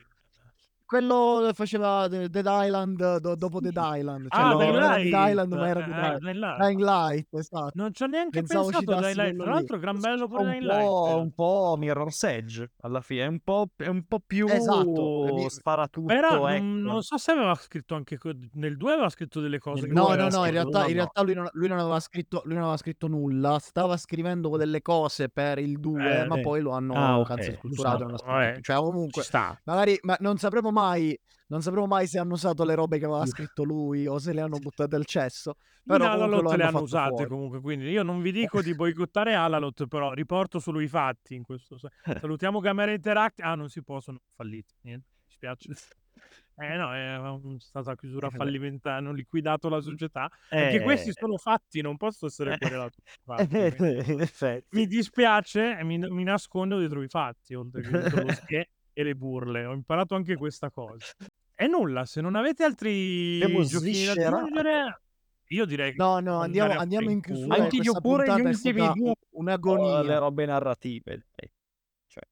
Quello 0.86 1.50
faceva 1.52 2.06
The 2.08 2.28
Dead 2.30 2.46
Island 2.48 3.16
do 3.18 3.34
dopo 3.34 3.58
Dead 3.60 3.74
Island, 3.76 4.28
cioè 4.30 4.40
Ah, 4.40 4.52
no, 4.52 4.58
Dying 4.58 4.76
Light! 4.76 5.10
Dead 5.10 5.28
Island, 5.30 5.52
ma 5.52 5.68
era 5.68 5.80
Eh, 5.80 5.84
Dead 5.84 5.96
eh, 5.96 6.06
Island. 6.06 6.20
Dying 6.20 6.38
Light. 6.38 6.58
Dying 6.60 6.80
Light, 6.80 7.34
esatto. 7.34 7.70
Non 7.74 7.90
c'ho 7.90 8.06
neanche 8.06 8.38
Pensavo 8.38 8.68
pensato 8.70 9.00
Dying 9.00 9.16
Light. 9.16 9.36
Tra 9.36 9.50
l'altro 9.52 9.78
gran 9.78 9.98
bello 10.00 10.28
pure 10.28 10.42
un 10.42 10.48
Dying 10.50 10.66
po' 10.68 11.04
Light. 11.06 11.16
un 11.22 11.32
po' 11.34 11.74
Mirror's 11.76 12.22
Edge 12.22 12.70
alla 12.82 13.00
fine, 13.00 13.24
è 13.24 13.26
un 13.26 13.40
po' 13.40 13.66
è 13.76 13.88
un 13.88 14.04
po' 14.06 14.20
più 14.24 14.46
Esatto, 14.46 15.48
sparatutto, 15.48 16.06
Però 16.06 16.36
non, 16.36 16.50
ecco. 16.50 16.64
non 16.64 17.02
so 17.02 17.16
se 17.18 17.32
aveva 17.32 17.54
scritto 17.56 17.94
anche 17.96 18.16
nel 18.52 18.76
2 18.76 18.92
aveva 18.92 19.08
scritto 19.08 19.40
delle 19.40 19.58
cose 19.58 19.88
No, 19.88 20.14
no, 20.14 20.28
no, 20.28 20.44
in 20.44 20.52
realtà, 20.52 20.86
in 20.86 20.94
realtà 20.94 21.22
lui 21.22 21.34
non 21.34 21.48
lui 21.52 21.66
non 21.68 21.78
aveva 21.80 21.98
scritto 21.98 22.42
lui 22.44 22.54
non 22.54 22.62
aveva 22.62 22.76
scritto 22.78 23.08
nulla, 23.08 23.58
stava 23.58 23.96
scrivendo 23.96 24.56
delle 24.56 24.82
cose 24.82 25.28
per 25.30 25.58
il 25.58 25.80
2, 25.80 26.20
Eh, 26.22 26.26
ma 26.26 26.36
sì. 26.36 26.40
poi 26.42 26.60
lo 26.60 26.70
hanno 26.70 26.94
Ah, 26.94 27.18
ok, 27.18 27.26
cancel 27.26 27.58
giusto. 27.60 27.82
sculturato. 27.82 28.16
Cioè 28.18 28.58
ci 28.60 28.72
comunque 28.74 29.22
sta. 29.22 29.58
magari 29.64 29.98
ma 30.02 30.16
non 30.20 30.36
sapremo 30.38 30.70
mai 30.80 31.18
non 31.48 31.62
sapremo 31.62 31.86
mai 31.86 32.06
se 32.08 32.18
hanno 32.18 32.34
usato 32.34 32.64
le 32.64 32.74
robe 32.74 32.98
che 32.98 33.04
aveva 33.04 33.24
scritto 33.24 33.62
lui 33.62 34.06
o 34.06 34.18
se 34.18 34.32
le 34.32 34.40
hanno 34.40 34.58
buttate 34.58 34.96
al 34.96 35.04
cesso, 35.06 35.54
però 35.84 36.10
Alalot 36.10 36.52
le 36.54 36.64
hanno 36.64 36.80
usate 36.80 37.08
fuori. 37.08 37.28
comunque, 37.28 37.60
quindi 37.60 37.88
io 37.88 38.02
non 38.02 38.20
vi 38.20 38.32
dico 38.32 38.60
di 38.62 38.74
boicottare 38.74 39.34
Alalot, 39.34 39.86
però 39.86 40.12
riporto 40.12 40.58
solo 40.58 40.80
i 40.80 40.88
fatti 40.88 41.34
in 41.34 41.44
questo 41.44 41.78
senso. 41.78 41.94
Salutiamo 42.26 42.60
Camera 42.60 42.92
Interactive. 42.92 43.46
Ah, 43.48 43.54
non 43.54 43.68
si 43.68 43.82
possono. 43.84 44.18
Falliti. 44.34 44.74
Niente, 44.82 45.06
mi 45.24 45.32
spiace. 45.32 45.68
Eh 46.58 46.74
no, 46.76 46.94
è 46.94 47.58
stata 47.58 47.94
chiusura 47.94 48.28
Eh, 48.28 48.30
fallimentare, 48.30 48.96
hanno 48.96 49.12
liquidato 49.12 49.68
la 49.68 49.82
società. 49.82 50.30
Anche 50.48 50.80
questi 50.80 51.10
Eh. 51.10 51.12
sono 51.12 51.36
fatti, 51.36 51.82
non 51.82 51.98
posso 51.98 52.24
essere 52.24 52.56
fatti, 52.56 53.54
Eh, 53.54 53.76
effetti. 54.22 54.74
Mi 54.74 54.86
dispiace 54.86 55.78
mi, 55.84 55.98
mi 55.98 56.22
nascondo 56.24 56.78
dietro 56.78 57.02
i 57.02 57.08
fatti, 57.08 57.54
oltre 57.54 57.82
che 57.82 57.90
dietro 57.90 58.22
lo 58.22 58.32
sche 58.32 58.70
e 58.98 59.02
le 59.02 59.14
burle. 59.14 59.66
Ho 59.66 59.74
imparato 59.74 60.14
anche 60.14 60.36
questa 60.36 60.70
cosa. 60.70 61.04
E 61.54 61.66
nulla, 61.66 62.06
se 62.06 62.22
non 62.22 62.34
avete 62.34 62.64
altri 62.64 63.42
Abbiamo 63.42 63.62
giochini 63.62 64.04
da 64.06 64.12
aggiungere, 64.12 65.00
io 65.48 65.64
direi 65.66 65.90
che 65.90 65.96
No, 65.98 66.18
no, 66.20 66.40
andiamo 66.40 66.78
andiamo 66.78 67.10
in 67.10 67.20
chiusura 67.20 67.62
Anche 67.62 67.76
io 67.76 68.00
pure 68.00 68.26
gli 68.34 68.40
ultimi 68.40 68.92
due 68.94 69.14
u 69.30 69.42
le 69.42 70.18
robe 70.18 70.46
narrative, 70.46 71.26
dai. 71.34 71.52
Cioè, 72.06 72.22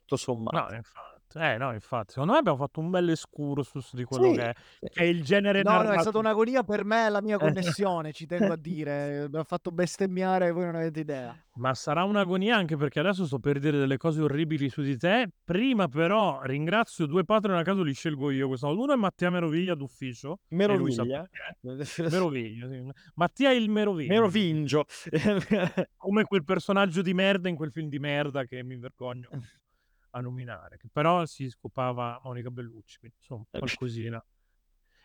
tutto 0.00 0.16
sommato. 0.16 0.56
No, 0.56 0.76
infatti. 0.76 1.15
Eh, 1.38 1.56
no, 1.58 1.72
infatti. 1.72 2.12
Secondo 2.12 2.32
me 2.32 2.38
abbiamo 2.38 2.56
fatto 2.56 2.80
un 2.80 2.90
bel 2.90 3.10
excursus 3.10 3.94
di 3.94 4.04
quello 4.04 4.30
Sì, 4.30 4.36
che 4.36 4.42
è, 4.48 4.54
sì. 4.80 4.88
che 4.88 5.00
è 5.00 5.04
il 5.04 5.22
genere 5.22 5.62
No, 5.62 5.70
no, 5.70 5.74
è 5.76 5.78
narrativo. 5.80 6.02
stata 6.02 6.18
un'agonia 6.18 6.62
per 6.62 6.84
me 6.84 7.08
la 7.10 7.20
mia 7.20 7.36
connessione, 7.38 8.12
ci 8.12 8.26
tengo 8.26 8.52
a 8.52 8.56
dire. 8.60 9.28
Mi 9.30 9.38
ha 9.38 9.44
fatto 9.44 9.70
bestemmiare, 9.70 10.50
voi 10.50 10.64
non 10.64 10.76
avete 10.76 11.00
idea. 11.00 11.36
Ma 11.56 11.72
sarà 11.74 12.04
un'agonia 12.04 12.56
anche 12.56 12.76
perché 12.76 13.00
adesso 13.00 13.24
sto 13.26 13.38
per 13.38 13.58
dire 13.58 13.78
delle 13.78 13.96
cose 13.96 14.20
orribili 14.22 14.68
su 14.68 14.82
di 14.82 14.96
te. 14.96 15.28
Prima 15.44 15.88
però 15.88 16.40
ringrazio 16.42 17.06
due 17.06 17.24
patron 17.24 17.56
a 17.56 17.62
caso, 17.62 17.82
li 17.82 17.94
scelgo 17.94 18.30
io 18.30 18.46
questa 18.48 18.66
volta. 18.66 18.82
Uno 18.82 18.92
è 18.92 18.96
Mattia 18.96 19.30
Meroviglia 19.30 19.74
d'ufficio. 19.74 20.40
Meroviglia. 20.48 21.26
Meroviglia, 22.10 22.68
sì. 22.68 22.90
Mattia 23.14 23.52
il 23.52 23.68
Meroviglia. 23.70 24.12
Merovingio. 24.12 24.84
Come 25.96 26.24
quel 26.24 26.44
personaggio 26.44 27.02
di 27.02 27.14
merda 27.14 27.48
in 27.48 27.56
quel 27.56 27.70
film 27.72 27.88
di 27.88 27.98
merda 27.98 28.44
che 28.44 28.62
mi 28.62 28.76
vergogno 28.76 29.28
a 30.16 30.20
nominare. 30.20 30.76
Che 30.78 30.88
però 30.90 31.24
si 31.26 31.48
scopava 31.48 32.20
Monica 32.24 32.50
Bellucci, 32.50 32.98
quindi 32.98 33.16
insomma 33.20 33.44
qualcosina. 33.50 34.24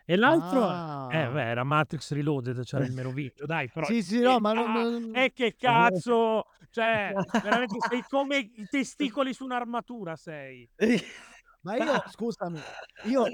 E 0.03 0.15
l'altro, 0.15 0.63
eh, 1.11 1.17
Ah. 1.23 1.29
beh, 1.31 1.43
era 1.43 1.63
Matrix 1.63 2.11
Reloaded, 2.11 2.63
c'era 2.63 2.83
il 2.83 2.91
Merovingio, 2.91 3.45
dai, 3.45 3.69
però... 3.69 3.85
Sì, 3.85 4.01
sì, 4.01 4.17
eh, 4.17 4.21
no, 4.23 4.39
ma 4.39 4.53
non 4.53 5.11
ah, 5.13 5.21
E 5.21 5.31
che 5.31 5.55
cazzo! 5.55 6.45
Cioè, 6.71 7.13
veramente 7.43 7.77
sei 7.87 8.03
come 8.09 8.37
i 8.37 8.67
testicoli 8.69 9.33
su 9.33 9.43
un'armatura, 9.43 10.15
sei. 10.15 10.67
Ma 11.63 11.75
io 11.75 11.83
scusami, 12.09 12.59
io 13.05 13.25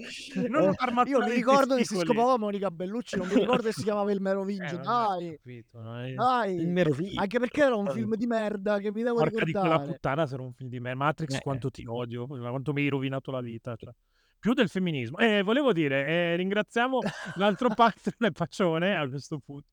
Non 0.50 0.64
io 0.64 0.68
un'armatura 0.70 1.20
mi 1.20 1.26
dei 1.30 1.36
ricordo 1.38 1.76
che 1.76 1.86
si 1.86 1.96
scopava 1.98 2.38
Monica 2.38 2.70
Bellucci, 2.72 3.16
non 3.18 3.28
mi 3.28 3.36
ricordo 3.36 3.64
che 3.64 3.72
si 3.74 3.84
chiamava 3.84 4.12
il 4.12 4.18
Eh, 4.18 4.22
Merovingio. 4.22 4.76
ho 4.76 4.82
Dai, 4.82 5.36
capito, 5.38 5.80
no? 5.82 6.04
Eh, 6.04 6.10
Il 6.10 6.16
dai. 6.16 6.66
Merovingio. 6.66 7.20
Anche 7.22 7.40
perché 7.40 7.62
era 7.64 7.76
un 7.76 7.88
film 7.90 8.16
di 8.16 8.26
merda 8.28 8.80
che 8.80 8.92
mi 8.92 9.04
devo 9.04 9.18
Porca 9.18 9.44
di 9.46 9.52
quella 9.52 9.66
ricordare. 9.66 9.92
puttana 9.94 10.26
se 10.28 10.34
era 10.34 10.44
un 10.44 10.54
film 10.54 10.70
di 10.70 10.80
me. 10.80 10.94
Matrix, 10.94 11.36
Eh. 11.36 11.42
quanto 11.42 11.70
ti 11.72 11.86
odio, 11.88 12.28
quanto 12.28 12.74
mi 12.74 12.82
hai 12.82 12.90
rovinato 12.90 13.32
la 13.32 13.42
vita. 13.42 13.76
cioè. 13.78 13.94
Più 14.40 14.54
del 14.54 14.68
femminismo. 14.70 15.18
E 15.20 15.42
volevo 15.42 15.72
dire, 15.72 16.06
eh, 16.06 16.36
ringraziamo 16.36 17.00
l'altro 17.36 17.70
patron, 17.74 18.32
Paccione, 18.34 18.96
a 18.96 19.08
questo 19.08 19.40
punto. 19.40 19.68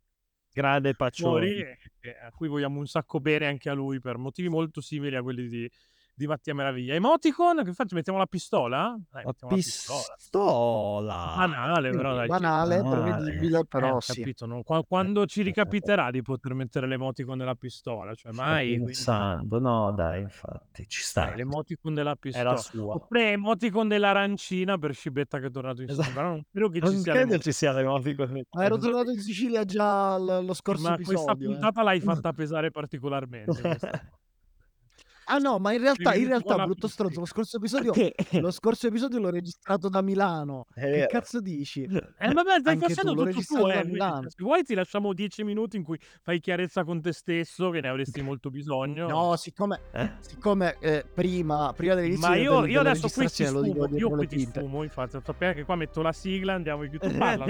Grande 0.52 0.94
Paccioni. 0.94 1.48
eh, 1.50 1.78
eh, 2.00 2.16
a 2.24 2.30
cui 2.30 2.46
vogliamo 2.46 2.78
un 2.78 2.86
sacco 2.86 3.18
bene 3.18 3.46
anche 3.46 3.68
a 3.68 3.72
lui 3.72 3.98
per 3.98 4.16
motivi 4.16 4.48
molto 4.48 4.80
simili 4.80 5.16
a 5.16 5.22
quelli 5.22 5.48
di, 5.48 5.68
di 6.16 6.26
Mattia 6.26 6.54
Meraviglia. 6.54 6.94
Emoticon, 6.94 7.62
che 7.64 7.72
faccio? 7.72 7.94
Mettiamo 7.96 8.18
la 8.18 8.26
pistola? 8.26 8.96
Dai, 9.10 9.24
La 9.24 9.32
pistola. 9.48 9.98
pistola. 10.16 11.34
Banale, 11.36 11.90
però 11.90 12.14
dai. 12.14 12.22
ci 12.22 12.28
Banale, 12.28 12.82
prevedibile, 12.82 13.58
Eh, 13.60 13.66
però 13.66 13.94
ho 13.96 14.00
sì. 14.00 14.20
capito, 14.20 14.46
no? 14.46 14.62
Qua- 14.62 14.84
quando 14.84 15.26
ci 15.26 15.42
ricapiterà 15.42 16.10
di 16.10 16.22
poter 16.22 16.54
mettere 16.54 16.86
l'emoticon 16.86 17.36
nella 17.36 17.54
pistola? 17.56 18.14
Cioè, 18.14 18.32
mai. 18.32 18.68
quindi- 18.68 18.84
Pensando, 18.86 19.58
no, 19.58 19.92
dai, 19.92 20.20
infatti, 20.22 20.86
ci 20.88 21.02
sta. 21.02 21.32
Eh, 21.32 21.36
l'emoticon 21.36 21.94
della 21.94 22.12
È 22.12 22.16
pistola. 22.16 22.50
la 22.52 22.56
sua. 22.58 22.94
Oppure 22.94 23.32
emoticon 23.32 23.88
dell'arancina 23.88 24.78
per 24.78 24.94
Scibetta 24.94 25.38
che 25.40 25.46
è 25.46 25.50
tornato 25.50 25.82
in 25.82 25.88
Esatto. 25.88 26.02
Sicilia. 26.04 26.22
Però 26.22 26.34
non 26.34 26.44
credo 26.50 26.68
che 26.68 26.78
ci 26.78 26.92
Non 26.92 27.02
sia 27.02 27.12
credo 27.12 27.38
ci 27.38 27.52
sia 27.52 27.72
l'emoticon. 27.72 28.42
Ma 28.52 28.64
ero 28.64 28.76
tornato 28.76 29.10
in 29.10 29.20
Sicilia 29.20 29.64
già 29.64 30.16
lo 30.18 30.54
scorso 30.54 30.82
Ma 30.88 30.94
questa 30.96 31.12
episodio. 31.32 31.48
eh. 31.48 31.52
puntata 31.52 31.82
l'hai 31.82 32.00
fatta 32.00 32.32
pesare 32.32 32.70
particolarmente. 32.70 33.52
Ah 35.26 35.38
no, 35.38 35.58
ma 35.58 35.72
in 35.72 35.80
realtà, 35.80 36.14
in 36.14 36.26
realtà, 36.26 36.64
brutto 36.64 36.86
stronzo, 36.88 37.20
lo 37.20 37.26
scorso 37.26 37.56
episodio, 37.56 37.92
lo 38.40 38.50
scorso 38.50 38.86
episodio 38.88 39.18
l'ho 39.20 39.30
registrato 39.30 39.88
da 39.88 40.02
Milano. 40.02 40.66
Che 40.74 41.06
cazzo 41.08 41.40
dici? 41.40 41.82
Eh, 41.84 42.32
vabbè, 42.32 42.58
stai 42.60 42.74
Anche 42.74 42.88
facendo 42.94 43.14
tu, 43.24 43.30
tutto 43.30 43.60
tu, 43.60 43.66
eh. 43.68 43.84
Milano. 43.84 44.28
Se 44.28 44.36
vuoi 44.42 44.62
ti 44.64 44.74
lasciamo 44.74 45.12
10 45.12 45.44
minuti 45.44 45.76
in 45.76 45.82
cui 45.82 45.98
fai 46.22 46.40
chiarezza 46.40 46.84
con 46.84 47.00
te 47.00 47.12
stesso, 47.12 47.70
che 47.70 47.80
ne 47.80 47.88
avresti 47.88 48.20
molto 48.22 48.50
bisogno. 48.50 49.08
No, 49.08 49.36
siccome, 49.36 49.80
Eh? 49.92 50.10
siccome 50.20 50.76
eh, 50.80 51.04
prima, 51.12 51.72
prima 51.74 51.94
dell'inizio 51.94 52.28
Ma 52.28 52.36
io, 52.36 52.60
del- 52.60 52.70
io 52.70 52.78
della 52.78 52.90
adesso 52.90 53.08
qui 53.08 53.12
ti 53.14 53.20
registrazione 53.20 53.50
lo 53.52 53.62
dico 53.62 53.84
sfumo, 53.86 53.98
io 53.98 54.08
qui 54.16 54.26
ti 54.26 54.40
sfumo, 54.40 54.82
infatti, 54.82 55.18
sapete 55.24 55.54
che 55.54 55.64
qua 55.64 55.76
metto 55.76 56.02
la 56.02 56.12
sigla, 56.12 56.52
andiamo 56.54 56.82
in 56.84 56.90
YouTube, 56.92 57.16
parla. 57.18 57.46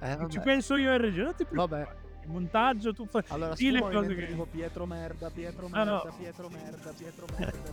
Eh, 0.00 0.26
Ci 0.28 0.40
penso 0.40 0.76
io 0.76 0.92
in 0.92 0.98
regia, 1.00 1.24
non 1.24 1.34
ti 1.34 1.44
preoccupare. 1.44 1.82
Vabbè 1.84 2.06
montaggio, 2.28 2.92
tutto. 2.92 3.22
Allora, 3.28 3.56
sì, 3.56 3.70
le 3.70 3.80
cose 3.80 4.14
che... 4.14 4.26
tipo 4.26 4.46
Pietro 4.50 4.86
merda, 4.86 5.30
Pietro 5.30 5.68
merda, 5.68 5.80
ah, 5.80 5.84
no. 6.04 6.14
Pietro 6.16 6.48
merda, 6.48 6.92
Pietro 6.96 7.26
merda, 7.36 7.52
Pietro 7.56 7.72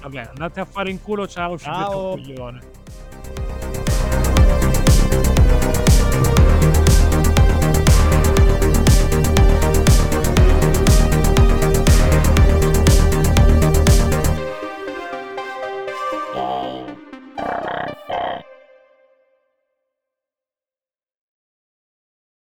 Vabbè, 0.00 0.28
andate 0.28 0.60
a 0.60 0.64
fare 0.64 0.90
in 0.90 1.00
culo, 1.00 1.26
ciao, 1.26 1.52
uscite 1.52 1.72
ciao. 1.72 2.10
coglione. 2.10 2.60
Yeah. 18.08 18.55